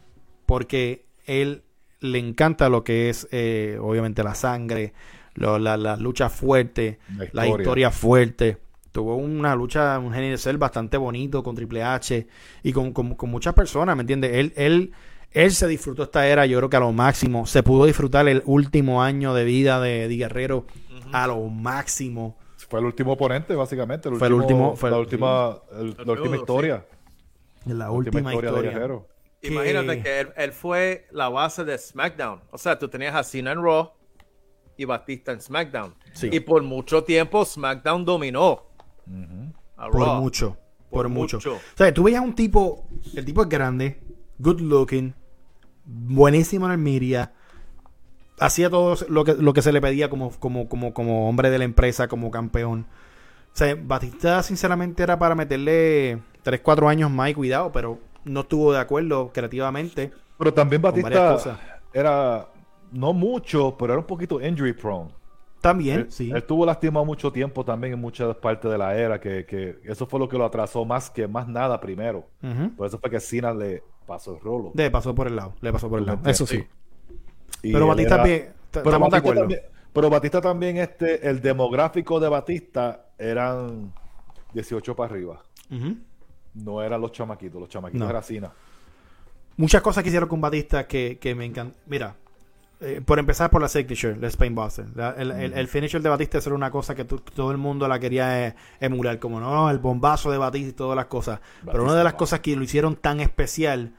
porque 0.45 1.05
él 1.25 1.63
le 1.99 2.19
encanta 2.19 2.69
lo 2.69 2.83
que 2.83 3.09
es, 3.09 3.27
eh, 3.31 3.77
obviamente, 3.81 4.23
la 4.23 4.35
sangre, 4.35 4.93
la, 5.35 5.77
la, 5.77 5.95
lucha 5.95 6.29
fuerte, 6.29 6.99
la 7.31 7.47
historia. 7.47 7.91
fuerte. 7.91 8.57
Tuvo 8.91 9.15
una 9.15 9.55
lucha, 9.55 9.99
un 9.99 10.11
genio 10.11 10.31
de 10.31 10.37
ser 10.37 10.57
bastante 10.57 10.97
bonito 10.97 11.43
con 11.43 11.55
Triple 11.55 11.83
H 11.83 12.27
y 12.63 12.73
con, 12.73 12.93
muchas 13.23 13.53
personas, 13.53 13.95
¿me 13.95 14.01
entiendes? 14.01 14.31
Él, 14.33 14.53
él, 14.55 14.93
él 15.31 15.51
se 15.51 15.67
disfrutó 15.67 16.03
esta 16.03 16.27
era, 16.27 16.45
yo 16.45 16.57
creo 16.57 16.69
que 16.69 16.77
a 16.77 16.79
lo 16.79 16.91
máximo. 16.91 17.45
Se 17.45 17.61
pudo 17.61 17.85
disfrutar 17.85 18.27
el 18.27 18.41
último 18.45 19.03
año 19.03 19.33
de 19.33 19.43
vida 19.43 19.79
de, 19.79 20.07
Guerrero 20.07 20.65
a 21.11 21.27
lo 21.27 21.39
máximo. 21.47 22.37
Fue 22.67 22.79
el 22.79 22.85
último 22.85 23.13
oponente, 23.13 23.55
básicamente. 23.55 24.09
fue 24.11 24.27
el 24.27 24.33
último. 24.33 24.75
Fue 24.75 24.89
la, 24.89 24.97
última, 24.97 25.59
la 25.71 26.11
última 26.13 26.35
historia. 26.35 26.85
La, 27.65 27.91
última, 27.91 28.33
historia. 28.33 28.71
De 28.71 29.01
Imagínate 29.41 30.01
que 30.01 30.27
él, 30.35 30.51
fue 30.51 31.07
la 31.11 31.29
base 31.29 31.63
de 31.63 31.77
SmackDown. 31.77 32.41
O 32.51 32.57
sea, 32.57 32.77
tú 32.77 32.87
tenías 32.89 33.15
a 33.15 33.23
Cena 33.23 33.51
en 33.51 33.63
Raw 33.63 33.91
y 34.77 34.85
Batista 34.85 35.31
en 35.31 35.41
SmackDown. 35.41 35.95
Y 36.23 36.39
por 36.41 36.61
mucho 36.63 37.03
tiempo 37.03 37.45
SmackDown 37.45 38.05
dominó. 38.05 38.68
Por 39.75 40.21
mucho. 40.21 40.57
Por, 40.89 41.07
mucho. 41.07 41.37
O 41.37 41.59
sea, 41.75 41.93
tú 41.93 42.03
veías 42.03 42.23
un 42.23 42.33
tipo, 42.33 42.87
el 43.15 43.23
tipo 43.23 43.43
es 43.43 43.49
grande, 43.49 44.01
good 44.39 44.59
looking, 44.59 45.13
buenísimo 45.85 46.65
en 46.65 46.71
el 46.71 46.77
media, 46.79 47.33
hacía 48.39 48.69
todo 48.69 48.95
lo 49.07 49.23
que, 49.23 49.35
lo 49.35 49.53
que 49.53 49.61
se 49.61 49.71
le 49.71 49.81
pedía 49.81 50.09
como, 50.09 50.31
como, 50.31 50.67
como, 50.67 50.93
como 50.93 51.29
hombre 51.29 51.49
de 51.51 51.59
la 51.59 51.65
empresa, 51.65 52.07
como 52.07 52.31
campeón. 52.31 52.87
O 53.53 53.57
sea, 53.59 53.75
Batista 53.75 54.41
sinceramente 54.41 55.03
era 55.03 55.19
para 55.19 55.35
meterle 55.35 56.21
3, 56.43 56.61
4 56.61 56.89
años 56.89 57.11
más 57.11 57.29
y 57.29 57.33
cuidado, 57.33 57.71
pero 57.71 57.99
no 58.23 58.41
estuvo 58.41 58.73
de 58.73 58.79
acuerdo 58.79 59.31
creativamente. 59.33 60.11
Pero 60.37 60.53
también 60.53 60.81
Batista 60.81 61.59
era 61.93 62.47
no 62.91 63.13
mucho, 63.13 63.75
pero 63.77 63.93
era 63.93 63.99
un 63.99 64.07
poquito 64.07 64.41
injury 64.41 64.73
prone. 64.73 65.11
También, 65.61 66.09
sí. 66.09 66.31
Él 66.31 66.37
estuvo 66.37 66.65
lastimado 66.65 67.05
mucho 67.05 67.31
tiempo 67.31 67.65
también 67.65 67.93
en 67.93 67.99
muchas 67.99 68.35
partes 68.37 68.71
de 68.71 68.77
la 68.77 68.97
era, 68.97 69.19
que, 69.19 69.79
eso 69.83 70.07
fue 70.07 70.19
lo 70.19 70.29
que 70.29 70.37
lo 70.37 70.45
atrasó 70.45 70.85
más 70.85 71.09
que 71.09 71.27
más 71.27 71.47
nada 71.47 71.79
primero. 71.79 72.27
Por 72.77 72.87
eso 72.87 72.97
fue 72.99 73.09
que 73.09 73.19
Cena 73.19 73.53
le 73.53 73.83
pasó 74.05 74.35
el 74.35 74.39
rolo. 74.39 74.71
Le 74.73 74.89
pasó 74.89 75.13
por 75.13 75.27
el 75.27 75.35
lado, 75.35 75.53
le 75.61 75.71
pasó 75.71 75.89
por 75.89 75.99
el 75.99 76.05
lado. 76.05 76.21
Eso 76.29 76.45
sí. 76.45 76.65
Pero 77.61 77.87
Batista 77.87 78.15
también, 78.17 78.53
pero 78.71 78.99
Batista 78.99 79.33
también, 79.33 79.61
pero 79.91 80.09
Batista 80.09 80.41
también, 80.41 80.77
este, 80.77 81.27
el 81.27 81.41
demográfico 81.41 82.19
de 82.19 82.29
Batista 82.29 83.07
eran 83.17 83.91
18 84.53 84.95
para 84.95 85.13
arriba. 85.13 85.43
No 86.53 86.81
eran 86.81 87.01
los 87.01 87.11
chamaquitos, 87.11 87.59
los 87.59 87.69
chamaquitos 87.69 88.05
no. 88.05 88.09
era 88.09 88.21
Cena. 88.21 88.51
Muchas 89.57 89.81
cosas 89.81 90.03
que 90.03 90.09
hicieron 90.09 90.29
con 90.29 90.39
Batista 90.39 90.87
que, 90.87 91.17
que 91.19 91.35
me 91.35 91.43
encantan. 91.43 91.77
Mira, 91.85 92.15
eh, 92.81 93.01
por 93.05 93.19
empezar 93.19 93.49
por 93.49 93.61
la 93.61 93.67
signature, 93.67 94.15
la 94.15 94.27
Spain 94.27 94.55
Buster. 94.55 94.85
el, 95.17 95.31
el, 95.31 95.67
finisher 95.67 96.01
de 96.01 96.07
Batista 96.07 96.37
era 96.37 96.55
una 96.55 96.71
cosa 96.71 96.95
que 96.95 97.03
todo 97.03 97.51
el 97.51 97.57
mundo 97.57 97.85
la 97.89 97.99
quería 97.99 98.47
eh, 98.47 98.55
emular, 98.79 99.19
como 99.19 99.41
no, 99.41 99.69
el 99.69 99.79
bombazo 99.79 100.31
de 100.31 100.37
Batista 100.37 100.69
y 100.69 100.73
todas 100.73 100.95
las 100.95 101.07
cosas. 101.07 101.41
Pero 101.65 101.83
una 101.83 101.95
de 101.95 102.05
las 102.05 102.13
cosas 102.13 102.39
que 102.39 102.55
lo 102.55 102.63
hicieron 102.63 102.95
tan 102.95 103.19
especial 103.19 103.95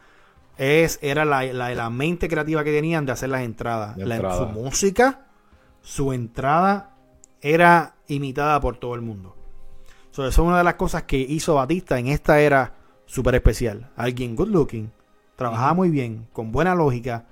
es 0.56 0.98
era 1.02 1.26
la, 1.26 1.44
la, 1.44 1.90
mente 1.90 2.26
creativa 2.26 2.64
que 2.64 2.72
tenían 2.72 3.04
de 3.04 3.12
hacer 3.12 3.28
las 3.28 3.42
entradas. 3.42 3.98
La, 3.98 4.34
su 4.34 4.46
música, 4.46 5.26
su 5.82 6.14
entrada 6.14 6.96
era 7.42 7.96
imitada 8.08 8.58
por 8.60 8.78
todo 8.78 8.94
el 8.94 9.02
mundo. 9.02 9.36
eso 10.10 10.26
es 10.26 10.38
una 10.38 10.56
de 10.56 10.64
las 10.64 10.74
cosas 10.74 11.02
que 11.02 11.18
hizo 11.18 11.54
Batista 11.54 11.98
en 11.98 12.06
esta 12.06 12.40
era 12.40 12.72
súper 13.04 13.34
especial. 13.34 13.90
Alguien 13.94 14.34
good 14.34 14.48
looking, 14.48 14.90
trabajaba 15.36 15.74
muy 15.74 15.90
bien, 15.90 16.28
con 16.32 16.50
buena 16.50 16.74
lógica 16.74 17.26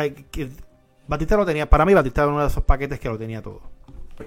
sea, 0.00 0.14
que 0.14 0.50
Batista 1.08 1.36
lo 1.36 1.46
tenía. 1.46 1.68
Para 1.68 1.84
mí, 1.84 1.94
Batista 1.94 2.22
era 2.22 2.32
uno 2.32 2.40
de 2.40 2.48
esos 2.48 2.64
paquetes 2.64 2.98
que 2.98 3.08
lo 3.08 3.18
tenía 3.18 3.42
todo. 3.42 3.62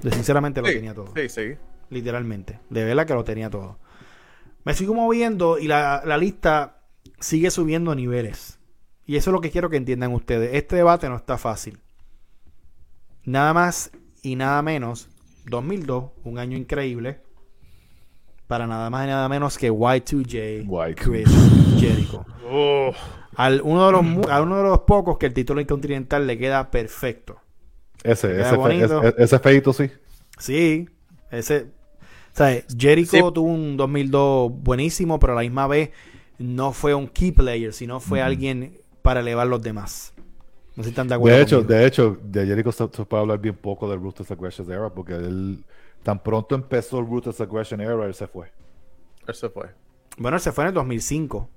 sinceramente 0.01 0.61
lo 0.61 0.67
tenía 0.67 0.93
todo. 0.93 1.11
Sí, 1.15 1.29
sí. 1.29 1.55
Literalmente. 1.89 2.59
De 2.69 2.83
verdad 2.83 3.05
que 3.05 3.13
lo 3.13 3.23
tenía 3.23 3.49
todo. 3.49 3.77
Me 4.63 4.73
sigo 4.73 4.93
moviendo 4.93 5.57
y 5.57 5.67
la, 5.67 6.03
lista 6.17 6.81
sigue 7.19 7.51
subiendo 7.51 7.95
niveles. 7.95 8.59
Y 9.05 9.15
eso 9.15 9.31
es 9.31 9.33
lo 9.33 9.41
que 9.41 9.49
quiero 9.49 9.69
que 9.69 9.77
entiendan 9.77 10.13
ustedes. 10.13 10.53
Este 10.53 10.75
debate 10.75 11.09
no 11.09 11.15
está 11.15 11.37
fácil. 11.37 11.79
Nada 13.25 13.53
más 13.53 13.91
y 14.21 14.35
nada 14.35 14.61
menos. 14.61 15.09
2002, 15.45 16.11
un 16.23 16.37
año 16.37 16.57
increíble. 16.57 17.21
Para 18.47 18.67
nada 18.67 18.89
más 18.89 19.05
y 19.05 19.09
nada 19.09 19.27
menos 19.29 19.57
que 19.57 19.71
Y2J, 19.71 20.95
Chris 20.95 21.29
Jericho. 21.79 22.25
Oh 22.47 22.93
al 23.39 23.61
uno 23.63 23.85
de 23.85 23.91
los 23.93 24.27
a 24.29 24.41
uno 24.41 24.57
de 24.57 24.63
los 24.63 24.79
pocos 24.79 25.17
que 25.17 25.27
el 25.27 25.33
título 25.33 25.61
intercontinental 25.61 26.27
le 26.27 26.37
queda 26.37 26.69
perfecto. 26.69 27.37
Ese, 28.03 28.41
ese, 28.41 28.57
ese, 29.17 29.39
feito 29.39 29.71
sí. 29.71 29.89
Sí, 30.37 30.89
ese 31.31 31.67
o 32.33 32.35
sea, 32.35 32.61
Jericho 32.77 33.31
tuvo 33.31 33.47
un 33.47 33.77
2002 33.77 34.51
buenísimo, 34.61 35.19
pero 35.19 35.33
a 35.33 35.35
la 35.37 35.41
misma 35.41 35.67
vez 35.67 35.91
no 36.37 36.73
fue 36.73 36.93
un 36.93 37.07
key 37.07 37.31
player, 37.31 37.71
sino 37.71 38.01
fue 38.01 38.21
alguien 38.21 38.77
para 39.01 39.21
elevar 39.21 39.47
los 39.47 39.61
demás. 39.61 40.13
No 40.75 40.83
sé 40.83 40.89
si 40.89 40.89
están 40.89 41.07
de 41.07 41.15
acuerdo. 41.15 41.37
De 41.37 41.43
hecho, 41.43 41.61
de 41.61 41.85
hecho, 41.85 42.17
de 42.21 42.45
Jericho 42.45 42.71
se, 42.73 42.87
puede 42.87 43.21
hablar 43.21 43.39
bien 43.39 43.55
poco 43.55 43.89
del 43.89 44.01
Ruthless 44.01 44.31
Aggression 44.31 44.69
Era, 44.69 44.89
porque 44.89 45.13
él 45.13 45.63
tan 46.03 46.21
pronto 46.21 46.55
empezó 46.55 46.99
el 46.99 47.07
Ruthless 47.07 47.39
Aggression 47.39 47.79
Era, 47.79 48.05
él 48.05 48.13
se 48.13 48.27
fue. 48.27 48.51
Él 49.27 49.33
se 49.33 49.49
fue. 49.49 49.69
Bueno, 50.17 50.35
él 50.35 50.41
se 50.41 50.51
fue 50.51 50.65
en 50.65 50.67
el 50.69 50.73
2005, 50.73 51.49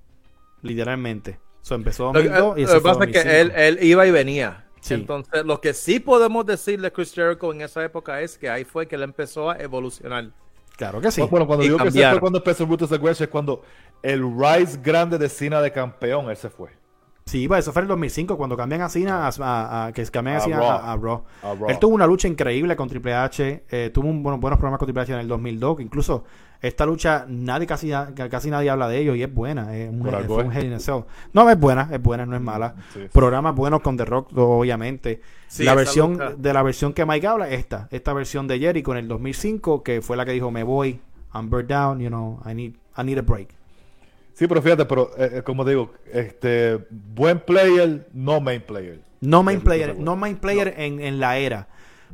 literalmente. 0.63 1.39
So, 1.63 1.77
empezó 1.77 2.13
2002 2.13 2.59
y 2.59 2.67
Lo 2.67 2.75
que 2.75 2.81
pasa 2.81 3.05
es 3.05 3.11
que 3.11 3.41
él, 3.41 3.53
él, 3.55 3.79
iba 3.83 4.07
y 4.07 4.11
venía. 4.11 4.67
Entonces, 4.91 5.45
lo 5.45 5.61
que 5.61 5.75
sí 5.75 6.01
podemos 6.01 6.45
decir 6.45 6.81
de 6.81 6.93
Chris 6.93 7.15
Jericho 7.15 7.53
en 7.53 7.61
esa 7.61 7.85
época 7.85 8.21
es 8.21 8.37
que 8.37 8.51
ahí 8.51 8.65
fue 8.65 8.87
que 8.87 8.97
él 8.97 9.03
empezó 9.03 9.51
a 9.51 9.57
evolucionar. 9.57 10.31
Claro 10.77 11.01
que 11.01 11.11
sí. 11.11 11.23
Bueno, 11.31 11.47
cuando 11.47 11.65
digo 11.65 11.79
que 11.79 11.91
se 11.91 12.11
fue 12.11 12.21
cuando 12.21 12.39
empezó 12.39 12.67
Brutus 12.67 12.91
Aggression 12.91 13.27
es 13.27 13.31
cuando 13.31 13.63
el 14.03 14.23
rise 14.23 14.79
grande 14.83 15.19
de 15.19 15.29
Cena 15.29 15.61
de 15.61 15.71
campeón, 15.71 16.29
él 16.31 16.37
se 16.37 16.51
fue. 16.51 16.71
Sí, 17.25 17.49
eso 17.57 17.73
fue 17.73 17.81
en 17.81 17.85
el 17.85 17.89
2005 17.89 18.37
cuando 18.37 18.57
cambian 18.57 18.81
a 18.81 18.89
Cena 18.89 19.31
a, 19.31 19.93
que 19.95 20.05
cambian 20.07 20.41
a, 20.53 20.97
Raw. 20.97 21.25
Él 21.69 21.79
tuvo 21.79 21.95
una 21.95 22.07
lucha 22.07 22.27
increíble 22.27 22.75
con 22.75 22.89
Triple 22.89 23.15
H, 23.15 23.65
eh, 23.71 23.91
tuvo 23.95 24.09
un, 24.09 24.23
buenos 24.25 24.41
problemas 24.41 24.79
con 24.79 24.87
Triple 24.87 25.03
H 25.03 25.13
en 25.13 25.21
el 25.21 25.29
2002, 25.29 25.81
incluso 25.81 26.25
esta 26.63 26.87
lucha 26.87 27.27
nadie 27.29 27.67
casi 27.67 27.91
casi 28.31 28.51
nadie 28.51 28.71
habla 28.71 28.89
de 28.89 28.99
ello 28.99 29.15
y 29.15 29.23
es 29.23 29.33
buena, 29.33 29.77
es 29.77 29.91
un, 29.91 29.99
No, 31.33 31.51
es 31.51 31.59
buena, 31.59 31.89
es 31.93 32.01
buena, 32.01 32.25
no 32.25 32.37
es 32.37 32.43
mala. 32.43 32.75
Programas 33.13 33.55
buenos 33.55 33.81
con 33.83 33.97
The 33.97 34.05
Rock, 34.05 34.37
obviamente. 34.37 35.21
la 35.59 35.75
versión 35.75 36.19
de 36.39 36.53
la 36.53 36.63
versión 36.63 36.93
que 36.93 37.05
Mike 37.05 37.27
habla 37.27 37.51
esta, 37.51 37.89
esta 37.91 38.13
versión 38.13 38.47
de 38.47 38.59
Jericho 38.59 38.93
en 38.93 38.99
el 38.99 39.09
2005 39.09 39.83
que 39.83 40.01
fue 40.01 40.17
la 40.17 40.25
que 40.25 40.33
dijo 40.33 40.51
me 40.51 40.63
voy, 40.63 41.01
I'm 41.35 41.51
burnt 41.51 41.69
down, 41.69 42.01
you 42.01 42.09
know, 42.09 42.41
I 42.47 42.55
need 42.55 42.75
I 42.97 43.03
need 43.03 43.19
a 43.19 43.23
break. 43.23 43.49
Sí, 44.35 44.47
pero 44.47 44.63
fíjate, 44.63 44.85
pero 44.85 45.11
eh, 45.17 45.31
eh, 45.35 45.43
como 45.43 45.65
digo, 45.65 45.93
este 46.13 46.79
buen 46.91 47.41
player, 47.41 48.09
no 48.13 48.41
main 48.41 48.63
player. 48.63 49.01
No 49.21 49.43
main 49.43 49.61
player, 49.61 49.97
no 49.97 50.17
main 50.17 50.37
player 50.37 50.75
En, 50.77 51.01
en, 51.01 51.21
la 51.21 51.39
era. 51.39 51.69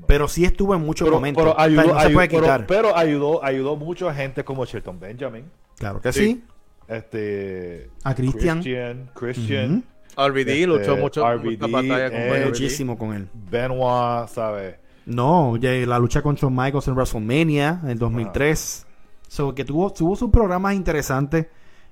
Pero 0.06 0.28
sí 0.28 0.44
estuvo 0.44 0.74
en 0.74 0.82
muchos 0.82 1.10
momentos. 1.10 1.42
Pero 1.42 1.58
ayudó, 1.58 1.94
no 1.94 2.00
se 2.00 2.10
puede 2.10 2.28
quitar. 2.28 2.66
Pero, 2.66 2.96
ayudó, 2.96 3.44
ayudó 3.44 3.76
mucho 3.76 4.08
a 4.08 4.14
gente 4.14 4.44
como 4.44 4.64
Shelton 4.64 4.98
Benjamin. 4.98 5.44
Claro 5.76 6.00
que 6.00 6.12
sí. 6.12 6.42
Este. 6.88 7.90
A 8.04 8.14
Christian. 8.14 8.62
Christian. 8.62 9.10
Christian. 9.14 9.84
RVD 10.16 10.48
este, 10.48 10.66
luchó 10.66 10.96
mucho 10.96 11.24
RVD, 11.30 11.70
batalla 11.70 12.10
con 12.10 12.44
muchísimo 12.46 12.98
con 12.98 13.14
él. 13.14 13.28
Benoit, 13.32 14.28
¿sabes? 14.28 14.76
No, 15.06 15.56
la 15.60 15.98
lucha 15.98 16.22
con 16.22 16.34
Shawn 16.34 16.54
Michaels 16.54 16.88
en 16.88 16.94
WrestleMania 16.94 17.80
en 17.82 17.90
el 17.90 17.98
2003. 17.98 18.86
So, 19.28 19.54
que 19.54 19.64
tuvo, 19.64 19.92
tuvo 19.92 20.16
sus 20.16 20.30
programas 20.30 20.74
interesantes. 20.74 21.46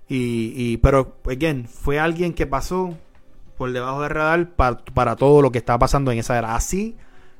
Y, 0.08 0.52
y, 0.54 0.76
pero, 0.78 1.16
again, 1.24 1.66
fue 1.66 1.98
alguien 1.98 2.32
que 2.32 2.46
pasó 2.46 2.96
por 3.56 3.72
debajo 3.72 4.02
del 4.02 4.10
radar 4.10 4.50
para, 4.54 4.78
para 4.78 5.16
todo 5.16 5.42
lo 5.42 5.50
que 5.50 5.58
estaba 5.58 5.78
pasando 5.78 6.10
en 6.10 6.18
esa 6.18 6.36
era. 6.36 6.54
Así, 6.54 6.96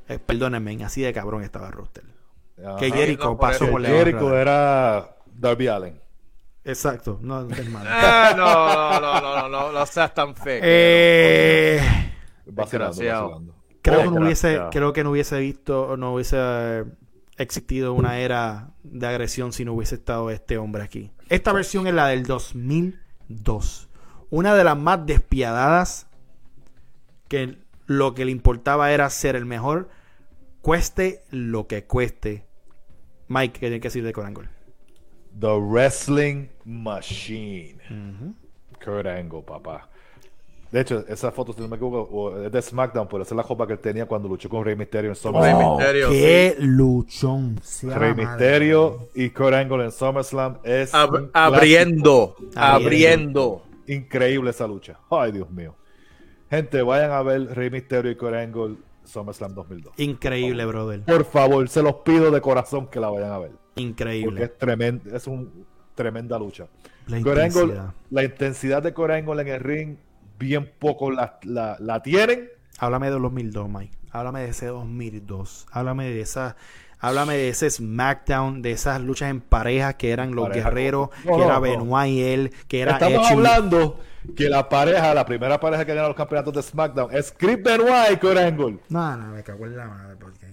eh, 0.07 0.19
perdónenme, 0.19 0.83
así 0.83 1.01
de 1.01 1.13
cabrón 1.13 1.43
estaba 1.43 1.71
Roster. 1.71 2.03
que 2.79 2.91
Jericho 2.91 3.37
pasó 3.37 3.69
por 3.69 3.81
debajo 3.81 4.05
Jericho 4.05 4.37
era 4.37 5.17
Darby 5.25 5.67
Allen. 5.67 6.01
Exacto, 6.63 7.19
no, 7.21 7.43
no 7.43 7.55
es 7.55 7.69
malo. 7.69 7.89
Ah, 7.91 8.33
no, 8.35 8.99
no, 8.99 9.21
no, 9.21 9.21
no, 9.21 9.49
no, 9.49 9.71
no, 9.71 9.85
seas 9.85 10.13
tan 10.13 10.35
feo. 10.35 10.59
Eh, 10.63 11.81
vacilando, 12.45 13.55
Creo, 13.81 14.03
que 14.03 14.09
no 14.09 14.25
hubiese, 14.25 14.59
creo 14.71 14.91
que 14.91 15.03
no 15.03 15.11
hubiese 15.11 15.39
visto, 15.39 15.95
no 15.95 16.13
hubiese 16.13 16.83
existido 17.37 17.93
una 17.93 18.19
era 18.19 18.71
de 18.83 19.07
agresión 19.07 19.53
si 19.53 19.63
no 19.63 19.73
hubiese 19.73 19.95
estado 19.95 20.29
este 20.29 20.57
hombre 20.57 20.83
aquí. 20.83 21.11
Esta 21.29 21.53
versión 21.53 21.87
es 21.87 21.93
la 21.93 22.07
del 22.07 22.25
2000 22.25 23.07
2002. 23.29 23.89
Una 24.29 24.55
de 24.55 24.63
las 24.63 24.77
más 24.77 25.05
despiadadas 25.05 26.07
que 27.27 27.57
lo 27.85 28.13
que 28.13 28.25
le 28.25 28.31
importaba 28.31 28.91
era 28.91 29.09
ser 29.09 29.35
el 29.35 29.45
mejor, 29.45 29.89
cueste 30.67 31.23
lo 31.31 31.65
que 31.65 31.85
cueste. 31.85 32.43
Mike, 33.29 33.53
¿qué 33.53 33.67
tiene 33.67 33.79
que 33.79 33.87
decir 33.87 34.03
de 34.03 34.11
Corangle? 34.11 34.49
The 35.39 35.57
Wrestling 35.57 36.47
Machine. 36.65 37.77
Kurt 38.83 39.07
Angle, 39.07 39.43
papá. 39.43 39.87
De 40.69 40.81
hecho, 40.81 41.05
esa 41.07 41.31
foto, 41.31 41.53
si 41.53 41.61
no 41.61 41.69
me 41.69 41.77
equivoco, 41.77 42.37
es 42.43 42.51
de 42.51 42.61
SmackDown, 42.61 43.07
pero 43.07 43.23
esa 43.23 43.33
es 43.33 43.37
la 43.37 43.43
copa 43.43 43.65
que 43.65 43.73
él 43.73 43.79
tenía 43.79 44.07
cuando 44.07 44.27
luchó 44.27 44.49
con 44.49 44.65
Rey 44.65 44.75
Mysterio 44.75 45.11
en 45.11 45.15
SummerSlam. 45.15 45.65
Oh, 45.65 45.77
¡Qué 46.09 46.57
luchón! 46.59 47.61
Rey 47.83 48.13
Mysterio 48.13 49.07
y 49.15 49.29
Kurt 49.29 49.53
Angle 49.53 49.85
en 49.85 49.91
SummerSlam 49.93 50.57
es 50.65 50.93
abriendo, 50.93 52.35
abriendo. 52.55 53.63
Increíble 53.87 54.49
esa 54.49 54.67
lucha. 54.67 54.99
Ay, 55.09 55.31
Dios 55.31 55.49
mío. 55.49 55.75
Gente, 56.49 56.81
vayan 56.81 57.11
a 57.11 57.21
ver 57.21 57.55
Rey 57.55 57.69
Mysterio 57.69 58.11
y 58.11 58.15
Kurt 58.15 58.35
Angle 58.35 58.75
SummerSlam 59.07 59.53
2002. 59.53 59.93
Increíble, 59.97 60.65
brother. 60.65 61.01
Por 61.03 61.25
favor, 61.25 61.67
se 61.69 61.81
los 61.81 61.95
pido 61.95 62.29
de 62.31 62.41
corazón 62.41 62.87
que 62.87 62.99
la 62.99 63.09
vayan 63.09 63.31
a 63.31 63.39
ver. 63.39 63.51
Increíble. 63.75 64.27
Porque 64.27 64.43
es 64.43 64.57
tremenda, 64.57 65.15
es 65.15 65.27
una 65.27 65.47
tremenda 65.95 66.37
lucha. 66.37 66.67
La 67.07 67.19
intensidad. 67.19 67.93
la 68.09 68.23
intensidad 68.23 68.83
de 68.83 68.93
Kurt 68.93 69.11
Angle 69.11 69.41
en 69.41 69.47
el 69.47 69.59
ring 69.61 69.97
bien 70.37 70.71
poco 70.77 71.11
la, 71.11 71.39
la, 71.43 72.01
tienen. 72.03 72.49
Háblame 72.79 73.07
de 73.07 73.13
2002, 73.13 73.69
Mike. 73.69 73.97
Háblame 74.11 74.41
de 74.41 74.49
ese 74.49 74.67
2002. 74.67 75.67
Háblame 75.71 76.05
de 76.05 76.21
esa... 76.21 76.55
Háblame 76.99 77.35
de 77.35 77.49
ese 77.49 77.69
SmackDown, 77.69 78.63
de 78.63 78.71
esas 78.71 78.99
luchas 78.99 79.29
en 79.29 79.39
pareja 79.39 79.93
que 79.97 80.09
eran 80.09 80.33
los 80.33 80.49
guerreros, 80.49 81.09
que 81.23 81.43
era 81.43 81.59
Benoit 81.59 82.09
y 82.11 82.23
él, 82.23 82.51
que 82.67 82.81
era 82.81 82.93
Estamos 82.93 83.29
hablando 83.29 83.99
que 84.35 84.49
la 84.49 84.67
pareja, 84.67 85.13
la 85.13 85.25
primera 85.25 85.59
pareja 85.59 85.85
que 85.85 85.93
gana 85.93 86.07
los 86.07 86.17
campeonatos 86.17 86.53
de 86.53 86.61
SmackDown 86.61 87.15
es 87.15 87.33
Chris 87.35 87.61
Benoit 87.61 88.11
y 88.13 88.17
Kurt 88.17 88.37
Angle. 88.37 88.79
No, 88.89 89.17
no, 89.17 89.27
me 89.33 89.43
cago 89.43 89.65
en 89.65 89.77
la 89.77 89.87
madre. 89.87 90.15
Porque... 90.19 90.47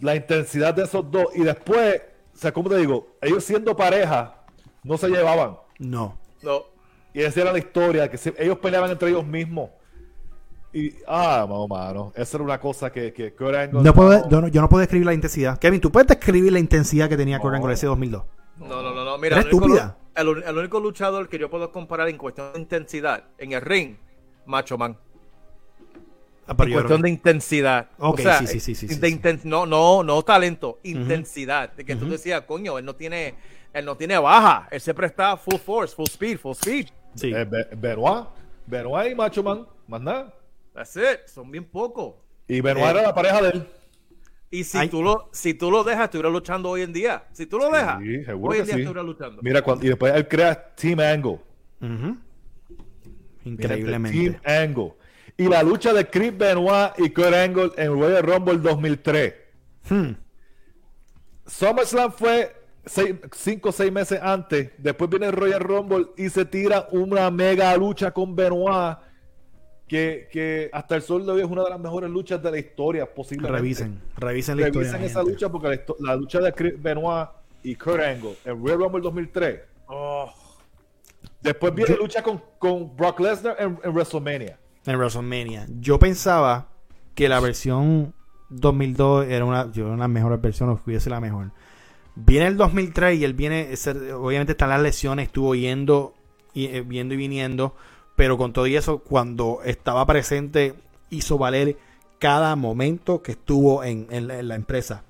La 0.00 0.16
intensidad 0.16 0.74
de 0.74 0.84
esos 0.84 1.10
dos. 1.10 1.26
Y 1.34 1.42
después, 1.42 2.02
o 2.34 2.38
sea, 2.38 2.52
como 2.52 2.68
te 2.68 2.76
digo, 2.76 3.16
ellos 3.20 3.44
siendo 3.44 3.76
pareja, 3.76 4.42
no 4.82 4.96
se 4.98 5.08
llevaban. 5.08 5.56
No. 5.78 6.18
No. 6.42 6.64
Y 7.14 7.22
esa 7.22 7.40
era 7.42 7.52
la 7.52 7.58
historia, 7.58 8.10
que 8.10 8.18
ellos 8.38 8.58
peleaban 8.58 8.90
entre 8.90 9.08
ellos 9.08 9.26
mismos. 9.26 9.70
Y, 10.72 10.94
ah, 11.08 11.46
mano, 11.68 12.12
esa 12.14 12.36
era 12.36 12.44
una 12.44 12.60
cosa 12.60 12.92
que, 12.92 13.12
que 13.12 13.34
no 13.72 13.94
puedo, 13.94 14.28
yo, 14.28 14.42
no, 14.42 14.68
puedo 14.68 14.80
describir 14.80 15.06
la 15.06 15.14
intensidad. 15.14 15.58
Kevin, 15.58 15.80
¿tú 15.80 15.90
puedes 15.90 16.06
describir 16.06 16.52
la 16.52 16.58
intensidad 16.58 17.08
que 17.08 17.16
tenía 17.16 17.38
no. 17.38 17.70
ese 17.70 17.86
2002? 17.86 18.22
No, 18.58 18.82
no, 18.82 18.94
no, 18.94 19.04
no. 19.04 19.16
Mira, 19.16 19.40
estúpida. 19.40 19.96
Único, 20.18 20.48
el, 20.48 20.58
único 20.58 20.80
luchador 20.80 21.28
que 21.28 21.38
yo 21.38 21.50
puedo 21.50 21.70
comparar 21.70 22.08
en 22.08 22.16
cuestión 22.16 22.52
de 22.52 22.60
intensidad 22.60 23.24
en 23.38 23.52
el 23.52 23.60
ring, 23.60 23.96
Macho 24.46 24.78
Man. 24.78 24.96
Ah, 26.48 26.54
en 26.58 26.72
cuestión 26.72 27.02
de 27.02 27.10
intensidad. 27.10 27.90
Ok, 27.98 28.20
o 28.20 28.22
sea, 28.22 28.46
sí, 28.46 28.60
sí, 28.60 28.74
sí. 28.74 28.86
de 28.86 29.40
no, 29.44 29.66
no, 29.66 30.04
no 30.04 30.22
talento, 30.22 30.78
intensidad. 30.84 31.72
De 31.72 31.84
que 31.84 31.96
tú 31.96 32.08
decías, 32.08 32.42
coño, 32.42 32.78
él 32.78 32.84
no 32.84 32.94
tiene, 32.94 33.34
él 33.72 33.84
no 33.84 33.96
tiene 33.96 34.16
baja. 34.18 34.68
Él 34.70 34.80
siempre 34.80 35.08
está 35.08 35.36
full 35.36 35.56
force, 35.56 35.94
full 35.94 36.06
speed, 36.06 36.38
full 36.38 36.52
speed. 36.52 36.86
Sí. 37.16 37.32
Eh, 37.34 37.44
Benoit, 37.76 38.28
Benoit 38.64 39.10
y 39.10 39.14
Macho 39.14 39.42
Man, 39.42 39.66
más 39.88 40.00
nada. 40.00 40.32
That's 40.72 40.96
it, 40.96 41.26
son 41.26 41.50
bien 41.50 41.64
pocos. 41.64 42.14
Y 42.46 42.60
Benoit 42.60 42.90
era 42.90 43.02
la 43.02 43.14
pareja 43.14 43.42
de 43.42 43.48
él. 43.48 43.66
Y 44.50 44.64
si 44.64 44.88
tú, 44.88 45.02
lo, 45.02 45.28
si 45.32 45.54
tú 45.54 45.70
lo 45.70 45.82
dejas, 45.82 46.04
estuviera 46.04 46.30
luchando 46.30 46.70
hoy 46.70 46.82
en 46.82 46.92
día. 46.92 47.24
Si 47.32 47.46
tú 47.46 47.58
lo 47.58 47.70
dejas, 47.70 47.98
hoy 47.98 48.58
en 48.58 48.64
día 48.64 48.76
estuviera 48.76 49.02
luchando. 49.02 49.42
Mira, 49.42 49.62
cuando, 49.62 49.84
y 49.84 49.88
después 49.88 50.14
él 50.14 50.28
crea 50.28 50.74
Team 50.74 51.00
Angle. 51.00 51.40
Increíblemente. 53.44 54.16
Team 54.16 54.40
Angle. 54.44 54.94
Y 55.36 55.48
la 55.48 55.62
lucha 55.62 55.92
de 55.92 56.06
Chris 56.08 56.36
Benoit 56.36 56.92
y 56.98 57.10
Kurt 57.10 57.34
Angle 57.34 57.72
en 57.76 57.92
Royal 57.92 58.22
Rumble 58.22 58.58
2003. 58.58 59.34
Hmm. 59.88 60.12
SummerSlam 61.46 62.12
fue 62.12 62.56
cinco 63.32 63.68
o 63.68 63.72
seis 63.72 63.92
meses 63.92 64.18
antes. 64.22 64.70
Después 64.78 65.10
viene 65.10 65.30
Royal 65.30 65.60
Rumble 65.60 66.06
y 66.16 66.28
se 66.30 66.44
tira 66.44 66.88
una 66.92 67.30
mega 67.30 67.76
lucha 67.76 68.12
con 68.12 68.34
Benoit. 68.34 68.96
Que, 69.86 70.68
hasta 70.72 70.96
el 70.96 71.02
sol 71.02 71.24
de 71.24 71.32
hoy 71.32 71.40
es 71.40 71.46
una 71.46 71.62
de 71.62 71.70
las 71.70 71.78
mejores 71.78 72.10
luchas 72.10 72.42
de 72.42 72.50
la 72.50 72.58
historia 72.58 73.06
posible. 73.06 73.48
Revisen, 73.48 74.00
revisen 74.16 74.60
la 74.60 74.66
Revisen 74.66 75.02
esa 75.04 75.22
lucha 75.22 75.48
porque 75.48 75.84
la, 76.00 76.16
lucha 76.16 76.40
de 76.40 76.76
Benoit 76.78 77.28
y 77.62 77.76
Kurt 77.76 78.00
Angle 78.00 78.36
en 78.44 78.60
Royal 78.62 78.78
Rumble 78.78 79.02
2003. 79.02 79.60
Después 81.40 81.74
viene 81.74 81.94
la 81.94 82.00
lucha 82.00 82.22
con, 82.22 82.42
con 82.58 82.96
Brock 82.96 83.20
Lesnar 83.20 83.56
en, 83.60 83.78
WrestleMania. 83.92 84.58
En 84.84 84.98
WrestleMania. 84.98 85.66
Yo 85.80 85.98
pensaba 85.98 86.68
que 87.14 87.28
la 87.28 87.38
versión 87.40 88.14
2002 88.50 89.26
era 89.26 89.44
una, 89.44 89.70
yo, 89.70 89.88
una 89.88 90.08
mejor 90.08 90.40
versión 90.40 90.70
o 90.70 90.80
hubiese 90.84 91.10
la 91.10 91.20
mejor. 91.20 91.52
Viene 92.16 92.46
el 92.46 92.56
2003 92.56 93.20
y 93.20 93.24
él 93.24 93.34
viene, 93.34 93.74
obviamente 94.14 94.52
están 94.52 94.70
las 94.70 94.80
lesiones, 94.80 95.26
estuvo 95.26 95.54
yendo 95.54 96.14
y, 96.54 96.66
eh, 96.66 96.80
viendo 96.80 97.14
y 97.14 97.16
viniendo, 97.18 97.74
pero 98.16 98.38
con 98.38 98.52
todo 98.52 98.66
y 98.66 98.76
eso, 98.76 98.98
cuando 98.98 99.60
estaba 99.64 100.04
presente, 100.06 100.74
hizo 101.10 101.38
valer 101.38 101.76
cada 102.18 102.56
momento 102.56 103.22
que 103.22 103.32
estuvo 103.32 103.84
en, 103.84 104.06
la 104.26 104.54
empresa. 104.54 105.04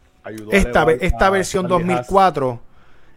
esta, 0.51 0.91
esta 1.01 1.31
versión 1.31 1.69
2004, 1.69 2.61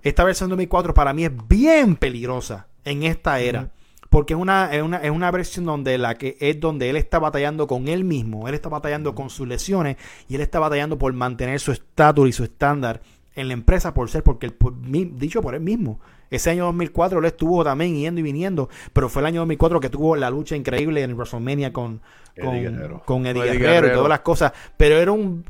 esta 0.03 0.23
versión 0.23 0.49
2004 0.49 0.93
para 0.93 1.13
mí 1.13 1.25
es 1.25 1.31
bien 1.47 1.95
peligrosa 1.95 2.67
en 2.85 3.03
esta 3.03 3.39
era. 3.39 3.69
Porque 4.09 4.33
es 4.33 4.39
una, 4.39 4.73
es, 4.73 4.81
una, 4.81 4.97
es 4.97 5.11
una 5.11 5.29
versión 5.29 5.65
donde 5.65 5.99
la 5.99 6.15
que 6.15 6.35
es 6.39 6.59
donde 6.59 6.89
él 6.89 6.95
está 6.95 7.19
batallando 7.19 7.67
con 7.67 7.87
él 7.87 8.03
mismo, 8.03 8.47
él 8.47 8.55
está 8.55 8.67
batallando 8.67 9.13
con 9.13 9.29
sus 9.29 9.47
lesiones 9.47 9.97
y 10.27 10.33
él 10.33 10.41
está 10.41 10.57
batallando 10.57 10.97
por 10.97 11.13
mantener 11.13 11.59
su 11.59 11.71
estatus 11.71 12.27
y 12.27 12.31
su 12.31 12.43
estándar 12.43 13.01
en 13.35 13.47
la 13.47 13.53
empresa 13.53 13.93
por 13.93 14.09
ser, 14.09 14.23
porque 14.23 14.51
dicho 15.13 15.43
por 15.43 15.53
él 15.53 15.61
mismo, 15.61 15.99
ese 16.29 16.49
año 16.49 16.65
2004 16.65 17.19
él 17.19 17.25
estuvo 17.25 17.63
también 17.63 17.95
yendo 17.95 18.19
y 18.19 18.23
viniendo, 18.23 18.69
pero 18.93 19.09
fue 19.09 19.21
el 19.21 19.27
año 19.27 19.41
2004 19.41 19.79
que 19.79 19.89
tuvo 19.89 20.15
la 20.15 20.29
lucha 20.29 20.55
increíble 20.55 21.01
en 21.03 21.13
WrestleMania 21.13 21.73
con, 21.73 22.01
con, 23.05 23.25
Eddie, 23.25 23.57
Guerrero, 23.57 23.87
y 23.87 23.93
todas 23.93 24.09
las 24.09 24.21
cosas, 24.21 24.53
pero 24.77 24.97
era 24.97 25.11
un... 25.11 25.45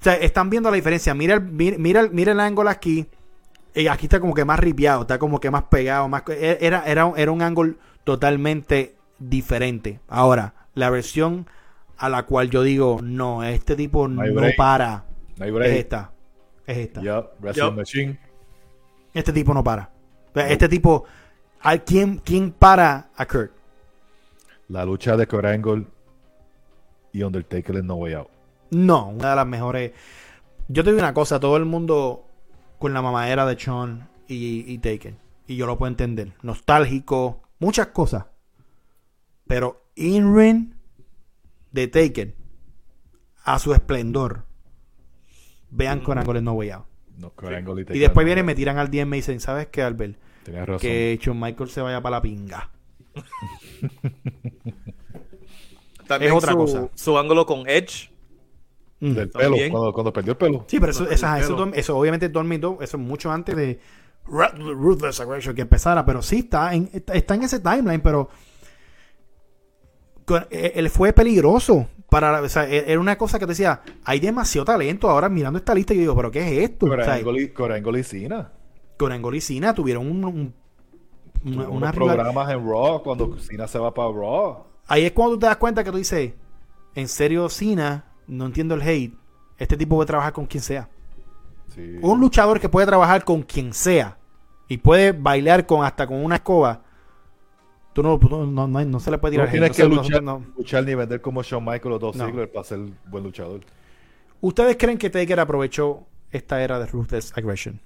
O 0.00 0.04
sea, 0.04 0.14
están 0.14 0.50
viendo 0.50 0.68
la 0.70 0.76
diferencia, 0.76 1.14
mira 1.14 1.34
el, 1.34 1.42
mira, 1.42 2.08
mira 2.10 2.32
el 2.32 2.40
ángulo 2.40 2.70
aquí, 2.70 3.06
y 3.74 3.86
aquí 3.86 4.06
está 4.06 4.20
como 4.20 4.34
que 4.34 4.44
más 4.44 4.58
ripiado, 4.58 5.02
está 5.02 5.18
como 5.18 5.40
que 5.40 5.50
más 5.50 5.64
pegado, 5.64 6.08
más 6.08 6.22
e, 6.28 6.58
era, 6.60 6.84
era, 6.86 7.12
era 7.16 7.30
un 7.30 7.42
ángulo 7.42 7.74
totalmente 8.04 8.96
diferente. 9.18 10.00
Ahora, 10.08 10.54
la 10.74 10.90
versión 10.90 11.46
a 11.96 12.08
la 12.08 12.24
cual 12.24 12.50
yo 12.50 12.62
digo, 12.62 12.98
no, 13.02 13.44
este 13.44 13.76
tipo 13.76 14.08
no, 14.08 14.22
para, 14.56 15.04
es 15.38 15.78
esta. 15.78 16.12
Es 16.66 16.78
esta. 16.78 17.00
Este 19.14 19.32
tipo 19.32 19.54
no 19.54 19.62
para. 19.62 19.90
Este 20.34 20.68
tipo, 20.68 21.04
¿quién, 21.84 22.18
¿quién 22.18 22.52
para 22.52 23.10
a 23.16 23.26
Kurt? 23.26 23.52
La 24.68 24.84
lucha 24.84 25.16
de 25.16 25.26
Kurt 25.26 25.44
Angle 25.44 25.86
y 27.12 27.22
Undertaker 27.22 27.76
en 27.76 27.86
No 27.86 27.96
Way 27.96 28.14
Out. 28.14 28.28
No, 28.70 29.08
una 29.08 29.30
de 29.30 29.36
las 29.36 29.46
mejores. 29.46 29.92
Yo 30.68 30.82
te 30.82 30.90
digo 30.90 31.02
una 31.02 31.12
cosa, 31.12 31.38
todo 31.38 31.56
el 31.56 31.66
mundo 31.66 32.24
con 32.78 32.94
la 32.94 33.02
mamadera 33.02 33.44
de 33.44 33.58
Sean 33.58 34.08
y, 34.28 34.64
y 34.72 34.78
Taken. 34.78 35.18
Y 35.46 35.56
yo 35.56 35.66
lo 35.66 35.76
puedo 35.76 35.90
entender. 35.90 36.32
Nostálgico, 36.42 37.42
muchas 37.58 37.88
cosas. 37.88 38.26
Pero 39.46 39.84
in-ring 39.94 40.74
de 41.72 41.88
Taken 41.88 42.34
a 43.44 43.58
su 43.58 43.74
esplendor 43.74 44.44
vean 45.70 46.00
con 46.00 46.18
Angle 46.18 46.40
No 46.40 46.52
Way 46.52 46.70
Out. 46.70 46.91
Y, 47.90 47.98
después 47.98 48.24
vienen, 48.24 48.46
me 48.46 48.54
tiran 48.54 48.78
al 48.78 48.90
DM 48.90 49.00
y 49.00 49.04
me 49.04 49.16
dicen, 49.16 49.40
¿sabes 49.40 49.68
qué, 49.68 49.82
Albert? 49.82 50.16
Que 50.80 51.18
Shawn 51.20 51.38
Michael 51.38 51.70
se 51.70 51.80
vaya 51.80 52.00
para 52.00 52.16
la 52.16 52.22
pinga. 52.22 52.70
es 56.20 56.32
otra 56.32 56.54
cosa. 56.54 56.88
Su 56.94 57.18
ángulo 57.18 57.46
con 57.46 57.68
Edge. 57.68 58.10
Del 59.00 59.30
pelo, 59.30 59.92
cuando, 59.92 60.12
perdió 60.12 60.32
el 60.32 60.36
pelo. 60.36 60.64
Sí, 60.68 60.78
pero 60.78 60.92
eso, 60.92 61.08
eso, 61.10 61.98
obviamente 61.98 62.28
dormido, 62.28 62.78
eso 62.80 62.96
es 62.96 63.02
mucho 63.02 63.32
antes 63.32 63.56
de 63.56 63.80
Ruthless 64.24 65.18
Aggression 65.18 65.56
que 65.56 65.62
empezara, 65.62 66.06
pero 66.06 66.22
sí 66.22 66.40
está 66.40 66.72
en, 66.72 66.88
está 67.12 67.34
en 67.34 67.42
ese 67.42 67.58
timeline, 67.58 68.00
pero 68.00 68.28
eh, 70.50 70.72
él 70.76 70.88
fue 70.88 71.12
peligroso 71.12 71.88
para, 72.12 72.42
o 72.42 72.48
sea, 72.50 72.68
e-, 72.68 72.92
era 72.92 73.00
una 73.00 73.16
cosa 73.16 73.38
que 73.38 73.46
te 73.46 73.52
decía, 73.52 73.80
hay 74.04 74.20
demasiado 74.20 74.66
talento 74.66 75.08
ahora 75.08 75.30
mirando 75.30 75.58
esta 75.58 75.74
lista 75.74 75.94
y 75.94 75.96
yo 75.96 76.00
digo, 76.02 76.16
pero 76.16 76.30
¿qué 76.30 76.40
es 76.40 76.70
esto? 76.70 76.86
Corango 77.54 77.96
y 77.96 78.02
Cina. 78.02 78.52
Corango 78.98 79.32
y 79.32 79.40
Cina 79.40 79.74
tuvieron 79.74 80.06
un, 80.06 80.52
unos 81.42 81.92
programas 81.92 82.50
en 82.50 82.68
Raw 82.68 83.02
cuando 83.02 83.38
Cina 83.38 83.66
se 83.66 83.78
va 83.78 83.94
para 83.94 84.10
Raw. 84.10 84.62
Ahí 84.88 85.06
es 85.06 85.12
cuando 85.12 85.36
tú 85.36 85.40
te 85.40 85.46
das 85.46 85.56
cuenta 85.56 85.82
que 85.82 85.90
tú 85.90 85.96
dices, 85.96 86.34
en 86.94 87.08
serio 87.08 87.48
Cina, 87.48 88.04
no 88.26 88.44
entiendo 88.44 88.74
el 88.74 88.82
hate, 88.82 89.14
este 89.56 89.78
tipo 89.78 89.96
puede 89.96 90.06
trabajar 90.06 90.34
con 90.34 90.44
quien 90.44 90.62
sea. 90.62 90.90
Un 92.02 92.20
luchador 92.20 92.60
que 92.60 92.68
puede 92.68 92.86
trabajar 92.86 93.24
con 93.24 93.40
quien 93.40 93.72
sea 93.72 94.18
y 94.68 94.76
puede 94.76 95.12
bailar 95.12 95.64
con 95.64 95.82
hasta 95.82 96.06
con 96.06 96.22
una 96.22 96.34
escoba, 96.34 96.81
Tú 97.92 98.02
no, 98.02 98.18
no, 98.18 98.66
no, 98.66 98.84
no, 98.84 99.00
se 99.00 99.10
le 99.10 99.18
puede 99.18 99.32
tirar. 99.32 99.46
No 99.46 99.52
tienes 99.52 99.76
que 99.76 99.84
luchar, 99.84 100.22
luchar, 100.56 100.84
ni 100.84 100.94
vender 100.94 101.20
como 101.20 101.42
Shawn 101.42 101.62
Michaels 101.62 101.84
los 101.84 102.00
dos 102.00 102.16
siglos 102.16 102.48
para 102.48 102.64
ser 102.64 102.80
buen 103.06 103.24
luchador. 103.24 103.60
¿Ustedes 104.40 104.76
creen 104.76 104.98
que 104.98 105.10
Taker 105.10 105.38
aprovechó 105.40 106.06
esta 106.30 106.62
era 106.62 106.78
de 106.78 106.86
Ruthless 106.86 107.36
Aggression? 107.36 107.80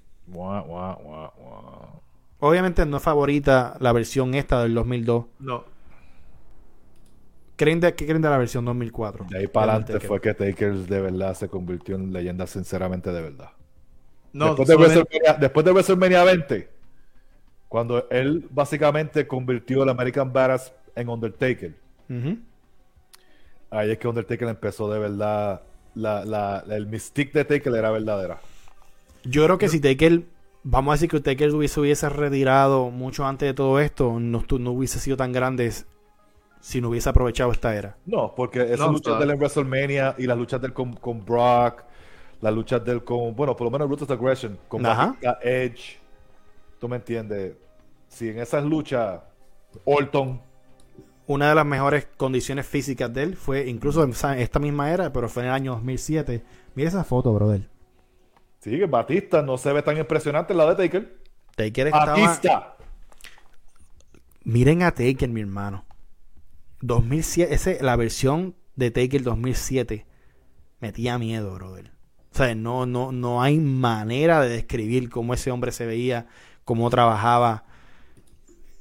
Obviamente 2.39 2.85
no 2.85 2.97
es 2.97 3.03
favorita 3.03 3.75
la 3.79 3.91
versión 3.91 4.33
esta 4.33 4.63
del 4.63 4.73
2002. 4.73 5.25
No. 5.39 5.63
¿Creen 7.55 7.79
de, 7.79 7.95
¿Qué 7.95 8.05
creen 8.05 8.21
de 8.21 8.29
la 8.29 8.37
versión 8.37 8.63
2004? 8.65 9.25
De 9.29 9.39
ahí 9.39 9.47
para 9.47 9.73
adelante 9.73 9.99
fue 9.99 10.21
que 10.21 10.33
Taker 10.33 10.73
de 10.73 11.01
verdad 11.01 11.33
se 11.33 11.49
convirtió 11.49 11.95
en 11.95 12.13
leyenda 12.13 12.45
sinceramente 12.45 13.11
de 13.11 13.21
verdad. 13.21 13.49
No, 14.31 14.53
después, 14.53 14.67
de 14.67 14.75
WrestleMania, 14.75 15.33
después 15.39 15.65
de 15.65 15.71
WrestleMania 15.71 16.23
20, 16.23 16.69
cuando 17.69 18.07
él 18.09 18.47
básicamente 18.49 19.27
convirtió 19.27 19.83
el 19.83 19.89
American 19.89 20.31
Badass 20.31 20.73
en 20.95 21.09
Undertaker, 21.09 21.73
ahí 23.69 23.91
es 23.91 23.97
que 23.97 24.07
Undertaker 24.07 24.47
empezó 24.47 24.91
de 24.91 24.99
verdad, 24.99 25.61
la, 25.95 26.63
el 26.69 26.87
mystique 26.87 27.33
de 27.33 27.45
Taker 27.45 27.73
era 27.75 27.91
verdadera. 27.91 28.39
Yo 29.23 29.43
creo 29.45 29.57
que 29.57 29.67
si 29.67 29.79
Taker, 29.79 30.23
vamos 30.63 30.91
a 30.91 30.95
decir 30.95 31.09
que 31.09 31.19
Taker 31.19 31.53
hubiese, 31.53 31.79
hubiese 31.79 32.07
retirado 32.09 32.89
mucho 32.89 33.25
antes 33.25 33.47
de 33.47 33.53
todo 33.53 33.79
esto, 33.79 34.19
no, 34.19 34.43
no 34.59 34.71
hubiese 34.71 34.99
sido 34.99 35.17
tan 35.17 35.33
grande 35.33 35.71
si 36.61 36.81
no 36.81 36.89
hubiese 36.89 37.09
aprovechado 37.09 37.51
esta 37.51 37.75
era. 37.75 37.97
No, 38.05 38.33
porque 38.35 38.61
esas 38.61 38.89
luchas 38.89 39.17
de 39.17 39.25
él 39.25 39.31
en 39.31 39.37
WrestleMania 39.37 40.15
y 40.17 40.25
las 40.25 40.37
luchas 40.37 40.61
del 40.61 40.73
con, 40.73 40.93
con 40.93 41.23
Brock, 41.25 41.83
las 42.41 42.53
luchas 42.53 42.83
del 42.83 43.03
con, 43.03 43.35
bueno, 43.35 43.55
por 43.55 43.65
lo 43.65 43.71
menos 43.71 43.89
Ruthless 43.89 44.11
Aggression, 44.11 44.57
con 44.67 44.85
Edge, 45.41 45.99
tú 46.79 46.87
me 46.87 46.97
entiendes. 46.97 47.55
Si 48.07 48.29
en 48.29 48.39
esas 48.39 48.63
luchas, 48.63 49.21
Orton. 49.85 50.41
Una 51.27 51.49
de 51.49 51.55
las 51.55 51.65
mejores 51.65 52.07
condiciones 52.15 52.65
físicas 52.65 53.13
de 53.13 53.23
él 53.23 53.35
fue 53.35 53.67
incluso 53.67 54.01
en 54.01 54.13
esta 54.39 54.59
misma 54.59 54.93
era, 54.93 55.11
pero 55.11 55.27
fue 55.27 55.43
en 55.43 55.49
el 55.49 55.55
año 55.55 55.73
2007. 55.73 56.41
Mira 56.73 56.87
esa 56.87 57.03
foto, 57.03 57.33
brother. 57.33 57.69
Sí, 58.59 58.77
que 58.77 58.85
Batista 58.85 59.41
no 59.41 59.57
se 59.57 59.73
ve 59.73 59.81
tan 59.81 59.97
impresionante 59.97 60.53
la 60.53 60.73
de 60.73 60.75
Taker. 60.75 61.17
Taker 61.55 61.87
estaba... 61.87 62.13
Batista. 62.13 62.77
Miren 64.45 64.83
a 64.83 64.91
Taker, 64.91 65.27
mi 65.27 65.41
hermano. 65.41 65.83
2007, 66.81 67.53
ese, 67.53 67.83
la 67.83 67.97
versión 67.97 68.55
de 68.77 68.91
Taker 68.91 69.23
2007 69.23 70.05
metía 70.79 71.17
miedo, 71.17 71.53
brother. 71.53 71.91
O 72.31 72.37
sea, 72.37 72.53
no, 72.55 72.85
no, 72.85 73.11
no 73.11 73.41
hay 73.41 73.57
manera 73.57 74.41
de 74.41 74.49
describir 74.49 75.09
cómo 75.09 75.33
ese 75.33 75.51
hombre 75.51 75.71
se 75.71 75.85
veía, 75.85 76.27
cómo 76.67 76.89
trabajaba 76.89 77.63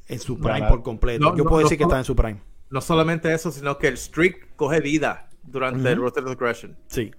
en 0.08 0.18
su 0.18 0.40
prime 0.40 0.66
por 0.68 0.82
completo. 0.82 1.36
Yo 1.36 1.44
puedo 1.44 1.62
decir 1.62 1.78
que 1.78 1.84
está 1.84 1.98
en 1.98 2.04
su 2.04 2.16
prime. 2.16 2.42
No 2.68 2.80
solamente 2.80 3.32
eso, 3.32 3.52
sino 3.52 3.78
que 3.78 3.86
el 3.86 3.96
streak 3.96 4.56
coge 4.56 4.80
vida 4.80 5.28
durante 5.44 5.92
el 5.92 6.00
Roster 6.00 6.24
of 6.24 6.32
Aggression. 6.32 6.76
Sí. 6.88 7.12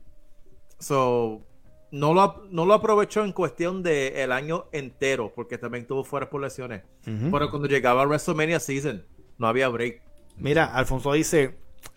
So, 0.78 1.48
no 1.92 2.14
lo, 2.14 2.44
no 2.52 2.66
lo 2.66 2.74
aprovechó 2.74 3.24
en 3.24 3.32
cuestión 3.32 3.82
del 3.82 4.14
el 4.18 4.34
año 4.34 4.66
entero, 4.74 5.32
porque 5.34 5.58
también 5.58 5.88
tuvo 5.88 6.04
fuera 6.04 6.30
por 6.30 6.42
lesiones. 6.42 6.84
Pero 7.06 7.50
cuando 7.50 7.70
llegaba 7.70 8.02
a 8.02 8.06
WrestleMania 8.06 8.60
Season, 8.60 9.06
no 9.38 9.48
había 9.48 9.70
break. 9.70 10.02
Mira, 10.36 10.66
Alfonso 10.66 11.14
dice 11.14 11.56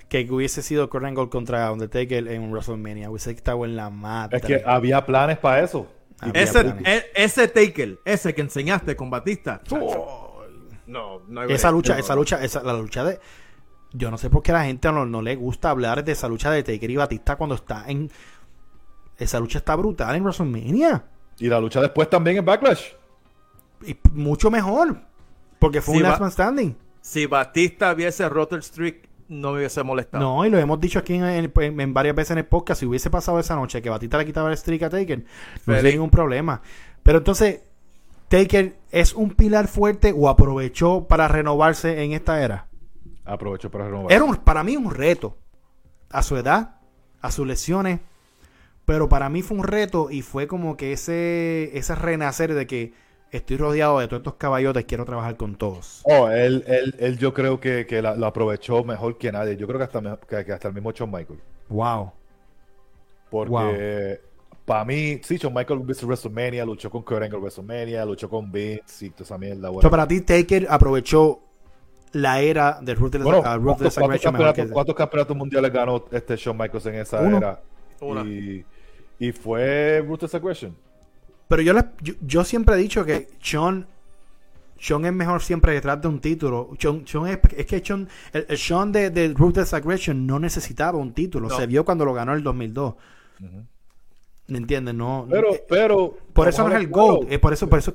que 0.08 0.28
hubiese 0.30 0.62
sido 0.62 0.88
Kurt 0.88 1.06
Angle 1.06 1.28
contra 1.28 1.72
Undertaker 1.72 2.28
en 2.28 2.52
WrestleMania. 2.52 3.10
Hubiese 3.10 3.32
estado 3.32 3.64
en 3.64 3.74
la 3.74 3.90
madre. 3.90 4.36
Es 4.36 4.44
que 4.44 4.62
había 4.64 5.04
planes 5.04 5.38
para 5.38 5.64
eso. 5.64 5.88
Ese, 6.34 6.74
e, 6.84 7.12
ese 7.14 7.48
Taker, 7.48 8.00
ese 8.04 8.34
que 8.34 8.40
enseñaste 8.40 8.96
con 8.96 9.10
Batista. 9.10 9.60
no, 10.86 11.22
no 11.26 11.40
hay 11.40 11.52
esa 11.52 11.70
lucha, 11.70 11.98
esa 11.98 12.14
lucha, 12.14 12.42
esa, 12.42 12.62
la 12.62 12.74
lucha 12.74 13.04
de. 13.04 13.20
Yo 13.92 14.10
no 14.10 14.18
sé 14.18 14.30
por 14.30 14.42
qué 14.42 14.52
a 14.52 14.54
la 14.54 14.64
gente 14.64 14.90
no, 14.92 15.04
no 15.04 15.20
le 15.20 15.34
gusta 15.34 15.70
hablar 15.70 16.04
de 16.04 16.12
esa 16.12 16.28
lucha 16.28 16.50
de 16.50 16.62
Taker 16.62 16.90
y 16.90 16.96
Batista 16.96 17.36
cuando 17.36 17.56
está 17.56 17.84
en. 17.88 18.10
Esa 19.18 19.40
lucha 19.40 19.58
está 19.58 19.76
brutal 19.76 20.14
en 20.14 20.22
WrestleMania. 20.22 21.04
Y 21.38 21.48
la 21.48 21.60
lucha 21.60 21.80
después 21.80 22.08
también 22.08 22.38
en 22.38 22.44
Backlash. 22.44 22.92
Y 23.86 23.96
mucho 24.12 24.50
mejor. 24.50 25.00
Porque 25.58 25.80
fue 25.80 25.96
un 25.96 26.02
last 26.02 26.20
man 26.20 26.30
standing 26.30 26.76
si 27.00 27.26
Batista 27.26 27.92
hubiese 27.92 28.28
roto 28.28 28.56
el 28.56 28.62
streak, 28.62 29.08
no 29.30 29.52
me 29.52 29.58
hubiese 29.58 29.82
molestado. 29.84 30.22
No, 30.22 30.44
y 30.44 30.50
lo 30.50 30.58
hemos 30.58 30.80
dicho 30.80 30.98
aquí 30.98 31.14
en, 31.14 31.94
varias 31.94 32.16
veces 32.16 32.32
en 32.32 32.38
el 32.38 32.46
podcast. 32.46 32.80
Si 32.80 32.86
hubiese 32.86 33.10
pasado 33.10 33.38
esa 33.38 33.54
noche 33.54 33.80
que 33.80 33.88
Batista 33.88 34.18
le 34.18 34.26
quitaba 34.26 34.50
el 34.50 34.56
streak 34.56 34.82
a 34.82 34.90
Taker, 34.90 35.24
no 35.66 35.74
había 35.74 35.92
ningún 35.92 36.10
problema. 36.10 36.60
Pero 37.04 37.18
entonces, 37.18 37.60
¿Taker 38.28 38.76
es 38.90 39.14
un 39.14 39.30
pilar 39.30 39.68
fuerte 39.68 40.12
o 40.16 40.28
aprovechó 40.28 41.06
para 41.06 41.28
renovarse 41.28 42.02
en 42.02 42.12
esta 42.12 42.42
era? 42.42 42.66
Aprovechó 43.24 43.70
para 43.70 43.84
renovarse. 43.84 44.16
Era 44.16 44.26
para 44.42 44.64
mí 44.64 44.76
un 44.76 44.90
reto. 44.90 45.38
A 46.10 46.24
su 46.24 46.36
edad, 46.36 46.80
a 47.20 47.30
sus 47.30 47.46
lesiones. 47.46 48.00
Pero 48.84 49.08
para 49.08 49.28
mí 49.28 49.42
fue 49.42 49.58
un 49.58 49.64
reto 49.64 50.10
y 50.10 50.22
fue 50.22 50.48
como 50.48 50.76
que 50.76 50.92
ese, 50.92 51.70
ese 51.78 51.94
renacer 51.94 52.52
de 52.54 52.66
que 52.66 52.94
estoy 53.30 53.56
rodeado 53.56 53.98
de 54.00 54.08
todos 54.08 54.20
estos 54.20 54.34
caballotes, 54.34 54.84
quiero 54.84 55.04
trabajar 55.04 55.36
con 55.36 55.54
todos. 55.56 56.00
Oh, 56.04 56.28
él, 56.28 56.64
él, 56.66 56.94
él 56.98 57.18
yo 57.18 57.32
creo 57.32 57.60
que, 57.60 57.86
que 57.86 58.02
lo 58.02 58.26
aprovechó 58.26 58.84
mejor 58.84 59.18
que 59.18 59.30
nadie. 59.32 59.56
Yo 59.56 59.66
creo 59.66 59.78
que 59.78 59.84
hasta, 59.84 60.18
que, 60.44 60.52
hasta 60.52 60.68
el 60.68 60.74
mismo 60.74 60.92
Shawn 60.92 61.10
Michael. 61.10 61.40
Wow. 61.68 62.12
Porque 63.30 64.20
para 64.64 64.84
mí, 64.84 65.20
sí, 65.22 65.36
Shawn 65.36 65.54
Michael 65.54 65.80
vs 65.80 66.04
WrestleMania, 66.04 66.64
luchó 66.64 66.90
con 66.90 67.02
Kurt 67.02 67.22
Angle 67.22 67.38
WrestleMania, 67.38 68.04
luchó 68.04 68.28
con 68.28 68.50
Vince 68.50 69.06
y 69.06 69.10
toda 69.10 69.24
esa 69.24 69.38
mierda. 69.38 69.70
Bueno. 69.70 69.88
para 69.90 70.06
ti, 70.06 70.20
Taker 70.20 70.66
aprovechó 70.68 71.40
la 72.12 72.40
era 72.40 72.80
de 72.82 72.94
Ruthless, 72.94 73.22
bueno, 73.22 73.38
uh, 73.38 73.42
¿cuántos, 73.42 73.94
campeonatos, 74.20 74.70
¿cuántos, 74.72 74.94
campeonatos, 74.96 75.36
mundiales 75.36 75.72
ganó 75.72 76.04
este 76.10 76.36
Shawn 76.36 76.58
Michaels 76.58 76.86
en 76.86 76.94
esa 76.96 77.20
era? 77.20 77.62
Y, 78.24 78.64
y 79.20 79.32
fue 79.32 80.04
Ruthless 80.04 80.34
Aggression. 80.34 80.74
Pero 81.50 81.62
yo, 81.62 81.74
yo, 82.20 82.44
siempre 82.44 82.76
he 82.76 82.78
dicho 82.78 83.04
que 83.04 83.26
Sean, 83.42 83.84
Sean 84.78 85.04
es 85.04 85.12
mejor 85.12 85.42
siempre 85.42 85.72
detrás 85.72 86.00
de 86.00 86.06
un 86.06 86.20
título. 86.20 86.70
Sean, 86.78 87.02
es, 87.26 87.66
que 87.66 87.82
Sean, 87.84 88.08
el, 88.32 88.56
Sean 88.56 88.92
de, 88.92 89.10
de 89.10 89.34
Ruthless 89.34 89.74
Aggression 89.74 90.28
no 90.28 90.38
necesitaba 90.38 90.96
un 90.96 91.12
título. 91.12 91.50
Se 91.50 91.66
vio 91.66 91.84
cuando 91.84 92.04
lo 92.04 92.14
ganó 92.14 92.30
en 92.30 92.38
el 92.38 92.44
2002. 92.44 92.94
¿Me 94.46 94.58
entiendes? 94.58 94.94
No, 94.94 95.26
pero, 95.28 95.52
eh, 95.52 95.64
pero. 95.68 96.16
Por 96.32 96.46
eso 96.46 96.68
no 96.68 96.72
es 96.72 96.80
el 96.80 96.86
GOAT. 96.86 97.32
Eh, 97.32 97.40
por 97.40 97.52
eso, 97.52 97.68
por 97.68 97.80
eso, 97.80 97.92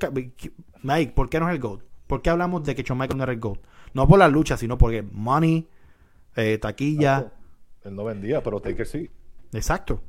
Mike, 0.84 1.14
¿por 1.14 1.30
qué 1.30 1.40
no 1.40 1.48
es 1.48 1.56
el 1.56 1.62
GOAT? 1.62 1.80
¿Por 2.08 2.22
qué 2.22 2.32
hablamos 2.32 2.62
de 2.66 2.76
que 2.76 2.84
Shawn 2.84 3.00
Michaels 3.00 3.16
no 3.16 3.24
era 3.24 3.32
el 3.32 3.40
GOAT? 3.40 3.60
No 3.94 4.06
por 4.06 4.20
la 4.20 4.28
lucha, 4.28 4.58
sino 4.58 4.78
porque 4.78 5.02
money, 5.02 5.66
eh, 6.36 6.58
taquilla. 6.58 7.32
Él 7.86 7.96
no 7.96 8.04
vendía, 8.04 8.44
pero 8.44 8.60
Taker 8.60 8.86
sí. 8.86 9.10
Exacto. 9.54 10.02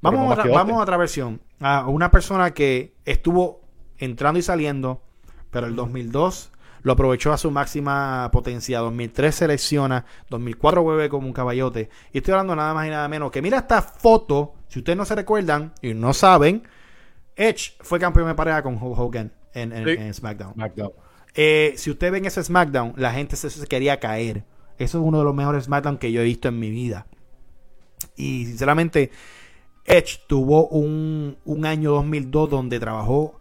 Vamos, 0.00 0.30
a 0.30 0.40
otra, 0.40 0.52
vamos 0.52 0.78
a 0.78 0.82
otra 0.82 0.96
versión. 0.96 1.40
A 1.62 1.86
una 1.88 2.10
persona 2.10 2.52
que 2.52 2.94
estuvo 3.04 3.62
entrando 3.98 4.38
y 4.38 4.42
saliendo, 4.42 5.02
pero 5.50 5.66
el 5.66 5.76
2002 5.76 6.52
lo 6.82 6.92
aprovechó 6.92 7.32
a 7.32 7.38
su 7.38 7.50
máxima 7.50 8.28
potencia. 8.32 8.80
2003 8.80 9.34
selecciona, 9.34 10.04
2004 10.30 10.82
vuelve 10.82 11.08
como 11.08 11.26
un 11.26 11.32
caballote. 11.32 11.88
Y 12.12 12.18
estoy 12.18 12.32
hablando 12.32 12.56
nada 12.56 12.74
más 12.74 12.86
y 12.86 12.90
nada 12.90 13.08
menos 13.08 13.30
que 13.30 13.42
mira 13.42 13.58
esta 13.58 13.82
foto. 13.82 14.54
Si 14.68 14.80
ustedes 14.80 14.96
no 14.96 15.04
se 15.04 15.14
recuerdan 15.14 15.72
y 15.80 15.94
no 15.94 16.12
saben, 16.12 16.64
Edge 17.36 17.74
fue 17.80 17.98
campeón 17.98 18.28
de 18.28 18.34
pareja 18.34 18.62
con 18.62 18.74
Hulk 18.74 18.98
Hogan 18.98 19.32
en, 19.54 20.12
SmackDown. 20.14 20.54
Eh, 21.34 21.74
si 21.76 21.90
ustedes 21.90 22.12
ven 22.12 22.24
ese 22.26 22.42
SmackDown, 22.42 22.94
la 22.96 23.12
gente 23.12 23.36
se, 23.36 23.66
quería 23.66 24.00
caer. 24.00 24.44
Eso 24.78 24.98
es 24.98 25.04
uno 25.04 25.18
de 25.18 25.24
los 25.24 25.34
mejores 25.34 25.64
SmackDown 25.64 25.98
que 25.98 26.12
yo 26.12 26.20
he 26.20 26.24
visto 26.24 26.48
en 26.48 26.58
mi 26.58 26.70
vida. 26.70 27.06
Y 28.16 28.46
sinceramente, 28.46 29.10
Edge 29.84 30.20
tuvo 30.26 30.68
un, 30.68 31.36
año 31.64 31.92
2002 31.92 32.50
donde 32.50 32.78
trabajó, 32.78 33.40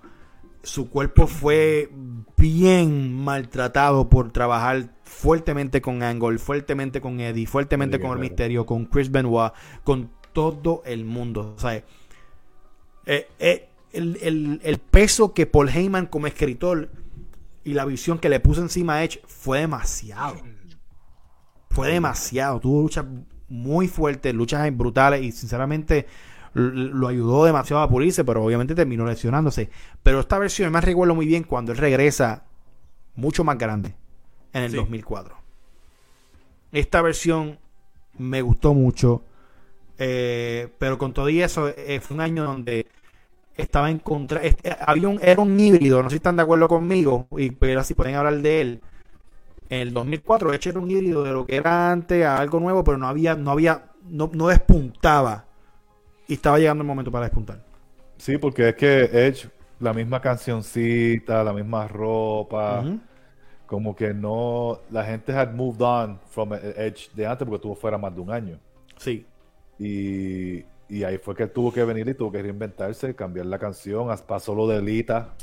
su 0.63 0.89
cuerpo 0.89 1.27
fue 1.27 1.89
bien 2.37 3.13
maltratado 3.13 4.09
por 4.09 4.31
trabajar 4.31 4.95
fuertemente 5.03 5.81
con 5.81 6.03
Angle, 6.03 6.37
fuertemente 6.39 7.01
con 7.01 7.19
Eddie, 7.19 7.47
fuertemente 7.47 7.99
con 7.99 8.11
el 8.11 8.19
Misterio, 8.19 8.65
con 8.65 8.85
Chris 8.85 9.11
Benoit, 9.11 9.53
con 9.83 10.11
todo 10.33 10.81
el 10.85 11.05
mundo. 11.05 11.53
O 11.55 11.59
sea, 11.59 11.75
eh, 13.05 13.27
eh, 13.39 13.69
el, 13.93 14.81
peso 14.89 15.33
que 15.33 15.45
Paul 15.45 15.69
Heyman 15.69 16.07
como 16.07 16.27
escritor 16.27 16.89
y 17.63 17.73
la 17.73 17.85
visión 17.85 18.19
que 18.19 18.29
le 18.29 18.39
puso 18.39 18.61
encima 18.61 18.95
a 18.95 19.03
Edge 19.03 19.21
fue 19.27 19.59
demasiado. 19.59 20.37
Fue 21.69 21.91
demasiado. 21.91 22.59
Tuvo 22.59 22.81
luchas 22.81 23.05
muy 23.47 23.87
fuertes, 23.87 24.33
luchas 24.33 24.75
brutales 24.75 25.23
y 25.23 25.31
sinceramente 25.31 26.07
lo 26.53 27.07
ayudó 27.07 27.45
demasiado 27.45 27.81
a 27.81 27.89
pulirse, 27.89 28.23
pero 28.23 28.43
obviamente 28.43 28.75
terminó 28.75 29.05
lesionándose. 29.05 29.69
Pero 30.03 30.19
esta 30.19 30.37
versión, 30.37 30.71
me 30.71 30.81
recuerdo 30.81 31.15
muy 31.15 31.25
bien 31.25 31.43
cuando 31.43 31.71
él 31.71 31.77
regresa 31.77 32.43
mucho 33.15 33.43
más 33.43 33.57
grande 33.57 33.95
en 34.53 34.63
el 34.63 34.71
2004. 34.73 35.35
Esta 36.71 37.01
versión 37.01 37.59
me 38.17 38.41
gustó 38.41 38.73
mucho, 38.73 39.23
eh, 39.97 40.69
pero 40.77 40.97
con 40.97 41.13
todo 41.13 41.29
y 41.29 41.41
eso, 41.41 41.69
eh, 41.69 41.99
fue 42.01 42.15
un 42.15 42.21
año 42.21 42.43
donde 42.43 42.87
estaba 43.55 43.89
en 43.89 43.99
contra. 43.99 44.41
había 44.85 45.07
un, 45.07 45.19
era 45.21 45.41
un 45.41 45.59
híbrido, 45.59 46.01
no 46.01 46.09
sé 46.09 46.15
si 46.15 46.17
están 46.17 46.35
de 46.35 46.43
acuerdo 46.43 46.67
conmigo, 46.67 47.27
y 47.37 47.51
pero 47.51 47.83
si 47.83 47.93
pueden 47.93 48.15
hablar 48.15 48.41
de 48.41 48.61
él. 48.61 48.81
En 49.69 49.79
el 49.79 49.93
2004 49.93 50.53
Edge 50.53 50.69
era 50.69 50.79
un 50.79 50.91
híbrido 50.91 51.23
de 51.23 51.31
lo 51.31 51.45
que 51.45 51.55
era 51.55 51.91
antes 51.91 52.25
a 52.25 52.37
algo 52.37 52.59
nuevo, 52.59 52.83
pero 52.83 52.97
no 52.97 53.07
había, 53.07 53.35
no 53.35 53.51
había, 53.51 53.91
no, 54.03 54.29
no 54.33 54.47
despuntaba. 54.47 55.45
Y 56.31 56.35
estaba 56.35 56.57
llegando 56.59 56.81
el 56.81 56.87
momento 56.87 57.11
para 57.11 57.25
despuntar. 57.25 57.61
Sí, 58.15 58.37
porque 58.37 58.69
es 58.69 58.75
que 58.75 59.01
Edge, 59.03 59.49
la 59.81 59.91
misma 59.91 60.21
cancioncita, 60.21 61.43
la 61.43 61.51
misma 61.51 61.89
ropa, 61.89 62.85
como 63.65 63.93
que 63.93 64.13
no, 64.13 64.79
la 64.91 65.03
gente 65.03 65.33
had 65.33 65.51
moved 65.51 65.81
on 65.81 66.21
from 66.29 66.53
Edge 66.53 67.09
de 67.13 67.27
antes 67.27 67.45
porque 67.45 67.57
estuvo 67.57 67.75
fuera 67.75 67.97
más 67.97 68.15
de 68.15 68.21
un 68.21 68.31
año. 68.31 68.57
Sí. 68.95 69.25
Y, 69.77 70.63
y 70.87 71.03
ahí 71.03 71.17
fue 71.17 71.35
que 71.35 71.43
él 71.43 71.51
tuvo 71.51 71.73
que 71.73 71.83
venir 71.83 72.07
y 72.07 72.13
tuvo 72.13 72.31
que 72.31 72.41
reinventarse, 72.41 73.13
cambiar 73.13 73.47
la 73.47 73.59
canción, 73.59 74.07
pasó 74.25 74.55
lo 74.55 74.69
de 74.69 74.81
Lita 74.81 75.33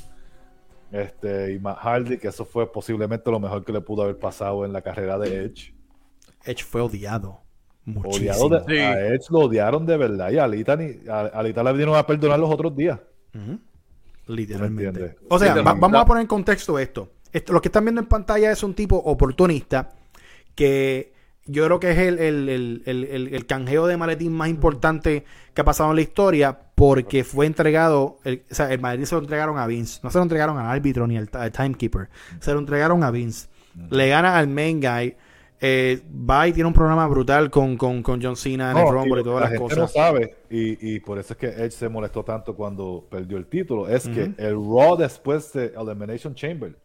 este, 0.90 1.52
y 1.52 1.58
Matt 1.58 1.80
Hardy, 1.80 2.16
que 2.16 2.28
eso 2.28 2.46
fue 2.46 2.72
posiblemente 2.72 3.30
lo 3.30 3.38
mejor 3.38 3.62
que 3.62 3.74
le 3.74 3.82
pudo 3.82 4.04
haber 4.04 4.18
pasado 4.18 4.64
en 4.64 4.72
la 4.72 4.80
carrera 4.80 5.18
de 5.18 5.44
Edge. 5.44 5.74
Edge 6.46 6.64
fue 6.64 6.80
odiado. 6.80 7.42
Muchísimo. 7.88 8.32
Odiado 8.32 8.66
A 8.68 9.00
Edge 9.00 9.26
lo 9.30 9.38
odiaron 9.40 9.86
de 9.86 9.96
verdad. 9.96 10.30
Y 10.30 10.38
a 10.38 10.44
Alita, 10.44 10.76
ni, 10.76 11.08
a, 11.08 11.20
Alita 11.20 11.62
le 11.62 11.70
vinieron 11.72 11.96
a 11.96 12.06
perdonar 12.06 12.38
los 12.38 12.50
otros 12.50 12.76
días. 12.76 12.98
Literalmente. 14.26 15.16
O 15.28 15.38
sea, 15.38 15.54
vamos 15.62 15.94
a 15.94 16.04
poner 16.04 16.22
en 16.22 16.26
contexto 16.26 16.78
esto. 16.78 17.10
esto. 17.32 17.52
Lo 17.52 17.62
que 17.62 17.68
están 17.68 17.84
viendo 17.84 18.00
en 18.00 18.06
pantalla 18.06 18.50
es 18.50 18.62
un 18.62 18.74
tipo 18.74 18.96
oportunista 18.96 19.90
que 20.54 21.12
yo 21.46 21.64
creo 21.64 21.80
que 21.80 21.90
es 21.92 21.98
el, 21.98 22.18
el, 22.84 23.46
canjeo 23.46 23.86
de 23.86 23.96
maletín 23.96 24.32
más 24.32 24.50
importante 24.50 25.24
que 25.54 25.60
ha 25.62 25.64
pasado 25.64 25.90
en 25.90 25.96
la 25.96 26.02
historia 26.02 26.58
porque 26.74 27.24
fue 27.24 27.46
entregado, 27.46 28.18
o 28.24 28.54
sea, 28.54 28.70
el 28.70 28.80
maletín 28.80 29.06
se 29.06 29.14
lo 29.14 29.22
entregaron 29.22 29.56
a 29.56 29.66
Vince, 29.66 30.00
no 30.02 30.10
se 30.10 30.18
lo 30.18 30.24
entregaron 30.24 30.58
al 30.58 30.66
árbitro 30.66 31.06
ni 31.06 31.16
al, 31.16 31.30
timekeeper, 31.50 32.10
se 32.40 32.52
lo 32.52 32.58
entregaron 32.58 33.02
a 33.02 33.10
Vince. 33.10 33.48
Le 33.90 34.08
gana 34.08 34.36
al 34.36 34.48
main 34.48 34.80
guy, 34.80 35.16
eh, 35.60 36.00
va 36.08 36.46
y 36.46 36.52
tiene 36.52 36.68
un 36.68 36.74
programa 36.74 37.06
brutal 37.08 37.50
con, 37.50 37.76
con, 37.76 38.02
John 38.04 38.36
Cena 38.36 38.70
en 38.70 38.78
el 38.78 38.92
Rumble 38.92 39.20
y, 39.20 39.24
todas 39.24 39.50
las 39.50 39.58
cosas. 39.58 39.78
no 39.78 39.88
sabe, 39.88 40.36
y, 40.50 40.94
y, 40.94 41.00
por 41.00 41.18
eso 41.18 41.32
es 41.32 41.38
que 41.38 41.48
Edge 41.48 41.72
se 41.72 41.88
molestó 41.88 42.24
tanto 42.24 42.54
cuando 42.54 43.06
perdió 43.10 43.36
el 43.36 43.46
título, 43.46 43.88
es 43.88 44.08
que 44.08 44.32
el 44.36 44.54
Raw 44.54 44.96
después 44.96 45.52
de 45.52 45.72
Elimination 45.76 46.34
Chamber 46.34 46.76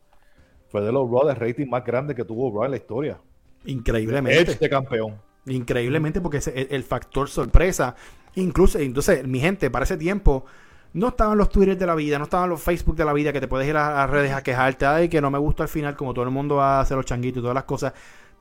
fue 0.70 0.82
de 0.82 0.92
los 0.92 1.08
Raw 1.08 1.28
de 1.28 1.36
rating 1.36 1.68
más 1.68 1.86
grandes 1.86 2.16
que 2.16 2.26
tuvo 2.26 2.52
Raw 2.52 2.66
en 2.66 2.72
la 2.72 2.78
historia. 2.78 3.20
Increíblemente. 3.66 4.52
Este 4.52 4.70
campeón. 4.70 5.20
Increíblemente, 5.46 6.20
porque 6.20 6.38
es 6.38 6.48
el, 6.48 6.84
factor 6.84 7.30
sorpresa. 7.30 7.96
Incluso, 8.36 8.80
entonces, 8.80 9.28
mi 9.28 9.40
gente, 9.40 9.70
para 9.70 9.84
ese 9.84 9.98
tiempo, 9.98 10.46
no 10.94 11.10
estaban 11.10 11.38
los 11.38 11.50
Twitter 11.50 11.78
de 11.78 11.86
la 11.86 11.96
vida, 11.96 12.18
no 12.18 12.24
estaban 12.24 12.50
los 12.50 12.62
Facebook 12.62 12.96
de 12.96 13.06
la 13.06 13.14
vida, 13.14 13.34
que 13.34 13.42
te 13.42 13.48
puedes 13.48 13.68
ir 13.68 13.76
a 13.76 13.94
las 13.94 14.10
redes 14.10 14.32
a 14.32 14.42
quejarte, 14.42 14.86
ay, 14.86 15.10
que 15.10 15.22
no 15.22 15.30
me 15.30 15.38
gusta 15.38 15.64
al 15.64 15.70
final, 15.70 15.96
como 15.96 16.14
todo 16.14 16.26
el 16.26 16.32
mundo 16.32 16.56
va 16.56 16.78
a 16.78 16.82
hacer 16.82 16.98
los 16.98 17.06
changuitos 17.06 17.40
y 17.40 17.42
todas 17.42 17.56
las 17.56 17.66
cosas. 17.66 17.94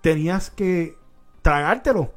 Tenías 0.03 0.51
que 0.51 0.97
tragártelo 1.41 2.13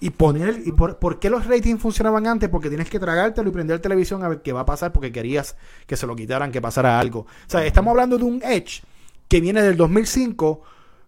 y 0.00 0.10
poner. 0.10 0.62
¿Y 0.64 0.72
por, 0.72 1.18
qué 1.20 1.30
los 1.30 1.46
ratings 1.46 1.80
funcionaban 1.80 2.26
antes? 2.26 2.48
Porque 2.48 2.68
tienes 2.68 2.90
que 2.90 2.98
tragártelo 2.98 3.48
y 3.48 3.52
prender 3.52 3.78
televisión 3.80 4.24
a 4.24 4.28
ver 4.28 4.42
qué 4.42 4.52
va 4.52 4.60
a 4.60 4.66
pasar 4.66 4.92
porque 4.92 5.12
querías 5.12 5.56
que 5.86 5.96
se 5.96 6.06
lo 6.06 6.16
quitaran, 6.16 6.50
que 6.50 6.60
pasara 6.60 6.98
algo. 6.98 7.20
O 7.20 7.26
sea, 7.46 7.64
estamos 7.64 7.92
hablando 7.92 8.18
de 8.18 8.24
un 8.24 8.42
Edge 8.42 8.82
que 9.28 9.40
viene 9.40 9.62
del 9.62 9.76
2005 9.76 10.62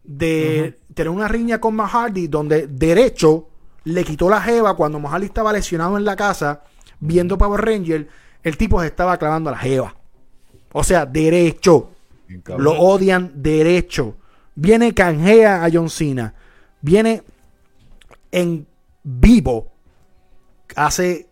de 0.04 0.78
tener 0.94 1.10
una 1.10 1.28
riña 1.28 1.60
con 1.60 1.74
Mahardy 1.74 2.28
donde 2.28 2.66
derecho 2.66 3.48
le 3.84 4.04
quitó 4.04 4.30
la 4.30 4.40
jeva 4.40 4.74
cuando 4.74 4.98
Mahardy 4.98 5.26
estaba 5.26 5.52
lesionado 5.52 5.96
en 5.98 6.04
la 6.04 6.16
casa 6.16 6.62
viendo 7.00 7.38
Power 7.38 7.60
Ranger, 7.64 8.08
el 8.42 8.56
tipo 8.56 8.80
se 8.80 8.88
estaba 8.88 9.16
clavando 9.16 9.50
a 9.50 9.52
la 9.52 9.58
jeva. 9.58 9.94
O 10.72 10.84
sea, 10.84 11.06
derecho. 11.06 11.90
Lo 12.58 12.72
odian 12.72 13.32
derecho. 13.36 14.16
Viene 14.60 14.92
canjea 14.92 15.64
a 15.64 15.70
John 15.72 15.88
Cena. 15.88 16.34
Viene 16.80 17.22
en 18.32 18.66
vivo. 19.04 19.70
Hace 20.74 21.28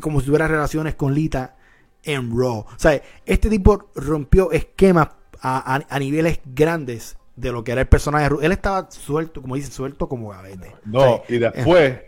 como 0.00 0.20
si 0.20 0.26
tuviera 0.26 0.48
relaciones 0.48 0.94
con 0.94 1.12
Lita 1.14 1.54
en 2.02 2.30
Raw. 2.34 2.60
O 2.60 2.78
sea, 2.78 2.98
este 3.26 3.50
tipo 3.50 3.90
rompió 3.94 4.50
esquemas 4.52 5.08
a 5.42 5.98
niveles 5.98 6.40
grandes 6.46 7.18
de 7.36 7.52
lo 7.52 7.62
que 7.62 7.72
era 7.72 7.82
el 7.82 7.88
personaje. 7.88 8.34
Él 8.40 8.52
estaba 8.52 8.90
suelto, 8.90 9.42
como 9.42 9.54
dicen, 9.56 9.70
suelto 9.70 10.08
como 10.08 10.30
gavete. 10.30 10.74
No, 10.86 11.22
y 11.28 11.36
después, 11.36 12.00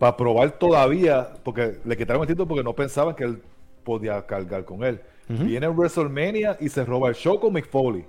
para 0.00 0.16
probar 0.16 0.58
todavía, 0.58 1.34
porque 1.44 1.78
le 1.84 1.96
quitaron 1.96 2.22
el 2.22 2.28
título 2.28 2.48
porque 2.48 2.64
no 2.64 2.74
pensaban 2.74 3.14
que 3.14 3.22
él 3.22 3.40
podía 3.84 4.26
cargar 4.26 4.64
con 4.64 4.82
él. 4.82 5.00
Viene 5.28 5.68
WrestleMania 5.68 6.56
y 6.58 6.68
se 6.68 6.84
roba 6.84 7.10
el 7.10 7.14
show 7.14 7.38
con 7.38 7.52
Mick 7.52 7.70
Foley. 7.70 8.04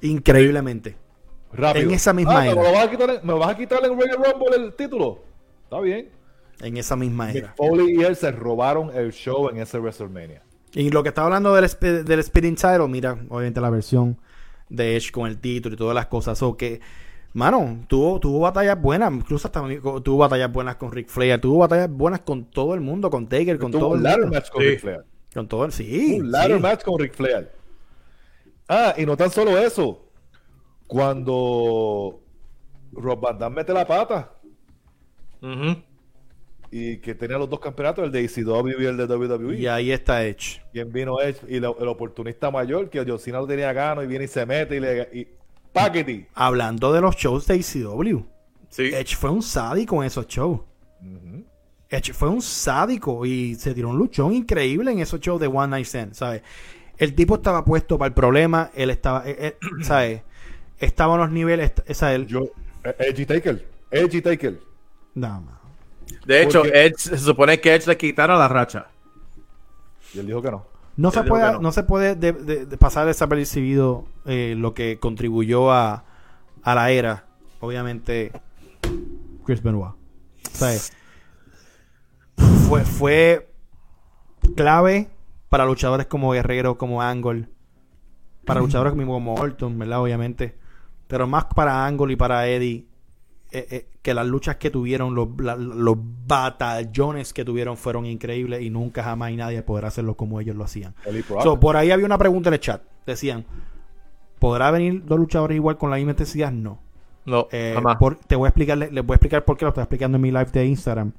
Increíblemente. 0.00 0.96
Rápido. 1.56 1.88
En 1.88 1.94
esa 1.94 2.12
misma 2.12 2.40
ah, 2.40 2.46
era. 2.46 2.62
¿me, 2.62 2.72
vas 2.72 2.86
a 2.86 2.90
quitar, 2.90 3.24
¿Me 3.24 3.32
vas 3.32 3.48
a 3.48 3.56
quitar 3.56 3.84
en 3.84 3.98
Royal 3.98 4.16
Rumble 4.16 4.56
el 4.56 4.74
título? 4.74 5.22
Está 5.64 5.80
bien. 5.80 6.10
En 6.60 6.76
esa 6.76 6.96
misma 6.96 7.30
era. 7.30 7.48
Mick 7.48 7.56
Foley 7.56 8.00
y 8.00 8.04
él 8.04 8.16
se 8.16 8.30
robaron 8.32 8.90
el 8.94 9.12
show 9.12 9.48
en 9.48 9.58
ese 9.58 9.78
WrestleMania. 9.78 10.42
Y 10.74 10.90
lo 10.90 11.02
que 11.02 11.08
está 11.10 11.24
hablando 11.24 11.54
del, 11.54 11.70
del 12.04 12.22
Spinning 12.22 12.56
Title, 12.56 12.88
mira, 12.88 13.18
obviamente 13.30 13.60
la 13.60 13.70
versión 13.70 14.18
de 14.68 14.96
Edge 14.96 15.10
con 15.10 15.26
el 15.26 15.38
título 15.38 15.74
y 15.74 15.78
todas 15.78 15.94
las 15.94 16.06
cosas. 16.06 16.42
O 16.42 16.56
que, 16.56 16.80
mano, 17.32 17.84
tuvo, 17.88 18.20
tuvo 18.20 18.40
batallas 18.40 18.80
buenas, 18.80 19.12
incluso 19.12 19.48
hasta 19.48 19.62
tuvo 20.02 20.18
batallas 20.18 20.52
buenas 20.52 20.76
con 20.76 20.92
Ric 20.92 21.08
Flair, 21.08 21.40
tuvo 21.40 21.58
batallas 21.58 21.90
buenas 21.90 22.20
con 22.20 22.44
todo 22.44 22.74
el 22.74 22.80
mundo, 22.80 23.10
con 23.10 23.26
Taker, 23.26 23.58
con 23.58 23.72
todo 23.72 23.88
un 23.88 24.06
el 24.06 24.18
mundo. 24.18 24.36
match 24.36 24.50
con 24.50 24.62
Ric 24.62 24.80
Flair. 24.80 25.04
Con 25.32 25.48
todo 25.48 25.64
el, 25.66 25.72
sí. 25.72 26.18
Un 26.20 26.30
ladder 26.30 26.60
match 26.60 26.82
con 26.82 26.98
Ric 26.98 27.14
Flair. 27.14 27.50
Ah, 28.68 28.94
y 28.96 29.06
no 29.06 29.16
tan 29.16 29.30
solo 29.30 29.56
eso. 29.58 30.05
Cuando 30.86 32.20
Rob 32.92 33.20
Van 33.20 33.38
Damme 33.38 33.56
mete 33.56 33.72
la 33.72 33.86
pata. 33.86 34.32
Uh 35.42 35.74
y 36.70 36.98
que 36.98 37.14
tenía 37.14 37.38
los 37.38 37.48
dos 37.48 37.60
campeonatos, 37.60 38.04
el 38.04 38.12
de 38.12 38.24
ECW 38.24 38.80
y 38.80 38.86
el 38.86 38.96
de 38.96 39.04
WWE. 39.04 39.58
Y 39.58 39.66
ahí 39.66 39.92
está 39.92 40.24
Edge. 40.24 40.62
¿Quién 40.72 40.92
vino 40.92 41.20
Edge? 41.20 41.40
Y 41.48 41.56
el 41.56 41.64
oportunista 41.64 42.50
mayor, 42.50 42.90
que 42.90 43.04
John 43.06 43.18
Cena 43.18 43.38
lo 43.38 43.46
tenía 43.46 43.72
gano 43.72 44.02
y 44.02 44.06
viene 44.06 44.24
y 44.24 44.28
se 44.28 44.44
mete 44.44 44.76
y 44.76 44.80
le... 44.80 45.08
Y, 45.12 45.28
¡Paquete! 45.72 46.28
Hablando 46.34 46.92
de 46.92 47.00
los 47.00 47.16
shows 47.16 47.46
de 47.46 47.56
ECW. 47.56 48.20
Sí. 48.68 48.90
Edge 48.94 49.16
fue 49.16 49.30
un 49.30 49.42
sádico 49.42 50.02
en 50.02 50.06
esos 50.06 50.26
shows. 50.26 50.60
Edge 51.88 52.12
fue 52.12 52.28
un 52.28 52.42
sádico 52.42 53.24
y 53.24 53.54
se 53.54 53.72
tiró 53.72 53.90
un 53.90 53.98
luchón 53.98 54.32
increíble 54.32 54.90
en 54.90 54.98
esos 54.98 55.20
shows 55.20 55.40
de 55.40 55.46
One 55.46 55.68
Night 55.68 55.86
Stand, 55.86 56.14
¿sabes? 56.14 56.42
El 56.98 57.14
tipo 57.14 57.36
estaba 57.36 57.64
puesto 57.64 57.96
para 57.96 58.08
el 58.08 58.14
problema, 58.14 58.70
él 58.74 58.90
estaba, 58.90 59.24
¿sabes? 59.82 60.22
Estaba 60.78 61.14
en 61.14 61.20
los 61.20 61.30
niveles, 61.30 61.72
esa 61.86 62.14
él. 62.14 62.26
Yo, 62.26 62.48
Edge 62.98 63.26
Taker, 63.26 63.66
Edge 63.90 64.22
Taker. 64.22 64.60
Nada 65.14 65.40
más. 65.40 65.54
De 66.26 66.42
hecho, 66.42 66.64
Edge, 66.64 66.96
se 66.96 67.18
supone 67.18 67.60
que 67.60 67.74
Edge 67.74 67.86
le 67.86 67.96
quitaron 67.96 68.38
la 68.38 68.48
racha. 68.48 68.86
Y 70.12 70.18
él 70.18 70.26
dijo 70.26 70.42
que 70.42 70.50
no. 70.50 70.66
No 70.96 71.10
se, 71.10 71.22
puede, 71.24 71.58
no. 71.60 71.72
se 71.72 71.82
puede 71.82 72.14
de, 72.14 72.66
pasar 72.78 73.06
desapercibido 73.06 74.06
eh, 74.24 74.54
lo 74.56 74.72
que 74.72 74.98
contribuyó 74.98 75.70
a, 75.70 76.04
a 76.62 76.74
la 76.74 76.90
era, 76.90 77.26
obviamente, 77.60 78.32
Chris 79.44 79.62
Benoit. 79.62 79.92
O 79.92 80.50
sea, 80.52 80.78
fue, 82.68 82.84
fue 82.84 83.52
clave 84.56 85.10
para 85.50 85.66
luchadores 85.66 86.06
como 86.06 86.32
Guerrero, 86.32 86.78
como 86.78 87.02
Angle, 87.02 87.48
para 88.46 88.60
luchadores 88.60 88.94
como 88.94 89.34
Orton, 89.34 89.78
¿verdad? 89.78 90.00
Obviamente. 90.02 90.56
Pero 91.06 91.26
más 91.26 91.46
para 91.46 91.86
Angle 91.86 92.12
y 92.12 92.16
para 92.16 92.46
Eddie 92.48 92.86
eh, 93.52 93.66
eh, 93.70 93.86
que 94.02 94.12
las 94.12 94.26
luchas 94.26 94.56
que 94.56 94.70
tuvieron, 94.70 95.14
los, 95.14 95.28
los, 95.38 95.96
batallones 96.26 97.32
que 97.32 97.44
tuvieron 97.44 97.76
fueron 97.76 98.04
increíbles 98.04 98.60
y 98.62 98.70
nunca 98.70 99.04
jamás 99.04 99.32
nadie 99.34 99.62
podrá 99.62 99.88
hacerlo 99.88 100.16
como 100.16 100.40
ellos 100.40 100.56
lo 100.56 100.64
hacían. 100.64 100.94
por 101.60 101.76
ahí 101.76 101.92
había 101.92 102.06
una 102.06 102.18
pregunta 102.18 102.50
en 102.50 102.54
el 102.54 102.60
chat. 102.60 102.82
Decían, 103.06 103.44
¿podrá 104.40 104.70
venir 104.72 105.04
dos 105.04 105.18
luchadores 105.18 105.54
igual 105.54 105.78
con 105.78 105.90
la 105.90 105.96
misma 105.96 106.10
intensidad? 106.12 106.50
No. 106.50 106.80
No, 107.24 107.48
eh, 107.50 107.76
te 108.26 108.36
voy 108.36 108.46
a 108.46 108.50
explicar, 108.50 108.78
les 108.78 108.90
voy 108.90 109.14
a 109.14 109.16
explicar 109.16 109.44
por 109.44 109.56
qué 109.56 109.64
lo 109.64 109.70
estoy 109.70 109.82
explicando 109.82 110.16
en 110.16 110.22
mi 110.22 110.30
live 110.30 110.50
de 110.52 110.66
Instagram. 110.66 111.12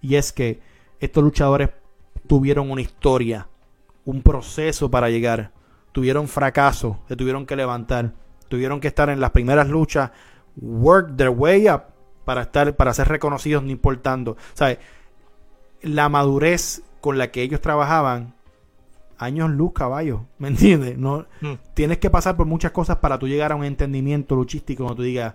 Y 0.00 0.16
es 0.16 0.32
que 0.32 0.60
estos 1.00 1.22
luchadores 1.22 1.70
tuvieron 2.26 2.70
una 2.70 2.80
historia, 2.80 3.48
un 4.04 4.22
proceso 4.22 4.90
para 4.90 5.10
llegar. 5.10 5.52
Tuvieron 5.92 6.28
fracaso, 6.28 7.00
se 7.08 7.14
tuvieron 7.14 7.46
que 7.46 7.56
levantar, 7.56 8.14
tuvieron 8.48 8.80
que 8.80 8.88
estar 8.88 9.08
en 9.08 9.20
las 9.20 9.30
primeras 9.30 9.68
luchas 9.68 10.10
work 10.56 11.16
their 11.16 11.30
way 11.30 11.68
up 11.68 11.82
para 12.24 12.42
estar, 12.42 12.74
para 12.76 12.94
ser 12.94 13.08
reconocidos 13.08 13.62
no 13.62 13.70
importando. 13.70 14.36
¿Sabes? 14.54 14.78
La 15.82 16.08
madurez 16.08 16.82
con 17.00 17.18
la 17.18 17.30
que 17.30 17.42
ellos 17.42 17.60
trabajaban, 17.60 18.34
años 19.18 19.50
luz, 19.50 19.72
caballo, 19.74 20.26
¿me 20.38 20.48
entiendes? 20.48 20.96
No, 20.98 21.26
hmm. 21.40 21.54
Tienes 21.74 21.98
que 21.98 22.10
pasar 22.10 22.36
por 22.36 22.46
muchas 22.46 22.72
cosas 22.72 22.96
para 22.98 23.18
tú 23.18 23.28
llegar 23.28 23.52
a 23.52 23.56
un 23.56 23.64
entendimiento 23.64 24.34
luchístico 24.34 24.84
cuando 24.84 24.96
tú 24.96 25.02
digas, 25.02 25.34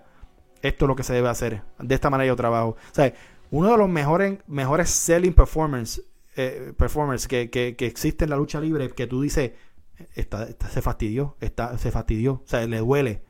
esto 0.62 0.86
es 0.86 0.90
lo 0.90 0.96
que 0.96 1.04
se 1.04 1.14
debe 1.14 1.30
hacer, 1.30 1.62
de 1.78 1.96
esta 1.96 2.10
manera 2.10 2.28
yo 2.28 2.36
trabajo. 2.36 2.76
¿Sabes? 2.92 3.14
Uno 3.52 3.72
de 3.72 3.78
los 3.78 3.90
mejores, 3.90 4.40
mejores 4.48 4.90
selling 4.90 5.34
performance, 5.34 6.02
eh, 6.36 6.74
performers 6.78 7.28
que, 7.28 7.50
que, 7.50 7.76
que, 7.76 7.86
existe 7.88 8.26
en 8.26 8.30
la 8.30 8.36
lucha 8.36 8.60
libre, 8.60 8.90
que 8.90 9.08
tú 9.08 9.22
dices, 9.22 9.54
está, 10.16 10.48
se 10.48 10.82
fastidió, 10.82 11.36
está, 11.40 11.78
se 11.78 11.92
fastidió, 11.92 12.34
o 12.34 12.44
sea, 12.46 12.66
le 12.66 12.78
duele 12.80 13.24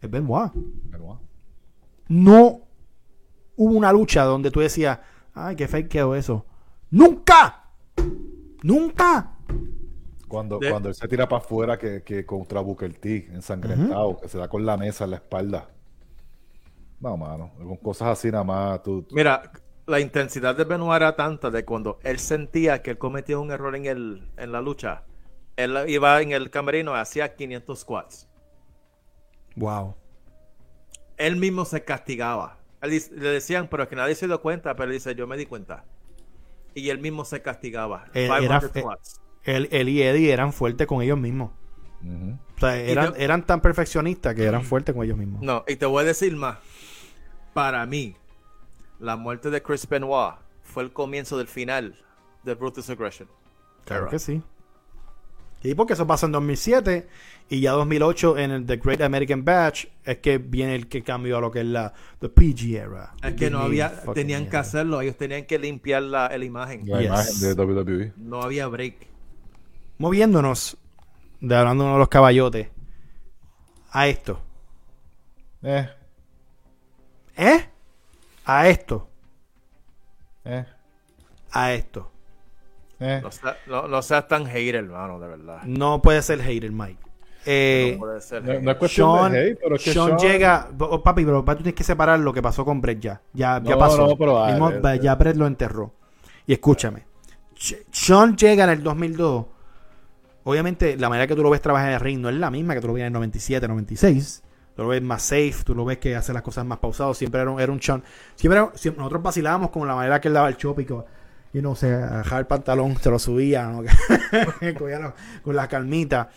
Es 0.00 0.10
Benoit. 0.10 0.52
Benoit. 0.54 1.20
No 2.08 2.60
hubo 3.56 3.72
una 3.72 3.92
lucha 3.92 4.24
donde 4.24 4.50
tú 4.50 4.60
decías, 4.60 5.00
ay, 5.32 5.56
qué 5.56 5.68
fake 5.68 5.88
quedó 5.88 6.14
eso. 6.14 6.46
¡Nunca! 6.90 7.70
¡Nunca! 8.62 9.30
Cuando, 10.28 10.58
cuando 10.58 10.88
él 10.88 10.94
se 10.94 11.06
tira 11.06 11.28
para 11.28 11.42
afuera 11.42 11.78
que, 11.78 12.02
que 12.02 12.26
contra 12.26 12.60
Booker 12.60 12.92
T, 12.94 13.28
ensangrentado, 13.32 14.18
que 14.20 14.28
se 14.28 14.38
da 14.38 14.48
con 14.48 14.66
la 14.66 14.76
mesa 14.76 15.04
en 15.04 15.10
la 15.10 15.16
espalda. 15.16 15.68
No, 17.00 17.16
mano, 17.16 17.52
con 17.56 17.76
cosas 17.76 18.08
así 18.08 18.30
nada 18.30 18.44
más. 18.44 18.82
Tú, 18.82 19.06
Mira, 19.12 19.52
la 19.86 20.00
intensidad 20.00 20.56
de 20.56 20.64
Benoit 20.64 20.96
era 20.96 21.14
tanta 21.14 21.50
de 21.50 21.64
cuando 21.64 21.98
él 22.02 22.18
sentía 22.18 22.82
que 22.82 22.92
él 22.92 22.98
cometía 22.98 23.38
un 23.38 23.50
error 23.50 23.76
en, 23.76 23.84
el, 23.86 24.28
en 24.36 24.52
la 24.52 24.60
lucha. 24.60 25.04
Él 25.56 25.76
iba 25.88 26.20
en 26.20 26.32
el 26.32 26.50
camerino 26.50 26.92
y 26.92 26.98
hacía 26.98 27.34
500 27.34 27.78
squats. 27.78 28.28
Wow. 29.56 29.94
Él 31.16 31.36
mismo 31.36 31.64
se 31.64 31.84
castigaba. 31.84 32.58
le 32.82 32.98
decían, 33.28 33.68
pero 33.68 33.84
es 33.84 33.88
que 33.88 33.96
nadie 33.96 34.14
se 34.14 34.26
dio 34.26 34.40
cuenta, 34.40 34.74
pero 34.74 34.88
él 34.88 34.92
dice, 34.92 35.14
yo 35.14 35.26
me 35.26 35.36
di 35.36 35.46
cuenta. 35.46 35.84
Y 36.74 36.90
él 36.90 36.98
mismo 36.98 37.24
se 37.24 37.40
castigaba. 37.40 38.06
Él, 38.14 39.68
él, 39.70 39.88
y 39.88 40.02
Eddie 40.02 40.32
eran 40.32 40.52
fuertes 40.52 40.86
con 40.86 41.02
ellos 41.02 41.18
mismos. 41.18 41.52
O 42.56 42.60
sea, 42.60 42.76
eran, 42.76 43.14
eran 43.16 43.46
tan 43.46 43.60
perfeccionistas 43.60 44.34
que 44.34 44.44
eran 44.44 44.62
fuertes 44.62 44.94
con 44.94 45.04
ellos 45.04 45.16
mismos. 45.16 45.42
No, 45.42 45.64
y 45.66 45.76
te 45.76 45.86
voy 45.86 46.02
a 46.02 46.06
decir 46.06 46.34
más. 46.36 46.58
Para 47.52 47.86
mí, 47.86 48.16
la 48.98 49.16
muerte 49.16 49.50
de 49.50 49.62
Chris 49.62 49.88
Benoit 49.88 50.34
fue 50.62 50.82
el 50.82 50.92
comienzo 50.92 51.38
del 51.38 51.46
final 51.46 51.96
de 52.42 52.54
Brutus 52.54 52.90
Aggression. 52.90 53.28
Claro 53.84 54.08
que 54.08 54.18
sí. 54.18 54.42
Y 55.64 55.74
porque 55.74 55.94
eso 55.94 56.06
pasó 56.06 56.26
en 56.26 56.32
2007 56.32 57.08
y 57.48 57.60
ya 57.60 57.72
2008 57.72 58.36
en 58.36 58.50
el 58.50 58.66
The 58.66 58.76
Great 58.76 59.00
American 59.00 59.46
Batch 59.46 59.86
es 60.04 60.18
que 60.18 60.36
viene 60.36 60.74
el 60.74 60.88
que 60.88 61.02
cambió 61.02 61.38
a 61.38 61.40
lo 61.40 61.50
que 61.50 61.60
es 61.60 61.66
la 61.66 61.94
the 62.20 62.28
PG 62.28 62.74
era. 62.74 63.14
Es 63.22 63.32
que 63.32 63.48
no 63.48 63.60
había, 63.60 64.02
tenían 64.12 64.50
que 64.50 64.58
hacerlo, 64.58 65.00
ellos 65.00 65.16
tenían 65.16 65.46
que 65.46 65.58
limpiar 65.58 66.02
la, 66.02 66.28
la 66.28 66.44
imagen. 66.44 66.82
La 66.86 67.02
imagen 67.02 67.40
de 67.40 67.54
WWE. 67.54 68.12
No 68.18 68.42
había 68.42 68.66
break. 68.66 69.06
Moviéndonos, 69.96 70.76
de 71.40 71.56
hablando 71.56 71.92
de 71.92 71.98
los 71.98 72.08
caballotes, 72.08 72.68
a 73.90 74.06
esto. 74.06 74.42
Eh. 75.62 75.88
¿Eh? 77.38 77.64
A 78.44 78.68
esto. 78.68 79.08
Eh. 80.44 80.66
A 81.52 81.72
esto. 81.72 82.13
Eh. 83.00 83.22
No, 83.66 84.02
seas 84.02 84.28
tan 84.28 84.46
hater, 84.46 84.76
hermano, 84.76 85.18
de 85.18 85.28
verdad. 85.28 85.62
No 85.64 86.00
puede 86.00 86.22
ser 86.22 86.40
hater, 86.40 86.70
Mike. 86.70 86.98
Eh, 87.46 87.92
no, 87.94 87.98
puede 88.00 88.20
ser 88.22 88.42
no, 88.42 88.70
es 88.70 88.76
cuestión 88.78 89.18
Sean, 89.18 89.32
de 89.32 89.50
hate, 89.50 89.58
pero 89.62 89.76
es 89.76 89.84
que 89.84 89.92
Sean, 89.92 90.16
llega. 90.16 90.68
Oh, 90.78 91.02
papi, 91.02 91.24
pero 91.24 91.44
tú 91.44 91.56
tienes 91.56 91.74
que 91.74 91.84
separar 91.84 92.18
lo 92.18 92.32
que 92.32 92.40
pasó 92.40 92.64
con 92.64 92.80
Brett 92.80 93.00
ya. 93.00 93.20
Ya, 93.32 93.60
ya 93.62 93.76
pasó. 93.76 94.16
Pero, 94.16 94.46
ya 95.00 95.14
Brett 95.16 95.36
lo 95.36 95.46
enterró. 95.46 95.92
Y 96.46 96.54
escúchame. 96.54 97.04
Sean 97.90 98.36
llega 98.36 98.64
en 98.64 98.70
el 98.70 98.82
2002. 98.82 99.46
Obviamente, 100.44 100.96
la 100.96 101.08
manera 101.08 101.26
que 101.26 101.34
tú 101.34 101.42
lo 101.42 101.50
ves 101.50 101.60
trabajar 101.60 101.88
en 101.88 101.94
el 101.94 102.00
ring 102.00 102.20
no 102.20 102.28
es 102.28 102.34
la 102.34 102.50
misma 102.50 102.74
que 102.74 102.80
tú 102.80 102.88
lo 102.88 102.94
ves 102.94 103.02
en 103.02 103.06
el 103.06 103.12
97, 103.14 103.66
96 103.66 104.42
tú 104.74 104.82
lo 104.82 104.88
ves 104.88 105.02
más 105.02 105.22
safe, 105.22 105.54
tú 105.64 105.74
lo 105.74 105.84
ves 105.84 105.98
que 105.98 106.16
hace 106.16 106.32
las 106.32 106.42
cosas 106.42 106.64
más 106.64 106.78
pausadas, 106.78 107.16
siempre 107.16 107.40
era 107.40 107.50
un, 107.50 107.60
era 107.60 107.72
un 107.72 107.78
chon. 107.78 108.02
Siempre, 108.34 108.60
nosotros 108.60 109.22
vacilábamos 109.22 109.70
con 109.70 109.86
la 109.86 109.94
manera 109.94 110.20
que 110.20 110.28
él 110.28 110.34
daba 110.34 110.48
el 110.48 110.56
chop 110.56 110.80
y 110.80 110.86
y 111.54 111.62
no 111.62 111.76
sé, 111.76 111.96
bajaba 111.96 112.40
el 112.40 112.46
pantalón, 112.46 112.96
se 112.96 113.08
lo 113.10 113.18
subía, 113.20 113.72
con 115.42 115.56
la 115.56 115.68
calmita. 115.68 116.28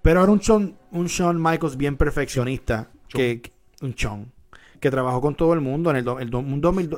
Pero 0.00 0.22
era 0.22 0.30
un 0.30 0.38
Shawn, 0.38 0.76
un 0.92 1.06
Shawn 1.06 1.42
Michaels 1.42 1.76
bien 1.76 1.96
perfeccionista, 1.96 2.88
que, 3.08 3.42
un 3.82 3.92
Shawn, 3.92 4.32
que 4.78 4.92
trabajó 4.92 5.20
con 5.20 5.34
todo 5.34 5.54
el 5.54 5.60
mundo. 5.60 5.90
En 5.90 5.96
el, 5.96 6.08
el, 6.08 6.30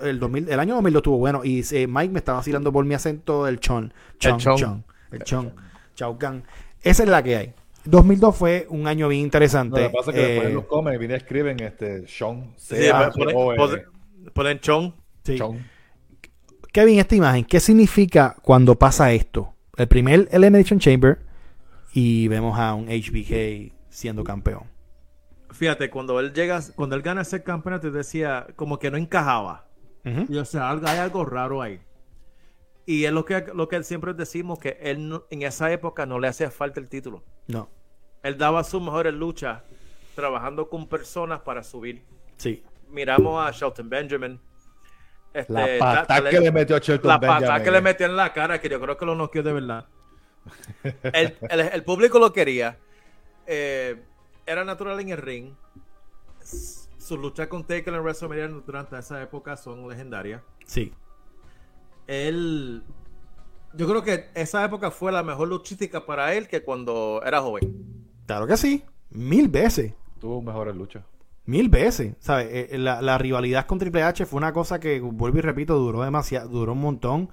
el, 0.02 0.20
2000, 0.20 0.48
el 0.50 0.60
año 0.60 0.74
2000 0.74 0.96
estuvo 0.96 1.16
bueno. 1.16 1.40
Y 1.42 1.64
eh, 1.72 1.86
Mike 1.86 2.12
me 2.12 2.18
estaba 2.18 2.38
vacilando 2.38 2.70
por 2.70 2.84
mi 2.84 2.94
acento 2.94 3.46
del 3.46 3.58
Chon. 3.58 3.92
Chon, 4.18 4.34
el 4.34 4.38
Chon. 4.38 4.84
El 5.10 5.22
Chon. 5.24 5.52
Chao 5.94 6.18
Esa 6.82 7.02
es 7.02 7.08
la 7.08 7.22
que 7.22 7.36
hay. 7.36 7.54
2002 7.86 8.36
fue 8.36 8.66
un 8.68 8.86
año 8.86 9.08
bien 9.08 9.22
interesante. 9.22 9.80
lo 9.80 9.88
que 9.88 9.96
pasa 9.96 10.10
es 10.10 10.16
que 10.16 10.22
después 10.22 10.48
en 10.48 10.54
los 10.54 10.66
cómics 10.66 10.98
viene 10.98 11.14
escriben 11.16 11.60
este 11.60 12.06
Sean. 12.06 12.52
Sí, 12.58 12.74
ponen, 14.34 14.60
Chon. 14.60 14.94
Sí. 15.24 15.38
Kevin, 16.72 17.00
esta 17.00 17.16
imagen, 17.16 17.44
¿qué 17.44 17.58
significa 17.58 18.36
cuando 18.42 18.78
pasa 18.78 19.12
esto? 19.12 19.54
El 19.76 19.88
primer 19.88 20.28
Elimination 20.30 20.78
Chamber 20.78 21.18
y 21.92 22.28
vemos 22.28 22.56
a 22.58 22.74
un 22.74 22.86
HBK 22.86 23.72
siendo 23.88 24.22
campeón. 24.22 24.64
Fíjate, 25.50 25.90
cuando 25.90 26.20
él 26.20 26.32
llega, 26.32 26.60
cuando 26.76 26.94
él 26.94 27.02
gana 27.02 27.22
ese 27.22 27.42
campeonato, 27.42 27.90
te 27.90 27.96
decía 27.96 28.46
como 28.54 28.78
que 28.78 28.90
no 28.90 28.96
encajaba. 28.96 29.66
Y 30.04 30.36
o 30.36 30.44
sea, 30.44 30.70
hay 30.70 30.98
algo 30.98 31.24
raro 31.24 31.60
ahí. 31.60 31.80
Y 32.86 33.04
es 33.04 33.12
lo 33.12 33.24
que, 33.24 33.46
lo 33.52 33.68
que 33.68 33.82
siempre 33.82 34.14
decimos, 34.14 34.58
que 34.58 34.78
él 34.80 35.20
en 35.30 35.42
esa 35.42 35.72
época 35.72 36.06
no 36.06 36.18
le 36.20 36.28
hacía 36.28 36.50
falta 36.50 36.80
el 36.80 36.88
título. 36.88 37.24
No. 37.48 37.68
Él 38.22 38.38
daba 38.38 38.62
sus 38.64 38.80
mejores 38.80 39.12
luchas 39.12 39.62
trabajando 40.14 40.68
con 40.70 40.86
personas 40.86 41.40
para 41.40 41.64
subir. 41.64 42.04
Sí. 42.36 42.62
Miramos 42.88 43.44
a 43.44 43.50
Shelton 43.50 43.88
Benjamin. 43.88 44.40
Este, 45.32 45.52
la 45.52 45.78
pata 45.78 46.28
que 46.28 46.40
le 46.40 46.50
metió 46.50 46.76
a 46.76 46.78
Shelton 46.80 47.08
la 47.08 47.18
Benjamin. 47.18 47.42
La 47.42 47.48
pata 47.48 47.64
que 47.64 47.70
le 47.70 47.80
metió 47.80 48.06
en 48.06 48.16
la 48.16 48.32
cara, 48.32 48.60
que 48.60 48.68
yo 48.68 48.80
creo 48.80 48.96
que 48.96 49.06
lo 49.06 49.14
noqueó 49.14 49.42
de 49.42 49.52
verdad. 49.52 49.86
el, 51.02 51.36
el, 51.50 51.84
público 51.84 52.18
lo 52.18 52.32
quería. 52.32 52.78
Eh, 53.46 54.02
era 54.46 54.64
natural 54.64 54.98
en 55.00 55.10
el 55.10 55.18
ring. 55.18 55.54
Sus 56.42 57.18
luchas 57.18 57.48
con 57.48 57.64
Taker 57.64 57.94
en 57.94 58.00
WrestleMania 58.00 58.48
durante 58.48 58.98
esa 58.98 59.22
época 59.22 59.56
son 59.56 59.88
legendarias. 59.88 60.42
Sí 60.66 60.92
él. 62.10 62.82
Yo 63.72 63.88
creo 63.88 64.02
que 64.02 64.30
esa 64.34 64.64
época 64.64 64.90
fue 64.90 65.12
la 65.12 65.22
mejor 65.22 65.48
luchística 65.48 66.04
para 66.04 66.34
él 66.34 66.48
que 66.48 66.62
cuando 66.62 67.22
era 67.24 67.40
joven. 67.40 68.08
Claro 68.26 68.46
que 68.46 68.56
sí. 68.56 68.84
Mil 69.10 69.48
veces. 69.48 69.94
Tuvo 70.18 70.42
mejores 70.42 70.74
luchas. 70.74 71.04
Mil 71.46 71.68
veces. 71.68 72.14
¿Sabes? 72.20 72.48
Eh, 72.50 72.68
eh, 72.72 72.78
la, 72.78 73.18
rivalidad 73.18 73.66
con 73.66 73.78
Triple 73.78 74.02
H 74.02 74.26
fue 74.26 74.38
una 74.38 74.52
cosa 74.52 74.78
que, 74.78 75.00
vuelvo 75.00 75.38
y 75.38 75.40
repito, 75.40 75.76
duró 75.78 76.02
demasiado, 76.02 76.48
duró 76.48 76.72
un 76.72 76.80
montón. 76.80 77.30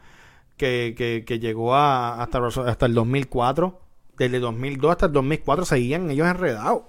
Que, 0.58 1.24
llegó 1.40 1.76
a, 1.76 2.22
hasta, 2.22 2.40
hasta 2.48 2.86
el 2.86 2.94
2004. 2.94 3.80
Desde 4.18 4.38
el 4.38 4.42
2002 4.42 4.92
hasta 4.92 5.06
el 5.06 5.12
2004 5.14 5.66
seguían 5.66 6.10
ellos 6.10 6.28
enredados. 6.28 6.84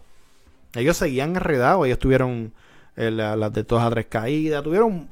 Ellos 0.74 0.96
seguían 0.96 1.36
enredados. 1.36 1.86
Ellos 1.86 1.98
tuvieron 1.98 2.54
eh, 2.96 3.10
las 3.10 3.52
de 3.52 3.64
todas 3.64 3.84
a 3.84 3.90
tres 3.90 4.06
caídas. 4.06 4.62
Tuvieron 4.62 5.10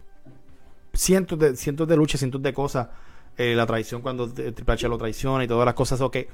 cientos 0.94 1.38
de, 1.38 1.56
cientos 1.56 1.86
de 1.86 1.96
luchas, 1.96 2.20
cientos 2.20 2.42
de 2.42 2.54
cosas. 2.54 2.88
La 3.36 3.66
traición 3.66 4.00
cuando 4.00 4.32
Triple 4.32 4.72
H 4.72 4.88
lo 4.88 4.96
traiciona 4.96 5.44
y 5.44 5.48
todas 5.48 5.66
las 5.66 5.74
cosas. 5.74 6.00
O 6.00 6.10
que, 6.10 6.28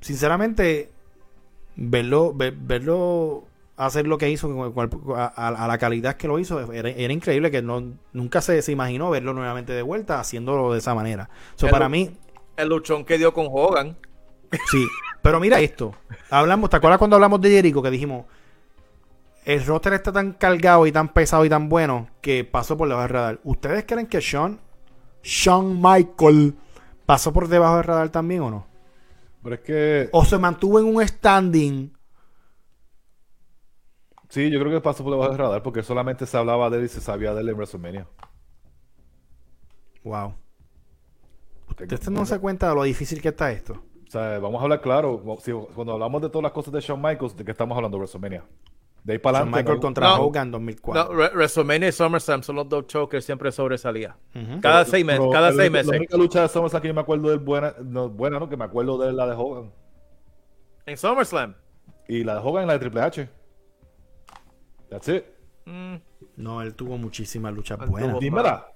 sinceramente, 0.00 0.90
verlo, 1.76 2.32
verlo 2.34 3.44
hacer 3.76 4.06
lo 4.06 4.18
que 4.18 4.30
hizo 4.30 4.72
a, 5.16 5.66
la 5.68 5.78
calidad 5.78 6.16
que 6.16 6.28
lo 6.28 6.38
hizo 6.38 6.72
era, 6.72 6.90
increíble 7.12 7.50
que 7.50 7.62
no 7.62 7.94
nunca 8.12 8.40
se, 8.40 8.62
se, 8.62 8.72
imaginó 8.72 9.10
verlo 9.10 9.32
nuevamente 9.32 9.72
de 9.72 9.82
vuelta 9.82 10.20
haciéndolo 10.20 10.72
de 10.72 10.78
esa 10.78 10.94
manera. 10.94 11.28
So, 11.56 11.68
para 11.68 11.88
mí 11.88 12.16
el 12.56 12.68
luchón 12.68 13.04
que 13.04 13.18
dio 13.18 13.34
con 13.34 13.48
Hogan. 13.50 13.96
Sí, 14.70 14.86
pero 15.22 15.40
mira 15.40 15.58
esto. 15.58 15.94
Hablamos, 16.30 16.70
¿te 16.70 16.76
acuerdas 16.76 16.98
cuando 16.98 17.16
hablamos 17.16 17.40
de 17.40 17.50
Jericho 17.50 17.82
que 17.82 17.90
dijimos 17.90 18.26
el 19.44 19.64
roster 19.64 19.92
está 19.92 20.12
tan 20.12 20.32
cargado 20.32 20.86
y 20.86 20.92
tan 20.92 21.12
pesado 21.12 21.44
y 21.44 21.48
tan 21.48 21.68
bueno 21.68 22.08
que 22.20 22.44
pasó 22.44 22.76
por 22.76 22.88
debajo 22.88 23.02
del 23.02 23.14
radar. 23.14 23.40
¿Ustedes 23.44 23.84
creen 23.86 24.06
que 24.06 24.20
Sean, 24.20 24.60
Sean 25.22 25.80
Michael, 25.80 26.54
pasó 27.04 27.32
por 27.32 27.48
debajo 27.48 27.76
del 27.76 27.84
radar 27.84 28.08
también 28.08 28.42
o 28.42 28.50
no? 28.50 28.66
Pero 29.42 29.54
es 29.56 29.60
que. 29.60 30.08
O 30.12 30.24
se 30.24 30.38
mantuvo 30.38 30.78
en 30.78 30.86
un 30.86 31.06
standing. 31.06 31.92
Sí, 34.34 34.50
yo 34.50 34.58
creo 34.58 34.72
que 34.72 34.80
pasó 34.80 35.04
por 35.04 35.12
debajo 35.12 35.30
del 35.30 35.38
radar 35.38 35.62
porque 35.62 35.80
solamente 35.84 36.26
se 36.26 36.36
hablaba 36.36 36.68
de 36.68 36.78
él 36.78 36.84
y 36.86 36.88
se 36.88 37.00
sabía 37.00 37.32
de 37.32 37.40
él 37.40 37.50
en 37.50 37.54
WrestleMania. 37.54 38.08
Wow. 40.02 40.34
¿Usted 41.70 42.10
no 42.10 42.26
se 42.26 42.40
cuenta 42.40 42.68
de 42.68 42.74
lo 42.74 42.82
difícil 42.82 43.22
que 43.22 43.28
está 43.28 43.52
esto? 43.52 43.74
O 43.74 44.10
sea, 44.10 44.40
vamos 44.40 44.58
a 44.58 44.64
hablar 44.64 44.80
claro. 44.80 45.22
cuando 45.72 45.92
hablamos 45.92 46.20
de 46.20 46.30
todas 46.30 46.42
las 46.42 46.50
cosas 46.50 46.72
de 46.72 46.80
Shawn 46.80 47.00
Michaels, 47.00 47.36
¿de 47.36 47.44
qué 47.44 47.52
estamos 47.52 47.76
hablando? 47.76 47.96
WrestleMania. 47.96 48.42
De 49.04 49.12
ahí 49.12 49.18
para 49.20 49.38
adelante. 49.38 49.60
Michael 49.60 49.80
contra 49.80 50.14
Hogan 50.14 50.50
2004. 50.50 51.04
No, 51.04 51.30
WrestleMania 51.30 51.88
y 51.90 51.92
SummerSlam 51.92 52.42
son 52.42 52.56
los 52.56 52.68
dos 52.68 52.88
shows 52.88 53.08
que 53.08 53.20
siempre 53.20 53.52
sobresalía. 53.52 54.16
Cada 54.60 54.84
seis 54.84 55.04
meses. 55.04 55.24
Cada 55.30 55.52
seis 55.52 55.70
meses. 55.70 55.92
La 55.92 55.98
única 55.98 56.16
lucha 56.16 56.42
de 56.42 56.48
SummerSlam 56.48 56.82
que 56.82 56.88
yo 56.88 56.94
me 56.94 57.02
acuerdo 57.02 57.30
de 57.30 57.36
buena, 57.36 57.72
no, 57.84 58.08
buena, 58.08 58.40
¿no? 58.40 58.48
Que 58.48 58.56
me 58.56 58.64
acuerdo 58.64 58.98
de 58.98 59.12
la 59.12 59.28
de 59.28 59.36
Hogan. 59.36 59.70
En 60.86 60.96
SummerSlam. 60.96 61.54
Y 62.08 62.24
la 62.24 62.34
de 62.34 62.40
Hogan 62.40 62.64
y 62.64 62.66
la 62.66 62.72
de 62.72 62.78
Triple 62.80 63.00
H. 63.00 63.43
That's 64.94 65.08
it. 65.08 65.24
Mm. 65.66 65.96
No, 66.36 66.62
él 66.62 66.74
tuvo 66.74 66.96
muchísimas 66.98 67.52
luchas 67.52 67.78
buenas. 67.88 68.20
Dímela. 68.20 68.68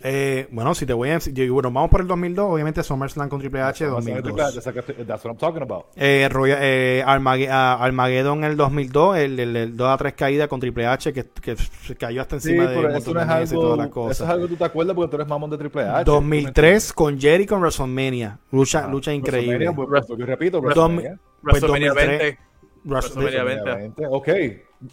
Eh, 0.00 0.48
bueno, 0.50 0.74
si 0.74 0.86
te 0.86 0.94
voy 0.94 1.10
a 1.10 1.14
decir, 1.14 1.50
bueno, 1.50 1.70
vamos 1.70 1.90
por 1.90 2.00
el 2.00 2.06
2002, 2.06 2.50
obviamente 2.50 2.82
SummerSlam 2.82 3.28
con 3.28 3.40
Triple 3.40 3.60
H 3.60 3.84
2002. 3.84 4.64
That's 5.06 5.24
what 5.24 5.32
I'm 5.32 5.36
talking 5.36 5.62
about. 5.62 5.86
Eh, 5.96 6.28
eh, 6.32 7.04
Armageddon 7.04 8.38
en 8.38 8.50
el 8.52 8.56
2002, 8.56 9.18
el, 9.18 9.38
el, 9.38 9.76
2 9.76 9.88
a 9.88 9.96
3 9.98 10.14
caída 10.14 10.48
con 10.48 10.60
Triple 10.60 10.86
H 10.86 11.12
que, 11.12 11.26
que 11.26 11.56
cayó 11.98 12.22
hasta 12.22 12.36
encima 12.36 12.68
de 12.68 12.96
eso, 12.96 13.12
no 13.12 13.20
es 13.20 13.28
algo, 13.28 13.44
y 13.44 13.54
todas 13.54 13.78
las 13.78 13.88
cosas. 13.88 14.16
Eso 14.16 14.24
es 14.24 14.30
algo 14.30 14.44
que 14.46 14.52
tú 14.52 14.56
te 14.56 14.64
acuerdas 14.64 14.96
porque 14.96 15.10
tú 15.10 15.16
eres 15.16 15.28
mamón 15.28 15.50
de 15.50 15.58
Triple 15.58 15.82
H. 15.82 16.04
2003 16.04 16.92
con 16.94 17.20
Jerry 17.20 17.44
con 17.44 17.60
WrestleMania. 17.60 18.38
Lucha, 18.50 18.86
ah, 18.86 18.88
lucha 18.88 19.12
increíble. 19.12 19.70
Pues, 19.72 20.06
yo 20.08 20.24
repito, 20.24 20.62
WrestleMania. 20.62 21.18
Pues, 21.42 21.60
WrestleMania 21.60 21.92
20. 21.92 22.38
WrestleMania 22.84 23.74
20. 23.74 24.06
Ok. 24.08 24.28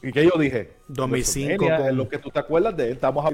¿Y 0.01 0.11
qué 0.11 0.25
yo 0.25 0.39
dije? 0.39 0.73
2005. 0.87 1.65
Es 1.65 1.93
lo 1.93 2.07
que 2.07 2.17
tú 2.17 2.29
te 2.29 2.39
acuerdas 2.39 2.75
de 2.75 2.87
él. 2.87 2.91
Estamos 2.93 3.25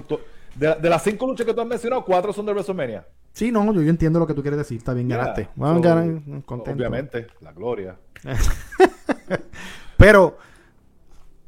de, 0.55 0.89
las 0.89 1.03
cinco 1.03 1.27
luchas 1.27 1.45
que 1.45 1.53
tú 1.53 1.61
has 1.61 1.67
mencionado, 1.67 2.03
cuatro 2.05 2.31
son 2.31 2.45
de 2.45 2.53
WrestleMania. 2.53 3.05
Sí, 3.33 3.51
no, 3.51 3.73
yo, 3.73 3.81
entiendo 3.81 4.19
lo 4.19 4.27
que 4.27 4.33
tú 4.33 4.41
quieres 4.41 4.57
decir. 4.57 4.77
Está 4.77 4.93
bien, 4.93 5.09
ganaste. 5.09 5.49
Obviamente, 5.57 7.27
la 7.41 7.51
gloria. 7.51 7.97
Pero 9.97 10.37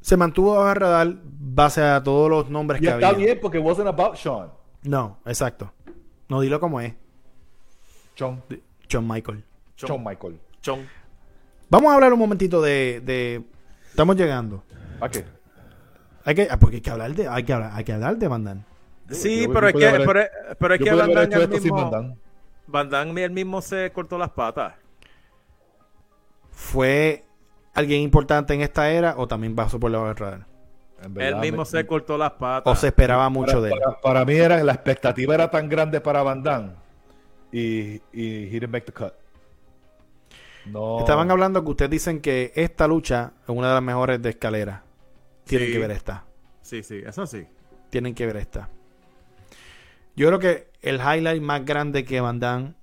se 0.02 0.18
mantuvo 0.18 0.60
a 0.60 0.74
radar 0.74 1.16
base 1.24 1.82
a 1.82 2.04
todos 2.04 2.30
los 2.30 2.50
nombres 2.50 2.82
que 2.82 2.90
había. 2.90 3.08
Está 3.08 3.18
bien 3.18 3.40
porque 3.42 3.60
wasn't 3.60 3.88
about 3.88 4.16
Sean. 4.16 4.50
No, 4.84 5.20
exacto. 5.26 5.72
No, 6.28 6.42
dilo 6.42 6.60
como 6.60 6.82
es. 6.82 6.94
John. 8.20 8.44
John 8.92 9.08
Michael. 9.08 9.44
John, 9.80 10.04
Michael. 10.04 10.40
John. 10.66 10.88
Vamos 11.70 11.92
a 11.92 11.96
hablar 11.96 12.14
un 12.14 12.20
momentito 12.20 12.62
de, 12.62 13.02
de... 13.06 13.44
Estamos 13.90 14.16
llegando. 14.16 14.64
¿A 15.00 15.10
qué? 15.10 15.26
Hay 16.28 16.36
que, 16.36 16.48
ah, 16.52 16.60
porque 16.60 16.78
hay 16.78 16.82
que 16.82 16.90
hablar 16.90 17.14
de, 17.14 17.28
hay 17.28 17.44
que 17.44 17.54
hablar, 17.54 17.72
hay 17.74 17.84
que 17.84 17.94
hablar 17.94 18.18
de 18.18 18.28
Van 18.28 18.66
Sí, 19.10 19.48
pero, 19.54 19.70
es 19.70 19.74
que, 19.74 20.06
pero, 20.60 20.74
es 20.74 20.82
que 20.82 20.92
Van 20.92 21.14
Damme 21.14 21.48
mismo, 21.48 22.18
Van 22.68 22.90
Damme 22.90 23.24
él 23.24 23.32
mismo 23.32 23.62
se 23.62 23.90
cortó 23.94 24.18
las 24.18 24.32
patas. 24.32 24.74
¿Fue 26.52 27.24
alguien 27.74 28.02
importante 28.02 28.54
en 28.54 28.62
esta 28.62 28.90
era 28.90 29.16
o 29.18 29.26
también 29.26 29.56
pasó 29.56 29.80
por 29.80 29.90
la 29.90 30.04
del 30.04 30.18
radar? 30.18 30.46
Él 31.16 31.36
mismo 31.38 31.64
se 31.64 31.86
cortó 31.86 32.18
las 32.18 32.32
patas. 32.32 32.74
O 32.74 32.76
se 32.76 32.88
esperaba 32.88 33.30
mucho 33.30 33.62
de 33.62 33.72
él. 33.72 33.80
Para, 34.04 34.26
mí 34.26 34.34
era 34.34 34.62
la 34.64 34.74
expectativa 34.74 35.34
era 35.34 35.50
tan 35.50 35.70
grande 35.70 36.02
para 36.02 36.24
Van 36.24 36.44
Damme 36.44 36.72
y, 37.54 38.02
y 38.12 38.48
he 38.48 38.60
didn't 38.60 38.70
make 38.70 38.86
the 38.86 38.92
cut. 38.92 39.14
No. 40.66 41.00
Estaban 41.00 41.32
hablando 41.32 41.64
que 41.64 41.70
ustedes 41.70 41.92
dicen 41.92 42.20
que 42.20 42.52
esta 42.56 42.86
lucha 42.86 43.32
es 43.44 43.50
una 43.50 43.70
de 43.70 43.74
las 43.76 43.84
mejores 43.84 44.22
de 44.22 44.32
escalera. 44.32 44.84
Tienen 45.48 45.72
que 45.72 45.80
ver 45.80 45.92
esta. 45.92 46.26
Sí, 46.62 46.84
sí, 46.84 47.02
eso 47.06 47.26
sí. 47.26 47.46
Tienen 47.90 48.14
que 48.14 48.26
ver 48.26 48.38
esta. 48.38 48.70
Yo 50.16 50.28
creo 50.28 50.40
que 50.40 50.72
el 50.82 50.96
highlight 50.96 51.42
más 51.42 51.64
grande 51.64 52.04
que 52.04 52.20
Van 52.20 52.40
Damme, 52.40 52.74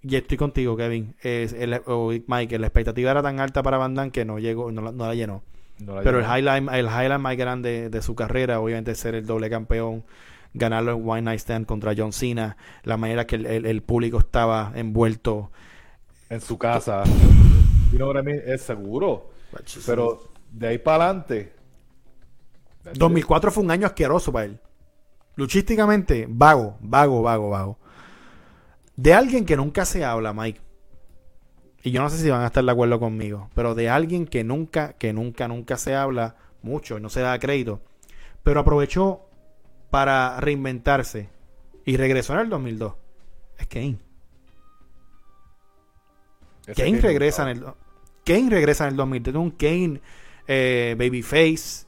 y 0.00 0.16
estoy 0.16 0.36
contigo, 0.36 0.76
Kevin, 0.76 1.14
es 1.20 1.52
el, 1.52 1.80
o 1.86 2.12
Mike, 2.26 2.58
la 2.58 2.66
expectativa 2.66 3.10
era 3.10 3.22
tan 3.22 3.38
alta 3.40 3.62
para 3.62 3.76
Van 3.76 3.94
Damme 3.94 4.10
que 4.10 4.24
no 4.24 4.38
llegó, 4.38 4.72
no, 4.72 4.90
la 4.90 5.14
llenó. 5.14 5.42
Pero 5.78 6.18
el 6.18 6.24
highlight, 6.24 6.68
el 6.72 6.86
highlight 6.86 7.20
más 7.20 7.36
grande 7.36 7.90
de 7.90 8.02
su 8.02 8.14
carrera, 8.14 8.60
obviamente, 8.60 8.92
es 8.92 8.98
ser 8.98 9.14
el 9.14 9.26
doble 9.26 9.50
campeón, 9.50 10.04
ganarlo 10.54 10.92
en 10.92 11.08
One 11.08 11.22
Night 11.22 11.40
Stand 11.40 11.66
contra 11.66 11.94
John 11.96 12.12
Cena, 12.12 12.56
la 12.84 12.96
manera 12.96 13.26
que 13.26 13.36
el, 13.36 13.82
público 13.82 14.18
estaba 14.18 14.72
envuelto 14.74 15.50
en 16.28 16.40
su 16.40 16.58
casa. 16.58 17.04
Es 18.46 18.62
seguro. 18.62 19.32
Pero 19.84 20.32
de 20.50 20.68
ahí 20.68 20.78
para 20.78 21.04
adelante. 21.04 21.52
2004 22.84 23.50
fue 23.50 23.62
un 23.62 23.70
año 23.70 23.86
asqueroso 23.86 24.32
para 24.32 24.46
él. 24.46 24.60
Luchísticamente, 25.36 26.26
vago, 26.28 26.76
vago, 26.80 27.22
vago, 27.22 27.50
vago. 27.50 27.78
De 28.96 29.14
alguien 29.14 29.46
que 29.46 29.56
nunca 29.56 29.84
se 29.84 30.04
habla, 30.04 30.32
Mike. 30.32 30.60
Y 31.82 31.90
yo 31.90 32.02
no 32.02 32.10
sé 32.10 32.18
si 32.18 32.30
van 32.30 32.42
a 32.42 32.46
estar 32.46 32.64
de 32.64 32.70
acuerdo 32.70 33.00
conmigo, 33.00 33.50
pero 33.54 33.74
de 33.74 33.88
alguien 33.88 34.26
que 34.26 34.44
nunca, 34.44 34.92
que 34.94 35.12
nunca, 35.12 35.48
nunca 35.48 35.76
se 35.76 35.94
habla 35.94 36.36
mucho 36.62 36.98
y 36.98 37.00
no 37.00 37.08
se 37.08 37.20
da 37.20 37.38
crédito. 37.38 37.80
Pero 38.42 38.60
aprovechó 38.60 39.22
para 39.90 40.38
reinventarse 40.40 41.28
y 41.84 41.96
regresó 41.96 42.34
en 42.34 42.40
el 42.40 42.48
2002. 42.50 42.94
Es 43.58 43.66
Kane. 43.66 43.98
Kane 46.76 47.00
regresa, 47.00 47.50
en 47.50 47.58
el, 47.58 47.64
Kane 48.24 48.50
regresa 48.50 48.84
en 48.84 48.90
el 48.90 48.96
2002. 48.96 49.42
Un 49.42 49.50
Kane 49.50 50.00
eh, 50.46 50.94
Babyface 50.96 51.86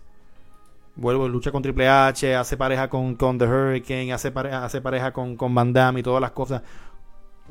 vuelvo, 0.97 1.29
lucha 1.29 1.51
con 1.53 1.63
Triple 1.63 1.89
H, 1.89 2.35
hace 2.35 2.57
pareja 2.57 2.89
con, 2.89 3.15
con 3.17 3.39
The 3.39 3.47
Hurricane, 3.47 4.13
hace 4.13 4.31
pareja, 4.31 4.65
hace 4.65 4.81
pareja 4.81 5.13
con, 5.13 5.37
con 5.37 5.55
Van 5.55 5.73
Damme 5.73 6.01
y 6.01 6.03
todas 6.03 6.21
las 6.21 6.33
cosas. 6.33 6.63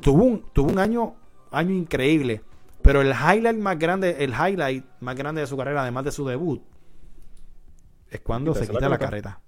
Tuvo 0.00 0.24
un, 0.24 0.44
tuvo 0.52 0.70
un 0.70 0.78
año, 0.78 1.14
año 1.50 1.72
increíble. 1.72 2.42
Pero 2.82 3.00
el 3.00 3.12
highlight 3.12 3.58
más 3.58 3.78
grande, 3.78 4.16
el 4.22 4.32
highlight 4.32 4.84
más 5.00 5.16
grande 5.16 5.40
de 5.40 5.46
su 5.46 5.56
carrera, 5.56 5.82
además 5.82 6.04
de 6.04 6.12
su 6.12 6.26
debut, 6.26 6.62
es 8.10 8.20
cuando 8.20 8.54
se 8.54 8.68
quita 8.68 8.88
la, 8.88 8.98
carreta. 8.98 9.40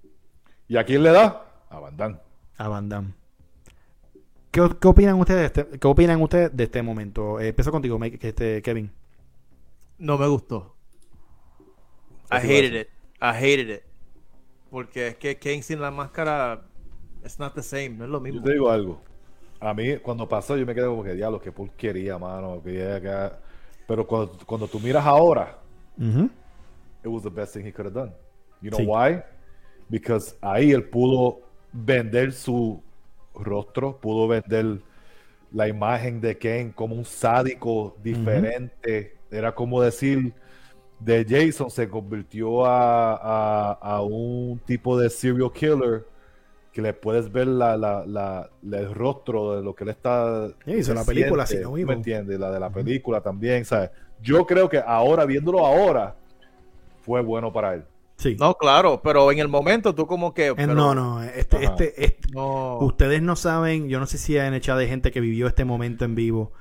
¿Y 0.69 0.77
a 0.77 0.85
quién 0.85 1.03
le 1.03 1.13
da? 1.13 1.45
A 1.69 1.79
Van 1.79 1.97
Damme. 1.97 2.19
A 2.57 2.69
Van 2.69 2.89
Damme. 2.89 3.15
¿Qué, 4.51 4.63
opinan 4.63 5.21
ustedes 5.21 5.53
de 5.53 5.63
este, 5.63 5.79
qué 5.79 5.87
opinan 5.87 6.23
ustedes 6.23 6.57
de 6.57 6.65
este 6.65 6.83
momento? 6.83 7.39
Eh, 7.39 7.49
empiezo 7.49 7.71
contigo, 7.71 8.01
este, 8.03 8.63
Kevin. 8.63 8.91
No 9.99 10.17
me 10.17 10.27
gustó. 10.29 10.75
I 12.31 12.37
hated 12.37 12.75
it. 12.75 12.89
I 13.21 13.35
hated 13.35 13.69
it. 13.69 13.86
Porque 14.71 15.09
es 15.09 15.17
que 15.17 15.37
Kane 15.37 15.63
sin 15.63 15.81
la 15.81 15.91
máscara 15.91 16.63
es 17.25 17.39
not 17.39 17.55
the 17.55 17.63
same, 17.63 17.91
no 17.91 18.05
es 18.05 18.11
lo 18.11 18.21
mismo. 18.21 18.41
Yo 18.41 18.45
te 18.45 18.53
digo 18.53 18.71
algo. 18.71 19.01
A 19.61 19.73
mí, 19.73 19.97
cuando 19.99 20.29
pasó, 20.29 20.57
yo 20.57 20.67
me 20.67 20.75
quedé 20.75 20.87
como 20.87 21.03
que 21.03 21.15
diablo, 21.15 21.41
qué 21.41 21.51
porquería, 21.51 22.19
mano. 22.19 22.63
Pero 22.63 24.07
cuando, 24.07 24.39
cuando, 24.45 24.69
tú 24.69 24.79
miras 24.81 25.07
ahora, 25.07 25.59
it 25.99 27.07
was 27.07 27.23
the 27.23 27.31
best 27.31 27.55
thing 27.55 27.65
he 27.65 27.73
could 27.73 27.87
have 27.87 27.95
done. 27.95 28.13
You 28.61 28.71
know 28.71 28.81
why? 28.81 29.23
Because 29.89 30.37
ahí 30.41 30.73
él 30.73 30.85
pudo 30.85 31.41
vender 31.73 32.33
su 32.33 32.83
rostro, 33.35 33.99
pudo 33.99 34.29
vender 34.29 34.81
la 35.53 35.69
imagen 35.69 36.21
de 36.21 36.37
Kane 36.37 36.73
como 36.75 36.95
un 36.95 37.05
sádico 37.05 37.97
diferente. 38.03 39.17
Era 39.31 39.55
como 39.55 39.81
decir 39.81 40.35
de 40.99 41.27
Jason 41.29 41.71
se 41.71 41.89
convirtió 41.89 42.65
a, 42.67 43.73
a, 43.73 44.03
un 44.03 44.61
tipo 44.65 44.99
de 44.99 45.11
serial 45.11 45.53
killer 45.53 46.07
que 46.73 46.83
le 46.83 46.93
puedes 46.93 47.31
ver 47.31 47.47
la, 47.47 47.77
la, 47.77 48.05
la, 48.07 48.51
el 48.63 48.95
rostro 48.95 49.57
de 49.57 49.63
lo 49.63 49.75
que 49.75 49.85
él 49.85 49.91
está. 49.91 50.49
hizo 50.67 50.95
la 50.95 51.05
película, 51.05 51.47
si 51.47 51.57
no 51.57 51.73
¿Me 51.73 51.95
entiendes? 51.95 52.39
La 52.39 52.51
de 52.51 52.61
la 52.61 52.71
película 52.71 53.21
también, 53.21 53.65
¿sabes? 53.65 53.91
Yo 54.23 54.47
creo 54.47 54.69
que 54.69 54.83
ahora, 54.85 55.25
viéndolo 55.25 55.65
ahora, 55.65 56.17
fue 57.03 57.23
bueno 57.23 57.53
para 57.53 57.75
él. 57.75 57.85
Sí. 58.17 58.35
No, 58.39 58.55
claro, 58.55 59.01
pero 59.03 59.31
en 59.31 59.39
el 59.39 59.49
momento 59.49 59.95
tú 59.95 60.07
como 60.07 60.33
que... 60.33 60.49
Eh, 60.49 60.67
no, 60.67 60.95
no, 60.95 61.23
este, 61.23 61.65
este, 61.65 62.03
este 62.03 62.29
ustedes 62.35 63.21
no 63.21 63.37
saben, 63.37 63.91
yo 63.91 64.01
no 64.01 64.07
sé 64.07 64.17
si 64.17 64.39
han 64.39 64.55
echado 64.55 64.79
de 64.79 64.89
gente 64.89 65.11
que 65.11 65.21
vivió 65.21 65.47
este 65.47 65.67
momento 65.67 66.07
en 66.07 66.15
vivo. 66.15 66.53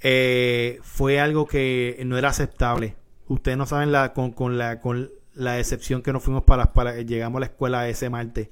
Eh, 0.00 0.78
fue 0.82 1.20
algo 1.20 1.46
que 1.46 2.02
no 2.06 2.16
era 2.16 2.30
aceptable 2.30 2.94
ustedes 3.28 3.58
no 3.58 3.66
saben 3.66 3.92
la 3.92 4.12
con, 4.12 4.32
con 4.32 4.58
la 4.58 4.80
con 4.80 5.10
la 5.34 5.52
decepción 5.52 6.02
que 6.02 6.12
nos 6.12 6.22
fuimos 6.22 6.44
para, 6.44 6.72
para 6.72 7.00
llegamos 7.02 7.38
a 7.38 7.40
la 7.40 7.46
escuela 7.46 7.88
ese 7.88 8.08
martes 8.08 8.48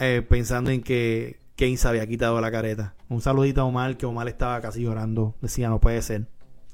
eh, 0.00 0.24
pensando 0.28 0.70
en 0.70 0.82
que 0.82 1.38
Kane 1.56 1.76
se 1.76 1.88
había 1.88 2.06
quitado 2.06 2.40
la 2.40 2.50
careta. 2.50 2.94
Un 3.08 3.20
saludito 3.20 3.62
a 3.62 3.64
Omar, 3.64 3.96
que 3.96 4.06
Omar 4.06 4.28
estaba 4.28 4.60
casi 4.60 4.82
llorando. 4.82 5.34
Decía, 5.40 5.68
no 5.68 5.80
puede 5.80 6.02
ser. 6.02 6.26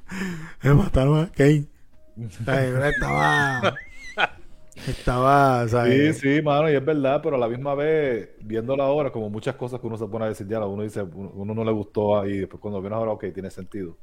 Me 0.62 0.74
mataron 0.74 1.20
a 1.20 1.30
Kane. 1.30 1.66
estaba... 2.16 3.74
Estaba, 4.86 5.68
Sí, 5.68 6.12
sí, 6.14 6.42
mano, 6.42 6.68
y 6.68 6.74
es 6.74 6.84
verdad, 6.84 7.20
pero 7.22 7.36
a 7.36 7.38
la 7.38 7.46
misma 7.46 7.74
vez, 7.74 8.30
viéndola 8.40 8.84
ahora, 8.84 9.12
como 9.12 9.28
muchas 9.28 9.54
cosas 9.54 9.78
que 9.78 9.86
uno 9.86 9.98
se 9.98 10.06
pone 10.06 10.24
a 10.24 10.28
decir, 10.28 10.48
ya, 10.48 10.64
uno 10.64 10.82
dice, 10.82 11.02
uno 11.02 11.54
no 11.54 11.62
le 11.62 11.70
gustó, 11.70 12.26
y 12.26 12.38
después 12.38 12.58
cuando 12.60 12.80
viene 12.80 12.96
ahora, 12.96 13.12
ok, 13.12 13.26
tiene 13.34 13.50
sentido. 13.50 13.96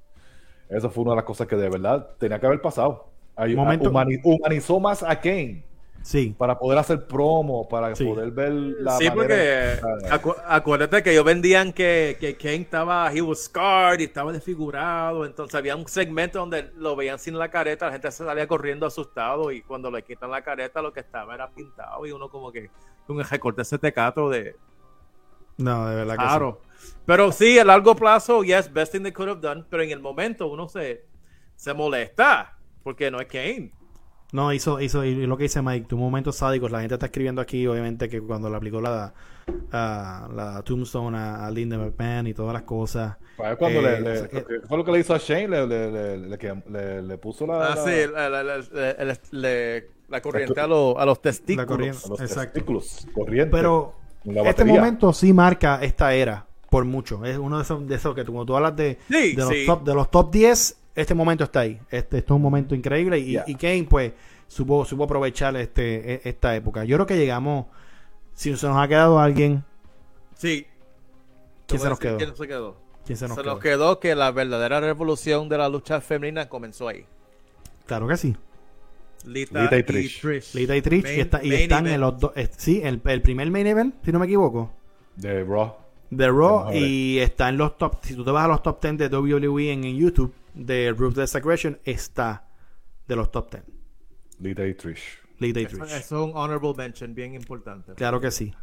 Eso 0.70 0.90
fue 0.90 1.04
una 1.04 1.12
de 1.12 1.18
las 1.18 1.26
cosas 1.26 1.48
que 1.48 1.56
de 1.56 1.70
verdad 1.70 2.10
tenía 2.20 2.40
que 2.40 2.46
haber 2.46 2.62
pasado. 2.62 3.08
humanizó 4.24 4.80
más 4.80 5.04
a 5.04 5.20
Kane. 5.20 5.64
Sí. 6.02 6.34
Para 6.38 6.58
poder 6.58 6.78
hacer 6.80 7.08
promo, 7.08 7.68
para 7.68 7.94
poder 7.94 8.32
ver 8.32 8.52
la. 8.52 8.98
Sí, 8.98 9.10
porque 9.12 9.80
acuérdate 10.48 11.04
que 11.04 11.12
ellos 11.12 11.26
vendían 11.26 11.74
que, 11.74 12.18
que 12.20 12.38
Kane 12.38 12.62
estaba, 12.62 13.12
he 13.14 13.22
was 13.22 13.44
scarred 13.44 14.00
y 14.00 14.06
estaba 14.06 14.32
desfigurado. 14.32 15.26
Entonces 15.26 15.56
había 15.56 15.76
un 15.76 15.88
segmento 15.88 16.40
donde 16.40 16.72
lo 16.78 16.96
veían 16.96 17.20
sin 17.20 17.38
la 17.38 17.50
careta, 17.50 17.88
la 17.88 17.92
gente 17.92 18.12
se 18.12 18.24
salía 18.24 18.48
corriendo 18.48 18.86
asustado 18.86 19.52
y 19.52 19.62
cuando 19.62 19.92
le 19.92 20.04
quitan 20.04 20.32
la 20.32 20.42
careta 20.42 20.82
lo 20.82 20.94
que 20.94 21.02
estaba 21.02 21.36
era 21.36 21.50
pintado 21.50 22.06
y 22.06 22.12
uno 22.12 22.30
como 22.30 22.52
que 22.52 22.70
un 23.08 23.24
recorte 23.24 23.64
ese 23.64 23.78
tecato 23.78 24.30
de. 24.30 24.56
No, 25.58 25.90
de 25.90 25.96
verdad 25.96 26.14
que 26.14 26.24
claro. 26.24 26.62
Pero 27.06 27.32
sí, 27.32 27.60
a 27.60 27.66
largo 27.66 27.96
plazo, 27.96 28.44
yes, 28.44 28.72
best 28.72 28.92
thing 28.92 29.02
they 29.02 29.12
could 29.12 29.30
have 29.30 29.42
done. 29.42 29.66
Pero 29.70 29.84
en 29.84 29.92
el 29.92 30.00
momento 30.00 30.48
uno 30.48 30.68
se, 30.68 31.06
se 31.56 31.74
molesta 31.74 32.58
porque 32.84 33.12
no 33.12 33.20
es 33.20 33.28
Kane. 33.28 33.72
No, 34.32 34.54
hizo, 34.54 34.80
hizo, 34.80 35.04
y 35.04 35.26
lo 35.26 35.38
que 35.38 35.44
dice 35.44 35.62
Mike, 35.62 35.88
tu 35.88 35.98
momento 35.98 36.32
sádico, 36.32 36.70
la 36.70 36.82
gente 36.82 36.96
está 36.96 37.08
escribiendo 37.08 37.42
aquí, 37.42 37.66
obviamente, 37.66 38.08
que 38.08 38.22
cuando 38.22 38.48
le 38.48 38.58
aplicó 38.58 38.80
la, 38.80 39.12
la 39.72 40.62
Tombstone 40.64 41.18
a, 41.18 41.50
Linda 41.50 41.80
McMahon 41.80 42.28
y 42.28 42.36
todas 42.36 42.54
las 42.54 42.62
cosas. 42.62 43.18
Cuando 43.58 43.82
le, 43.82 44.20
eh, 44.20 44.30
fue 44.68 44.78
lo 44.78 44.86
que 44.86 44.92
le 44.92 45.00
hizo 45.00 45.16
a 45.16 45.18
Shane, 45.18 45.48
le, 45.48 46.28
le, 46.28 47.02
le 47.02 47.18
puso 47.18 47.48
la... 47.48 47.74
Ah, 47.74 47.78
sí, 47.78 47.92
la, 48.12 50.22
corriente 50.22 50.60
a, 50.60 50.66
a, 50.66 51.06
los 51.06 51.22
testículos. 51.22 51.58
La 51.58 51.66
corriente, 51.66 52.00
a 52.06 52.10
los 52.10 52.22
exacto. 52.22 52.54
testículos, 52.54 53.08
corriente. 53.14 53.52
Pero 53.52 53.96
este 54.46 54.66
momento 54.66 55.14
sí 55.14 55.34
marca 55.34 55.80
esta 55.82 56.14
era, 56.14 56.46
por 56.70 56.86
mucho. 56.86 57.26
Es 57.26 57.38
uno 57.38 57.58
de 57.58 57.64
esos, 57.64 57.88
de 57.88 57.96
esos 57.96 58.16
que 58.16 58.24
tú, 58.24 58.46
tú 58.46 58.56
hablas 58.56 58.76
de, 58.76 58.98
de, 59.08 59.34
los 59.36 59.66
top, 59.66 59.84
de 59.84 59.94
los 59.94 60.12
top 60.12 60.32
10 60.32 60.80
este 61.02 61.14
momento 61.14 61.44
está 61.46 61.62
ahí. 61.62 61.80
Este, 61.90 62.18
esto 62.18 62.34
es 62.34 62.36
un 62.36 62.42
momento 62.42 62.76
increíble 62.76 63.20
y, 63.20 63.56
Kane 63.56 63.88
pues 63.90 64.14
supo, 64.48 64.86
supo 64.86 65.06
aprovechar 65.06 65.56
este, 65.56 66.16
e, 66.16 66.22
esta 66.26 66.56
época. 66.56 66.84
Yo 66.84 66.98
creo 66.98 67.08
que 67.08 67.18
llegamos, 67.18 67.68
si 68.34 68.56
se 68.56 68.68
nos 68.68 68.78
ha 68.78 68.88
quedado 68.88 69.20
alguien. 69.20 69.64
Sí. 70.36 70.66
¿Quién 71.68 71.82
se 71.82 71.90
nos 71.90 72.00
quedó? 72.00 72.18
¿Quién 72.18 72.36
se 72.36 72.48
quedó? 72.48 72.78
se 73.04 73.28
nos, 73.28 73.60
quedó? 73.60 74.00
que 74.00 74.14
la 74.14 74.32
verdadera 74.32 74.80
revolución 74.80 75.50
de 75.50 75.58
la 75.58 75.70
lucha 75.70 76.02
femenina 76.02 76.48
comenzó 76.48 76.88
ahí. 76.88 77.06
Claro 77.86 78.08
que 78.08 78.18
sí. 78.18 78.36
Lita, 79.26 79.78
y, 79.78 79.84
Trish. 79.84 80.54
Lita 80.54 80.76
y 80.76 80.82
Trish. 80.82 81.06
y, 81.44 81.54
están 81.54 81.88
en 81.88 82.00
los 82.00 82.20
dos. 82.20 82.32
Sí, 82.58 82.82
el, 82.84 83.02
el, 83.06 83.22
primer 83.22 83.50
main 83.52 83.68
event, 83.68 83.96
si 84.04 84.12
no 84.12 84.20
me 84.20 84.26
equivoco. 84.26 84.72
De 85.16 85.44
Raw. 85.44 85.76
De 86.10 86.28
Raw. 86.28 86.74
Y 86.74 87.20
está 87.20 87.50
en 87.50 87.58
los 87.58 87.78
top. 87.78 88.04
Si 88.04 88.16
tú 88.16 88.24
te 88.24 88.32
vas 88.32 88.46
a 88.46 88.48
los 88.48 88.64
top 88.64 88.82
10 88.82 88.98
de 88.98 89.08
WWE 89.18 89.72
en, 89.72 89.84
en 89.84 89.98
YouTube, 89.98 90.34
de 90.54 90.94
Ruthless 90.96 91.36
Aggression 91.36 91.80
está 91.84 92.48
de 93.08 93.16
los 93.16 93.32
top 93.32 93.52
10. 93.52 93.64
Lita 94.40 94.66
y 94.66 94.74
Trish. 94.74 95.20
Lita 95.40 95.60
y 95.60 95.66
Trish. 95.66 95.92
Es 95.92 96.12
un 96.12 96.32
honorable 96.34 96.74
mention 96.76 97.14
bien 97.14 97.34
importante. 97.34 97.94
Claro 97.94 98.20
que 98.20 98.32
sí. 98.32 98.54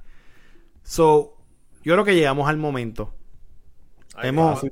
So, 0.82 1.36
yo 1.82 1.94
creo 1.94 2.05
que 2.05 2.14
llegamos 2.14 2.49
al 2.49 2.57
momento. 2.57 3.14
Hemos... 4.22 4.64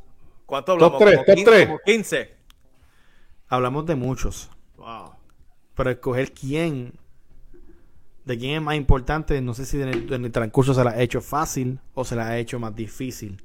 ¿Cuánto 0.47 0.73
hablamos? 0.73 0.99
Top 0.99 1.09
3, 1.09 1.25
top 1.25 1.45
3. 1.45 1.69
15. 1.85 2.35
Hablamos 3.49 3.87
de 3.87 3.95
muchos. 3.95 4.51
Wow. 4.77 5.13
Pero 5.75 5.91
escoger 5.91 6.33
quién, 6.33 6.93
de 8.25 8.39
quién 8.39 8.57
es 8.57 8.63
más 8.63 8.77
importante, 8.77 9.41
no 9.41 9.55
sé 9.55 9.67
si 9.67 9.81
en 9.81 9.89
el, 9.89 10.33
transcurso 10.33 10.75
se 10.75 10.83
la 10.83 10.91
ha 10.91 11.01
hecho 11.01 11.21
fácil 11.21 11.81
o 11.95 12.05
se 12.05 12.17
la 12.17 12.29
ha 12.29 12.39
hecho 12.39 12.59
más 12.59 12.75
difícil. 12.75 13.43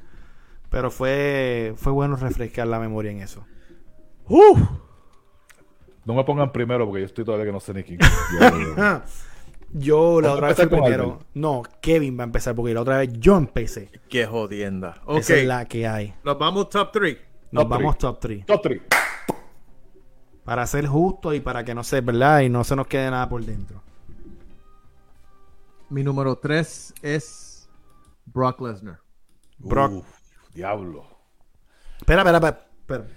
Pero 0.69 0.91
fue, 0.91 1.73
fue 1.75 1.91
bueno 1.91 2.15
refrescar 2.15 2.67
la 2.67 2.79
memoria 2.79 3.11
en 3.11 3.21
eso. 3.21 3.45
No 6.05 6.13
me 6.13 6.23
pongan 6.23 6.51
primero 6.51 6.85
porque 6.85 7.01
yo 7.01 7.05
estoy 7.07 7.25
todavía 7.25 7.47
que 7.47 7.51
no 7.51 7.59
sé 7.59 7.73
ni 7.73 7.83
quién. 7.83 7.99
Yo, 9.71 10.19
la 10.19 10.33
otra 10.33 10.47
vez 10.47 10.67
primero. 10.67 11.19
No, 11.35 11.61
Kevin 11.79 12.17
va 12.17 12.23
a 12.23 12.25
empezar 12.25 12.55
porque 12.55 12.73
la 12.73 12.81
otra 12.81 12.97
vez 12.97 13.13
yo 13.19 13.37
empecé. 13.37 13.91
Qué 14.09 14.25
jodienda. 14.25 14.99
Esa 15.07 15.35
es 15.35 15.45
la 15.45 15.65
que 15.65 15.87
hay. 15.87 16.15
Nos 16.23 16.39
vamos 16.39 16.69
top 16.69 16.91
3. 16.91 17.17
Nos 17.51 17.69
vamos 17.69 17.99
top 17.99 18.19
3. 18.19 18.45
Top 18.47 18.61
3. 18.63 18.81
Para 20.43 20.65
ser 20.65 20.87
justo 20.87 21.35
y 21.35 21.39
para 21.39 21.63
que 21.63 21.75
no 21.75 21.83
se, 21.83 22.01
¿verdad? 22.01 22.39
Y 22.39 22.49
no 22.49 22.63
se 22.63 22.75
nos 22.75 22.87
quede 22.87 23.11
nada 23.11 23.29
por 23.29 23.45
dentro. 23.45 23.83
Mi 25.89 26.03
número 26.03 26.37
3 26.37 26.93
es 27.01 27.67
Brock 28.25 28.61
Lesnar. 28.61 28.99
Brock. 29.57 30.05
diablo. 30.53 31.03
Espera, 31.97 32.21
espera, 32.21 32.67
espera. 32.79 33.07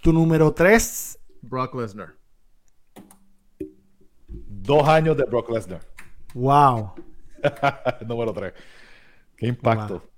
Tu 0.00 0.12
número 0.12 0.52
3. 0.52 1.18
Brock 1.42 1.74
Lesnar. 1.74 2.14
Dos 4.28 4.88
años 4.88 5.16
de 5.16 5.24
Brock 5.24 5.50
Lesnar. 5.50 5.80
Wow. 6.34 6.94
número 8.06 8.32
3. 8.32 8.52
Qué 9.36 9.48
impacto. 9.48 10.08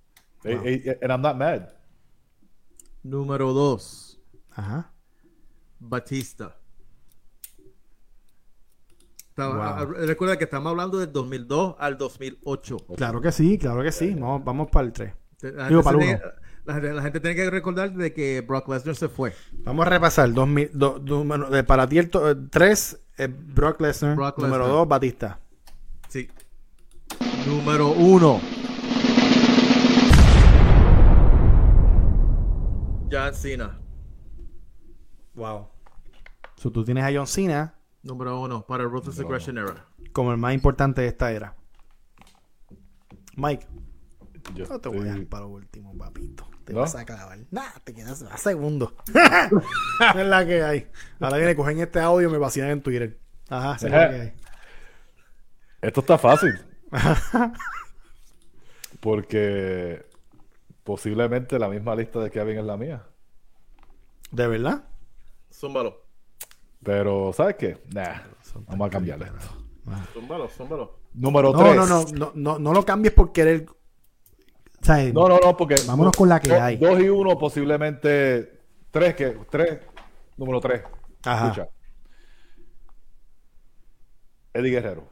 Wow. 0.44 0.52
and 0.54 1.10
I'm 1.10 1.22
not 1.22 1.36
mad. 1.36 1.70
Número 3.02 3.54
2. 3.54 4.20
Ajá. 4.50 4.92
Batista. 5.80 6.54
Recuerda 9.36 10.36
que 10.38 10.44
estamos 10.44 10.70
hablando 10.70 10.98
del 10.98 11.12
2002 11.12 11.76
al 11.78 11.98
2008. 11.98 12.76
Claro 12.96 13.20
que 13.20 13.32
sí, 13.32 13.58
claro 13.58 13.82
que 13.82 13.92
sí. 13.92 14.14
Vamos, 14.14 14.44
vamos 14.44 14.68
para 14.70 14.86
el 14.86 14.92
3. 14.92 15.12
Digo, 15.68 15.82
para 15.82 15.98
el 15.98 16.10
1 16.10 16.20
la, 16.64 17.02
gente 17.02 17.20
tiene 17.20 17.36
que 17.36 17.50
recordar 17.50 17.92
de 17.92 18.12
que 18.12 18.40
Brock 18.40 18.68
Lesnar 18.68 18.96
se 18.96 19.08
fue. 19.08 19.34
Vamos 19.64 19.86
a 19.86 19.90
repasar. 19.90 20.30
de, 20.30 21.64
para 21.66 21.86
ti 21.86 21.98
el 21.98 22.10
3, 22.50 23.00
eh, 23.18 23.28
Brock 23.28 23.80
Lesnar. 23.80 24.16
número 24.38 24.66
2, 24.68 24.88
Batista. 24.88 25.40
Sí. 26.08 26.28
Número 27.46 27.90
1. 27.90 28.40
John 33.10 33.34
Cena. 33.34 33.78
Wow. 35.34 35.68
So, 36.56 36.70
tú 36.72 36.84
tienes 36.84 37.04
a 37.04 37.12
John 37.14 37.26
Cena. 37.26 37.74
Número 38.04 38.38
1 38.38 38.66
para 38.66 38.82
el 38.82 38.90
Ruthless 38.90 39.18
Aggression 39.18 39.56
Era. 39.56 39.86
Como 40.12 40.30
el 40.30 40.36
más 40.36 40.52
importante 40.52 41.00
de 41.00 41.08
esta 41.08 41.32
era. 41.32 41.56
Mike. 43.34 43.66
Yo 44.54 44.66
no 44.66 44.78
te 44.78 44.90
voy 44.90 45.08
a 45.08 45.12
dar 45.12 45.26
para 45.26 45.46
último, 45.46 45.96
papito. 45.96 46.46
Te 46.66 46.74
vas 46.74 46.94
a 46.94 47.06
clavar. 47.06 47.38
Nah, 47.50 47.70
te 47.82 47.94
quedas 47.94 48.22
a 48.22 48.36
segundo. 48.36 48.94
es 50.16 50.26
la 50.26 50.44
que 50.44 50.62
hay. 50.62 50.90
Ahora 51.18 51.38
viene, 51.38 51.56
cogen 51.56 51.80
este 51.80 51.98
audio 51.98 52.28
y 52.28 52.32
me 52.32 52.36
vacilan 52.36 52.70
en 52.70 52.82
Twitter. 52.82 53.18
Ajá, 53.48 53.76
es 53.76 53.82
la 53.84 54.10
que 54.10 54.16
hay. 54.16 54.32
Esto 55.80 56.00
está 56.00 56.18
fácil. 56.18 56.52
Porque 59.00 60.06
posiblemente 60.84 61.58
la 61.58 61.68
misma 61.68 61.94
lista 61.96 62.20
de 62.20 62.30
Kevin 62.30 62.58
es 62.58 62.64
la 62.64 62.76
mía. 62.76 63.06
¿De 64.30 64.46
verdad? 64.46 64.84
Zúmbalo. 65.50 66.03
Pero, 66.84 67.32
¿sabes 67.32 67.56
qué? 67.56 67.78
Nah, 67.92 68.20
vamos 68.66 68.86
a 68.86 68.90
cambiarle 68.90 69.26
esto. 69.26 69.64
Zúmbalo, 70.12 70.48
zúmbalo. 70.48 70.98
Número 71.14 71.52
3. 71.52 71.76
No, 71.76 71.86
no, 71.86 72.04
no, 72.12 72.32
no, 72.34 72.58
no, 72.58 72.72
lo 72.72 72.84
cambies 72.84 73.14
por 73.14 73.32
querer 73.32 73.66
no, 75.12 75.28
no, 75.28 75.38
no, 75.38 75.56
porque. 75.56 75.76
Vámonos 75.86 76.16
con 76.16 76.28
la 76.28 76.40
que 76.40 76.52
hay. 76.54 76.76
Dos 76.76 77.00
y 77.00 77.08
uno, 77.08 77.38
posiblemente. 77.38 78.60
Tres, 78.90 79.14
que. 79.14 79.30
Tres. 79.50 79.80
Número 80.36 80.60
tres. 80.60 80.82
Ajá. 81.24 81.46
Escucha. 81.46 81.68
Eddie 84.52 84.70
Guerrero. 84.70 85.08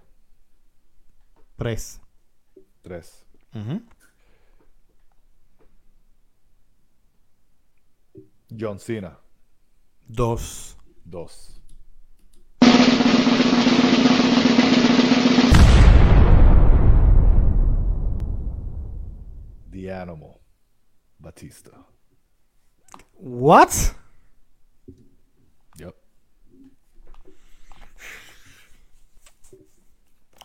Tres. 1.57 2.01
Tres. 2.83 3.25
John 8.59 8.79
Cena. 8.79 9.19
Dos. 10.07 10.77
Dos. 11.05 11.52
The 19.73 19.93
Animal, 19.93 20.39
Batista. 21.19 21.71
What? 23.15 23.71
Yep. 25.79 25.95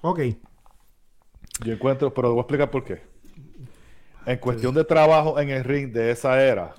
Ok. 0.02 0.20
Yo 1.66 1.74
encuentro, 1.74 2.14
pero 2.14 2.30
voy 2.30 2.38
a 2.38 2.42
explicar 2.42 2.72
por 2.72 2.84
qué. 2.84 3.02
En 4.26 4.38
cuestión 4.40 4.74
de 4.74 4.84
trabajo 4.84 5.40
en 5.40 5.50
el 5.50 5.64
ring 5.64 5.92
de 5.92 6.12
esa 6.12 6.42
era, 6.42 6.74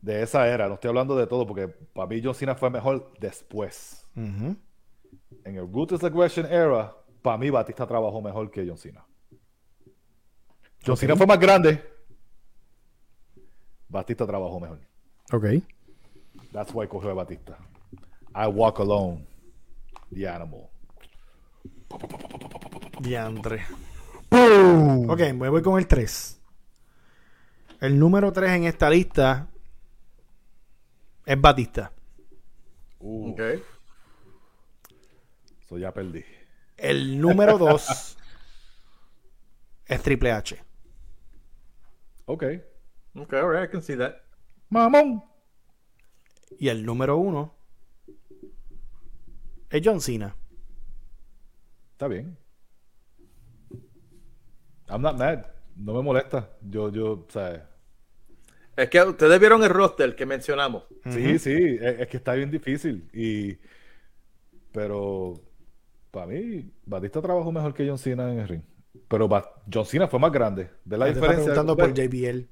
de 0.00 0.22
esa 0.22 0.46
era, 0.48 0.68
no 0.68 0.74
estoy 0.74 0.88
hablando 0.88 1.16
de 1.16 1.26
todo, 1.26 1.46
porque 1.46 1.68
para 1.68 2.06
mí 2.08 2.20
John 2.22 2.34
Cena 2.34 2.54
fue 2.54 2.70
mejor 2.70 3.12
después. 3.18 4.06
En 4.14 4.56
el 5.44 5.72
Ruthless 5.72 6.04
Aggression 6.04 6.46
era, 6.46 6.94
para 7.22 7.38
mí 7.38 7.50
Batista 7.50 7.86
trabajó 7.86 8.20
mejor 8.20 8.50
que 8.50 8.66
John 8.66 8.78
Cena. 8.78 9.04
John 10.84 10.96
Cena 10.96 11.16
fue 11.16 11.26
más 11.26 11.38
grande. 11.38 11.82
Batista 13.88 14.26
trabajó 14.26 14.60
mejor. 14.60 14.80
Ok. 15.32 15.44
That's 16.52 16.72
why 16.74 16.86
cogió 16.86 17.10
a 17.10 17.14
Batista. 17.14 17.58
I 18.34 18.46
walk 18.46 18.80
alone. 18.80 19.26
The 20.12 20.28
animal. 20.28 20.68
Diantre. 23.00 23.64
Ok, 24.30 25.20
me 25.34 25.48
voy 25.48 25.62
con 25.62 25.78
el 25.78 25.86
3. 25.86 26.40
El 27.80 27.98
número 27.98 28.32
3 28.32 28.50
en 28.52 28.64
esta 28.64 28.90
lista 28.90 29.48
es 31.24 31.40
Batista. 31.40 31.92
Uh. 32.98 33.30
Ok. 33.32 33.40
So 35.68 35.78
ya 35.78 35.92
perdí. 35.92 36.24
El 36.76 37.20
número 37.20 37.58
2 37.58 38.16
es 39.86 40.02
Triple 40.02 40.32
H. 40.32 40.65
Ok. 42.26 42.44
Ok, 43.14 43.32
alright, 43.34 43.68
I 43.68 43.72
can 43.72 43.82
see 43.82 43.96
that. 43.96 44.16
Mamón. 44.68 45.22
Y 46.58 46.68
el 46.68 46.84
número 46.84 47.16
uno 47.16 47.56
Es 49.70 49.82
John 49.84 50.00
Cena. 50.00 50.36
Está 51.92 52.08
bien. 52.08 52.36
I'm 54.88 55.02
not 55.02 55.18
mad. 55.18 55.44
No 55.76 55.94
me 55.94 56.02
molesta. 56.02 56.50
Yo, 56.62 56.90
yo, 56.90 57.26
¿sabes? 57.28 57.62
Es 58.76 58.90
que 58.90 59.02
ustedes 59.02 59.40
vieron 59.40 59.62
el 59.62 59.70
roster 59.70 60.14
que 60.14 60.26
mencionamos. 60.26 60.84
Sí, 61.10 61.38
sí, 61.38 61.78
es, 61.80 62.06
que 62.08 62.18
está 62.18 62.34
bien 62.34 62.50
difícil. 62.50 63.08
Y, 63.12 63.58
pero 64.70 65.34
para 66.10 66.26
mí, 66.26 66.70
Batista 66.84 67.22
trabajó 67.22 67.50
mejor 67.50 67.72
que 67.72 67.88
John 67.88 67.98
Cena 67.98 68.30
en 68.30 68.38
el 68.40 68.48
ring. 68.48 68.62
Pero 69.08 69.28
John 69.72 69.86
Cena 69.86 70.08
fue 70.08 70.18
más 70.18 70.32
grande. 70.32 70.70
¿Ves 70.84 70.98
la 70.98 71.06
diferencia? 71.06 71.36
preguntando 71.36 71.76
por 71.76 71.92
JBL. 71.92 72.46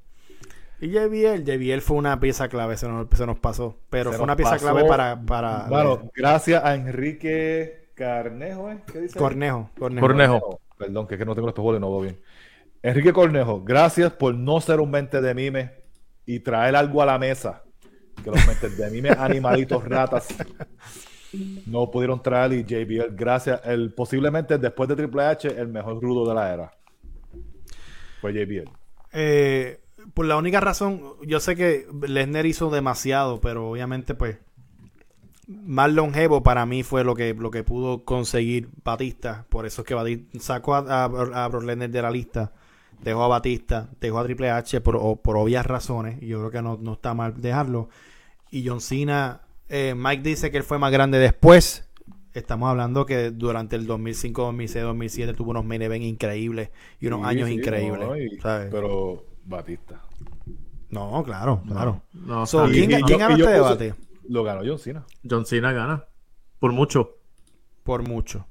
Y 0.80 0.88
JBL, 0.88 1.45
JBL 1.45 1.80
fue 1.80 1.97
una 1.97 2.18
pieza 2.20 2.49
clave, 2.49 2.76
se 2.76 2.88
nos, 2.88 3.07
se 3.14 3.26
nos 3.26 3.38
pasó. 3.38 3.78
Pero 3.90 4.12
fue 4.12 4.24
una 4.24 4.36
pieza 4.36 4.59
clave 4.59 4.84
para. 4.84 5.20
para 5.20 5.66
bueno, 5.68 6.11
gracias 6.14 6.62
a 6.64 6.74
Enrique 6.74 7.88
Carnejo, 7.95 8.70
¿eh? 8.70 8.78
¿Qué 8.92 9.01
dice? 9.01 9.18
Cornejo, 9.18 9.70
Cornejo. 9.78 10.07
Cornejo. 10.07 10.61
Perdón, 10.76 11.07
que 11.07 11.14
es 11.14 11.18
que 11.18 11.24
no 11.24 11.34
tengo 11.34 11.53
los 11.55 11.76
y 11.76 11.80
no 11.80 11.90
veo 11.90 12.01
bien. 12.01 12.20
Enrique 12.82 13.12
Cornejo, 13.12 13.62
gracias 13.62 14.12
por 14.12 14.34
no 14.34 14.61
ser 14.61 14.80
un 14.80 14.90
mente 14.90 15.20
de 15.20 15.34
mime 15.34 15.70
y 16.26 16.40
traer 16.40 16.76
algo 16.76 17.01
a 17.01 17.07
la 17.07 17.18
mesa. 17.18 17.62
Que 18.22 18.30
los 18.30 18.47
mentes 18.47 18.76
de 18.76 18.90
mime, 18.90 19.11
animalitos, 19.18 19.84
ratas, 19.84 20.28
no 21.66 21.91
pudieron 21.91 22.22
traer 22.22 22.53
y 22.53 22.64
JBL, 22.64 23.14
gracias. 23.14 23.61
El, 23.64 23.93
posiblemente 23.93 24.59
después 24.59 24.89
de 24.89 24.97
Triple 24.97 25.24
H, 25.24 25.49
el 25.49 25.68
mejor 25.68 26.01
rudo 26.01 26.28
de 26.28 26.35
la 26.35 26.53
era. 26.53 26.72
Fue 28.20 28.32
JBL. 28.32 28.70
Eh, 29.12 29.80
por 30.12 30.26
la 30.26 30.37
única 30.37 30.61
razón, 30.61 31.03
yo 31.26 31.41
sé 31.41 31.57
que 31.57 31.87
Lesnar 32.07 32.47
hizo 32.47 32.70
demasiado, 32.70 33.41
pero 33.41 33.70
obviamente, 33.70 34.14
pues, 34.14 34.39
más 35.47 35.93
longevo 35.93 36.43
para 36.43 36.66
mí 36.66 36.82
fue 36.82 37.05
lo 37.05 37.14
que, 37.14 37.35
lo 37.35 37.51
que 37.51 37.64
pudo 37.64 38.05
conseguir 38.05 38.68
Batista. 38.82 39.47
Por 39.49 39.66
eso 39.66 39.82
es 39.82 39.89
que 39.89 39.95
Batista 39.95 40.39
sacó 40.41 40.74
a, 40.74 41.05
a, 41.05 41.49
Brock 41.49 41.64
Lesnar 41.64 41.91
de 41.91 42.03
la 42.03 42.11
lista, 42.11 42.53
dejó 43.03 43.24
a 43.24 43.28
Batista, 43.28 43.89
dejó 44.01 44.18
a 44.18 44.24
Triple 44.24 44.51
H 44.51 44.80
por, 44.80 45.20
por 45.20 45.37
obvias 45.37 45.66
razones. 45.66 46.22
Y 46.22 46.28
yo 46.28 46.39
creo 46.39 46.51
que 46.51 46.62
no, 46.62 46.78
no 46.80 46.95
está 46.95 47.14
mal 47.14 47.41
dejarlo. 47.41 47.89
Y 48.51 48.66
John 48.66 48.80
Cena, 48.80 49.43
eh, 49.69 49.95
Mike 49.97 50.23
dice 50.23 50.51
que 50.51 50.57
él 50.57 50.62
fue 50.62 50.79
más 50.79 50.93
grande 50.93 51.19
después. 51.19 51.89
Estamos 52.33 52.69
hablando 52.69 53.07
que 53.07 53.31
durante 53.31 53.77
el 53.77 53.87
2005, 53.87 54.43
2006, 54.43 54.85
2007 54.85 55.35
tuvo 55.35 55.51
unos 55.53 55.65
main 55.65 55.83
events 55.83 56.07
increíbles 56.07 56.71
y 57.01 57.07
unos 57.07 57.25
años 57.25 57.49
increíbles. 57.49 58.09
pero 58.43 59.25
Batista. 59.45 60.03
No, 60.91 61.23
claro, 61.25 61.62
claro. 61.67 62.03
¿quién, 62.71 62.91
gana 63.19 63.35
este 63.35 63.51
debate? 63.51 63.95
Lo 64.29 64.43
ganó 64.45 64.62
John 64.65 64.79
Cena. 64.79 65.05
John 65.29 65.45
Cena 65.45 65.73
gana. 65.73 66.05
Por 66.59 66.73
mucho. 66.73 67.19
Por 67.83 68.07
mucho. 68.07 68.47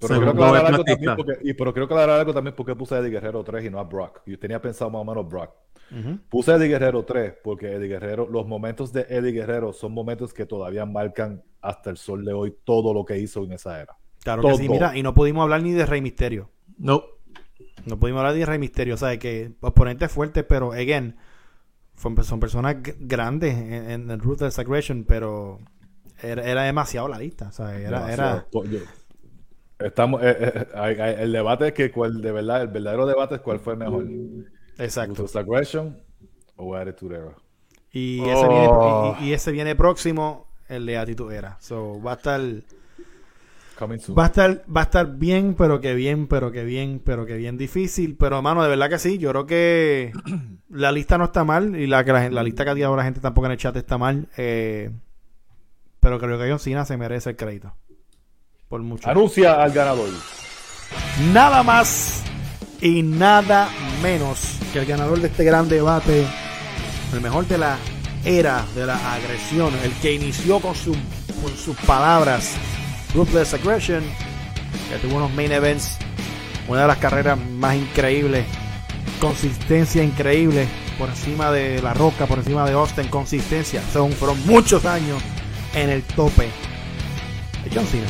Pero 0.00 0.20
creo, 0.20 0.34
que 0.34 0.42
algo 0.42 0.84
también 0.84 1.16
porque, 1.16 1.32
y, 1.42 1.54
pero 1.54 1.72
creo 1.72 1.88
que 1.88 1.94
algo 1.94 2.34
también 2.34 2.56
porque 2.56 2.74
puse 2.74 2.96
a 2.96 2.98
Eddie 2.98 3.10
Guerrero 3.10 3.44
3 3.44 3.66
y 3.66 3.70
no 3.70 3.78
a 3.78 3.84
Brock. 3.84 4.22
Yo 4.26 4.38
tenía 4.38 4.60
pensado 4.60 4.90
más 4.90 5.00
o 5.00 5.04
menos 5.04 5.28
Brock. 5.28 5.50
Puse 6.28 6.52
Eddie 6.52 6.68
Guerrero 6.68 7.04
3 7.04 7.34
porque 7.42 7.72
Eddie 7.72 7.88
Guerrero, 7.88 8.28
los 8.30 8.46
momentos 8.46 8.92
de 8.92 9.06
Eddie 9.08 9.32
Guerrero 9.32 9.72
son 9.72 9.92
momentos 9.92 10.32
que 10.32 10.46
todavía 10.46 10.86
marcan 10.86 11.42
hasta 11.60 11.90
el 11.90 11.96
sol 11.96 12.24
de 12.24 12.32
hoy 12.32 12.56
todo 12.64 12.94
lo 12.94 13.04
que 13.04 13.18
hizo 13.18 13.44
en 13.44 13.52
esa 13.52 13.80
era. 13.80 13.96
Claro 14.22 14.42
que 14.42 14.54
sí, 14.54 14.68
mira, 14.68 14.96
y 14.96 15.02
no 15.02 15.14
pudimos 15.14 15.42
hablar 15.42 15.62
ni 15.62 15.72
de 15.72 15.84
Rey 15.84 16.00
Misterio. 16.00 16.50
No. 16.78 17.02
No 17.84 17.98
pudimos 17.98 18.20
hablar 18.20 18.34
de 18.34 18.46
Rey 18.46 18.58
Misterio, 18.58 18.94
o 18.94 18.96
sea, 18.96 19.18
que 19.18 19.52
oponentes 19.60 20.10
fuertes, 20.10 20.44
pero, 20.48 20.72
again, 20.72 21.16
son 21.96 22.14
personas 22.14 22.76
grandes 23.00 23.56
en, 23.56 24.10
el 24.10 24.20
Ruthless 24.20 24.58
Aggression, 24.58 25.04
pero 25.04 25.58
era, 26.22 26.62
demasiado 26.62 27.08
la 27.08 27.18
lista, 27.18 27.48
o 27.48 27.52
sea, 27.52 27.76
era... 27.78 28.46
Estamos, 29.78 30.22
eh, 30.22 30.36
eh, 30.74 31.16
el 31.18 31.32
debate 31.32 31.68
es 31.68 31.72
que 31.72 31.90
cuál, 31.90 32.20
de 32.22 32.30
verdad, 32.30 32.62
el 32.62 32.68
verdadero 32.68 33.06
debate 33.06 33.36
es 33.36 33.40
cuál 33.40 33.58
fue 33.58 33.76
mejor. 33.76 34.06
Exacto. 34.78 35.22
Ruthless 35.22 35.36
Aggression 35.36 36.00
o 36.56 36.74
Attitude 36.74 37.16
Era. 37.16 37.34
Y, 37.90 38.20
ese 38.20 38.48
viene, 38.48 38.68
oh. 38.70 39.16
y, 39.20 39.32
ese 39.32 39.52
viene 39.52 39.76
próximo, 39.76 40.46
el 40.68 40.86
de 40.86 40.96
Attitude 40.96 41.36
Era. 41.36 41.56
So, 41.60 42.00
va 42.02 42.12
a 42.12 42.14
estar 42.14 42.40
Va 44.16 44.24
a 44.24 44.26
estar, 44.26 44.64
va 44.74 44.82
a 44.82 44.84
estar 44.84 45.16
bien, 45.16 45.54
pero 45.54 45.80
que 45.80 45.94
bien, 45.94 46.26
pero 46.28 46.52
que 46.52 46.64
bien, 46.64 47.00
pero 47.04 47.26
que 47.26 47.36
bien 47.36 47.56
difícil. 47.56 48.16
Pero 48.16 48.36
hermano, 48.36 48.62
de 48.62 48.68
verdad 48.68 48.88
que 48.88 48.98
sí. 48.98 49.18
Yo 49.18 49.30
creo 49.30 49.46
que 49.46 50.12
la 50.70 50.92
lista 50.92 51.18
no 51.18 51.24
está 51.24 51.44
mal. 51.44 51.74
Y 51.76 51.86
la, 51.86 52.02
la, 52.02 52.42
lista 52.42 52.64
que 52.64 52.70
ha 52.70 52.74
tirado 52.74 52.96
la 52.96 53.04
gente 53.04 53.20
tampoco 53.20 53.46
en 53.46 53.52
el 53.52 53.58
chat 53.58 53.76
está 53.76 53.98
mal. 53.98 54.28
Eh, 54.36 54.90
pero 56.00 56.18
creo 56.18 56.38
que 56.38 56.48
John 56.48 56.58
Cena 56.58 56.84
se 56.84 56.96
merece 56.96 57.30
el 57.30 57.36
crédito. 57.36 57.74
Por 58.68 58.82
mucho. 58.82 59.08
Anuncia 59.08 59.62
al 59.62 59.72
ganador. 59.72 60.08
Nada 61.32 61.62
más 61.62 62.24
y 62.82 63.02
nada 63.04 63.70
menos 64.02 64.56
que 64.72 64.80
el 64.80 64.86
ganador 64.86 65.20
de 65.20 65.28
este 65.28 65.44
gran 65.44 65.68
debate. 65.68 66.26
El 67.12 67.20
mejor 67.20 67.46
de 67.46 67.56
la 67.56 67.78
era 68.24 68.64
de 68.74 68.84
la 68.84 69.14
agresión. 69.14 69.72
El 69.84 69.92
que 69.94 70.12
inició 70.12 70.58
con, 70.58 70.74
su, 70.74 70.92
con 70.92 71.56
sus 71.56 71.76
palabras 71.86 72.54
Ruthless 73.14 73.54
Aggression, 73.54 74.02
que 74.90 74.98
tuvo 74.98 75.18
unos 75.18 75.32
main 75.32 75.52
events, 75.52 75.96
una 76.66 76.82
de 76.82 76.86
las 76.88 76.98
carreras 76.98 77.38
más 77.38 77.76
increíbles, 77.76 78.44
consistencia 79.20 80.02
increíble, 80.02 80.66
por 80.98 81.08
encima 81.08 81.52
de 81.52 81.80
La 81.80 81.94
Roca, 81.94 82.26
por 82.26 82.38
encima 82.38 82.64
de 82.64 82.72
Austin, 82.72 83.06
consistencia, 83.08 83.80
son, 83.92 84.12
fueron 84.12 84.44
muchos 84.44 84.84
años 84.86 85.22
en 85.74 85.88
el 85.88 86.02
tope. 86.02 86.50
John 87.72 87.86
Cena. 87.86 88.08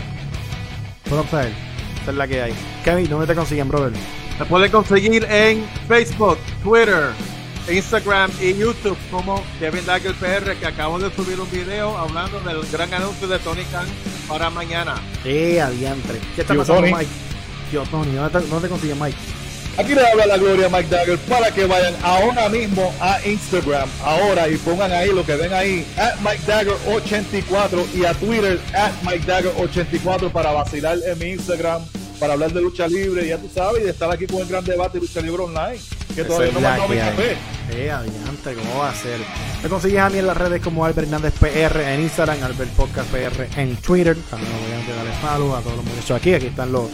Es 2.09 2.15
la 2.15 2.27
que 2.27 2.43
hay. 2.43 2.55
Kevin, 2.85 3.09
¿dónde 3.09 3.27
te 3.27 3.35
consiguen, 3.35 3.69
brother? 3.69 3.93
Te 4.39 4.45
pueden 4.47 4.71
conseguir 4.71 5.25
en 5.25 5.65
Facebook, 5.87 6.39
Twitter, 6.63 7.11
Instagram 7.71 8.31
y 8.41 8.55
YouTube 8.55 8.97
como 9.11 9.43
Kevin 9.61 9.85
Dagger 9.87 10.15
PR, 10.15 10.57
que 10.59 10.67
acabo 10.67 10.99
de 10.99 11.15
subir 11.15 11.39
un 11.41 11.51
video 11.51 11.97
hablando 11.97 12.41
del 12.41 12.63
gran 12.71 12.93
anuncio 12.95 13.29
de 13.29 13.39
Tony 13.39 13.65
Khan 13.71 13.87
para 14.27 14.51
mañana. 14.51 14.95
Eh, 15.25 15.61
adiantre. 15.61 16.19
¿Qué 16.35 16.41
está 16.41 16.55
pasando, 16.55 16.83
Mike? 16.83 17.11
Tío 17.71 17.85
Tony, 17.85 18.13
¿dónde 18.13 18.41
te, 18.41 18.47
dónde 18.47 18.69
consigue 18.69 18.95
Mike? 18.95 19.17
Aquí 19.79 19.95
le 19.95 20.07
habla 20.07 20.27
la 20.27 20.37
gloria 20.37 20.69
Mike 20.69 20.89
Dagger 20.91 21.19
para 21.21 21.51
que 21.51 21.65
vayan 21.65 21.95
ahora 22.03 22.49
mismo 22.51 22.93
a 23.01 23.19
Instagram, 23.25 23.89
ahora 24.05 24.47
y 24.49 24.57
pongan 24.57 24.93
ahí 24.93 25.11
lo 25.11 25.25
que 25.25 25.35
ven 25.35 25.53
ahí, 25.53 25.87
at 25.97 26.17
Mike 26.21 26.43
Dagger 26.47 26.75
84 26.87 27.87
y 27.95 28.05
a 28.05 28.13
Twitter, 28.13 28.61
at 28.75 28.93
Mike 29.03 29.25
Dagger 29.25 29.53
84 29.57 30.29
para 30.31 30.53
vacilar 30.53 30.99
en 31.07 31.19
mi 31.19 31.31
Instagram, 31.31 31.83
para 32.23 32.35
hablar 32.35 32.53
de 32.53 32.61
lucha 32.61 32.87
libre, 32.87 33.27
ya 33.27 33.37
tú 33.37 33.51
sabes, 33.53 33.83
y 33.83 33.85
de 33.87 33.91
estar 33.91 34.09
aquí 34.09 34.29
con 34.29 34.43
el 34.43 34.47
gran 34.47 34.65
debate 34.65 34.99
de 34.99 35.07
lucha 35.07 35.21
libre 35.21 35.43
online 35.43 35.81
que 36.15 36.23
todavía 36.23 36.53
no 36.53 36.61
me 36.61 36.95
mi 36.95 37.01
café. 37.01 37.37
Eh, 37.73 37.91
adiante, 37.91 38.55
¿cómo 38.55 38.79
va 38.79 38.91
a 38.91 38.95
ser? 38.95 39.19
Me 39.61 39.69
consigues 39.69 39.99
a 39.99 40.09
mí 40.09 40.19
en 40.19 40.29
las 40.29 40.37
redes 40.37 40.63
como 40.63 40.85
Albert 40.85 41.09
Hernández 41.09 41.35
PR 41.41 41.81
en 41.81 42.01
Instagram, 42.01 42.41
Albert 42.45 42.71
Podcast 42.75 43.11
PR 43.11 43.61
en 43.61 43.75
Twitter. 43.75 44.17
También 44.31 44.53
obviamente 44.53 44.95
darle 44.95 45.11
follow 45.21 45.57
a 45.57 45.63
todos 45.63 45.79
los 45.79 45.85
muchachos 45.85 46.13
aquí. 46.13 46.33
Aquí 46.33 46.47
están 46.47 46.71
los, 46.71 46.91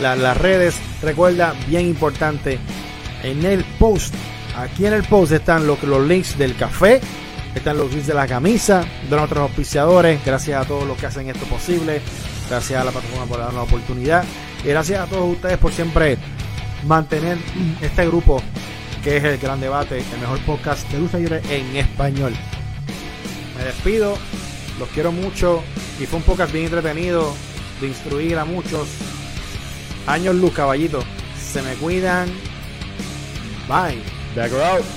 las 0.00 0.38
redes. 0.38 0.76
Recuerda, 1.02 1.54
bien 1.68 1.86
importante, 1.86 2.58
en 3.24 3.44
el 3.44 3.64
post, 3.78 4.14
aquí 4.56 4.86
en 4.86 4.94
el 4.94 5.04
post 5.04 5.32
están 5.32 5.66
los, 5.66 5.82
los 5.82 6.00
links 6.08 6.38
del 6.38 6.56
café, 6.56 6.98
están 7.54 7.76
los 7.76 7.90
links 7.90 8.06
de 8.06 8.14
la 8.14 8.26
camisa, 8.26 8.86
de 9.10 9.16
nuestros 9.16 9.50
auspiciadores. 9.50 10.24
Gracias 10.24 10.64
a 10.64 10.66
todos 10.66 10.86
los 10.86 10.96
que 10.96 11.04
hacen 11.04 11.28
esto 11.28 11.44
posible. 11.44 12.00
Gracias 12.48 12.80
a 12.80 12.84
la 12.84 12.90
plataforma 12.90 13.26
por 13.26 13.38
darnos 13.38 13.54
la 13.54 13.62
oportunidad. 13.62 14.24
Gracias 14.64 15.00
a 15.00 15.06
todos 15.06 15.32
ustedes 15.32 15.58
por 15.58 15.72
siempre 15.72 16.18
mantener 16.86 17.38
este 17.80 18.06
grupo 18.06 18.42
que 19.02 19.16
es 19.16 19.24
el 19.24 19.38
gran 19.38 19.60
debate, 19.60 19.98
el 19.98 20.20
mejor 20.20 20.38
podcast 20.40 20.88
de 20.90 20.98
lucha 20.98 21.18
libre 21.18 21.42
en 21.50 21.76
español. 21.76 22.32
Me 23.56 23.64
despido, 23.64 24.16
los 24.78 24.88
quiero 24.90 25.10
mucho 25.10 25.62
y 26.00 26.06
fue 26.06 26.18
un 26.18 26.24
podcast 26.24 26.52
bien 26.52 26.66
entretenido 26.66 27.34
de 27.80 27.88
instruir 27.88 28.38
a 28.38 28.44
muchos. 28.44 28.88
Años 30.06 30.36
luz, 30.36 30.52
caballito. 30.52 31.02
Se 31.40 31.62
me 31.62 31.74
cuidan. 31.74 32.28
Bye. 33.68 34.02
Back 34.34 34.52
out. 34.52 34.92